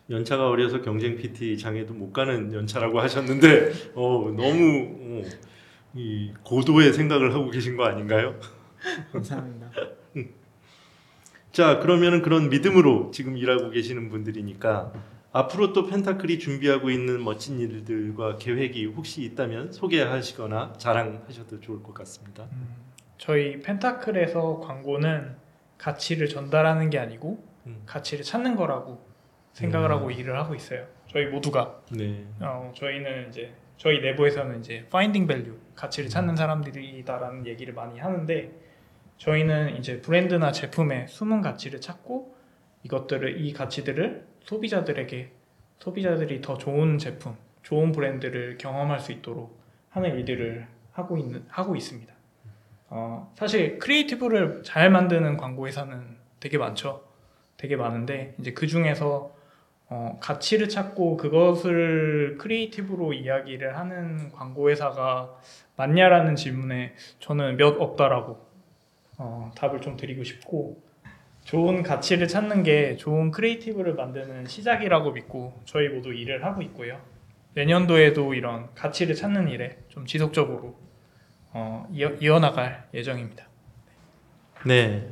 연차가 0.09 0.49
어려서 0.49 0.81
경쟁 0.81 1.15
PT 1.15 1.57
장에도 1.57 1.93
못 1.93 2.11
가는 2.11 2.53
연차라고 2.53 2.99
하셨는데 2.99 3.71
어, 3.95 4.33
너무 4.35 5.21
어, 5.21 5.23
이 5.93 6.31
고도의 6.43 6.93
생각을 6.93 7.33
하고 7.33 7.49
계신 7.49 7.77
거 7.77 7.85
아닌가요? 7.85 8.39
감사합니다. 9.11 9.71
자 11.51 11.79
그러면은 11.79 12.21
그런 12.21 12.49
믿음으로 12.49 13.11
지금 13.11 13.37
일하고 13.37 13.69
계시는 13.69 14.09
분들이니까 14.09 14.91
앞으로 15.31 15.73
또 15.73 15.87
펜타클이 15.87 16.39
준비하고 16.39 16.89
있는 16.89 17.23
멋진 17.23 17.59
일들과 17.59 18.37
계획이 18.37 18.85
혹시 18.87 19.23
있다면 19.23 19.71
소개하시거나 19.71 20.73
자랑하셔도 20.77 21.59
좋을 21.59 21.81
것 21.81 21.93
같습니다. 21.93 22.47
저희 23.17 23.59
펜타클에서 23.61 24.59
광고는 24.59 25.35
가치를 25.77 26.27
전달하는 26.29 26.89
게 26.89 26.99
아니고 26.99 27.43
음. 27.65 27.81
가치를 27.85 28.23
찾는 28.23 28.55
거라고 28.55 29.12
생각을 29.53 29.89
음. 29.89 29.95
하고 29.95 30.11
일을 30.11 30.37
하고 30.37 30.55
있어요. 30.55 30.85
저희 31.07 31.25
모두가 31.27 31.81
네. 31.91 32.25
어, 32.41 32.71
저희는 32.75 33.29
이제 33.29 33.53
저희 33.77 34.01
내부에서는 34.01 34.59
이제 34.59 34.85
finding 34.87 35.27
value 35.27 35.59
가치를 35.75 36.09
찾는 36.09 36.35
사람들이다라는 36.35 37.45
얘기를 37.45 37.73
많이 37.73 37.99
하는데 37.99 38.51
저희는 39.17 39.77
이제 39.77 40.01
브랜드나 40.01 40.51
제품의 40.51 41.07
숨은 41.07 41.41
가치를 41.41 41.81
찾고 41.81 42.35
이것들을 42.83 43.39
이 43.41 43.53
가치들을 43.53 44.25
소비자들에게 44.41 45.31
소비자들이 45.79 46.41
더 46.41 46.57
좋은 46.57 46.97
제품, 46.97 47.35
좋은 47.61 47.91
브랜드를 47.91 48.57
경험할 48.57 48.99
수 48.99 49.11
있도록 49.11 49.57
하는 49.89 50.17
일들을 50.17 50.67
하고 50.91 51.17
있는 51.17 51.45
하고 51.47 51.75
있습니다. 51.75 52.13
어, 52.89 53.31
사실 53.35 53.79
creative를 53.79 54.63
잘 54.63 54.89
만드는 54.89 55.37
광고 55.37 55.67
회사는 55.67 56.17
되게 56.39 56.57
많죠. 56.57 57.03
되게 57.57 57.75
많은데 57.75 58.35
이제 58.39 58.51
그 58.53 58.67
중에서 58.67 59.33
어, 59.95 60.17
가치를 60.19 60.69
찾고 60.69 61.17
그것을 61.17 62.39
creative로 62.39 63.13
이야기를 63.13 63.77
하는 63.77 64.31
광고 64.31 64.71
회사가 64.71 65.39
맞냐라는 65.75 66.35
질문에 66.35 66.95
저는 67.19 67.57
몇 67.57 67.79
없다라고 67.79 68.43
어, 69.19 69.51
답을 69.55 69.81
좀 69.81 69.95
드리고 69.95 70.23
싶고 70.23 70.81
좋은 71.43 71.83
가치를 71.83 72.27
찾는 72.27 72.63
게 72.63 72.95
좋은 72.95 73.29
creative를 73.29 73.93
만드는 73.93 74.47
시작이라고 74.47 75.11
믿고 75.11 75.61
저희 75.65 75.89
모두 75.89 76.11
일을 76.11 76.43
하고 76.43 76.63
있고요. 76.63 76.99
내년도에도 77.53 78.33
이런 78.33 78.73
가치를 78.73 79.13
찾는 79.13 79.47
일에 79.49 79.77
좀 79.89 80.07
지속적으로 80.07 80.75
어, 81.51 81.87
이어, 81.91 82.09
이어나갈 82.19 82.87
예정입니다. 82.95 83.45
네. 84.65 85.07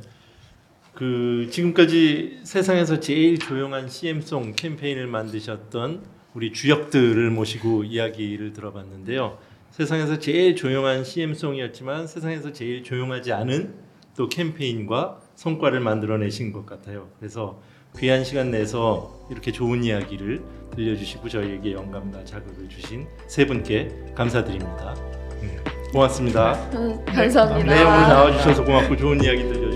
그 0.94 1.48
지금까지 1.50 2.40
세상에서 2.44 3.00
제일 3.00 3.38
조용한 3.38 3.88
CM송 3.88 4.52
캠페인을 4.54 5.06
만드셨던 5.06 6.02
우리 6.34 6.52
주역들을 6.52 7.30
모시고 7.30 7.84
이야기를 7.84 8.52
들어봤는데요. 8.52 9.38
세상에서 9.70 10.18
제일 10.18 10.54
조용한 10.54 11.04
CM송이었지만 11.04 12.06
세상에서 12.06 12.52
제일 12.52 12.82
조용하지 12.82 13.32
않은 13.32 13.74
또 14.16 14.28
캠페인과 14.28 15.20
성과를 15.34 15.80
만들어내신 15.80 16.52
것 16.52 16.66
같아요. 16.66 17.08
그래서 17.18 17.60
귀한 17.98 18.24
시간 18.24 18.50
내서 18.50 19.26
이렇게 19.30 19.50
좋은 19.50 19.84
이야기를 19.84 20.42
들려주시고 20.74 21.28
저희에게 21.28 21.72
영감과 21.72 22.24
자극을 22.24 22.68
주신 22.68 23.06
세 23.26 23.46
분께 23.46 23.90
감사드립니다. 24.14 24.94
음, 25.42 25.58
고맙습니다. 25.92 26.52
음, 26.74 27.02
감사합니다. 27.06 27.74
네 27.74 27.82
오늘 27.82 28.00
나와주셔서 28.08 28.64
고맙고 28.64 28.96
좋은 28.96 29.22
이야기 29.22 29.42
들 29.42 29.71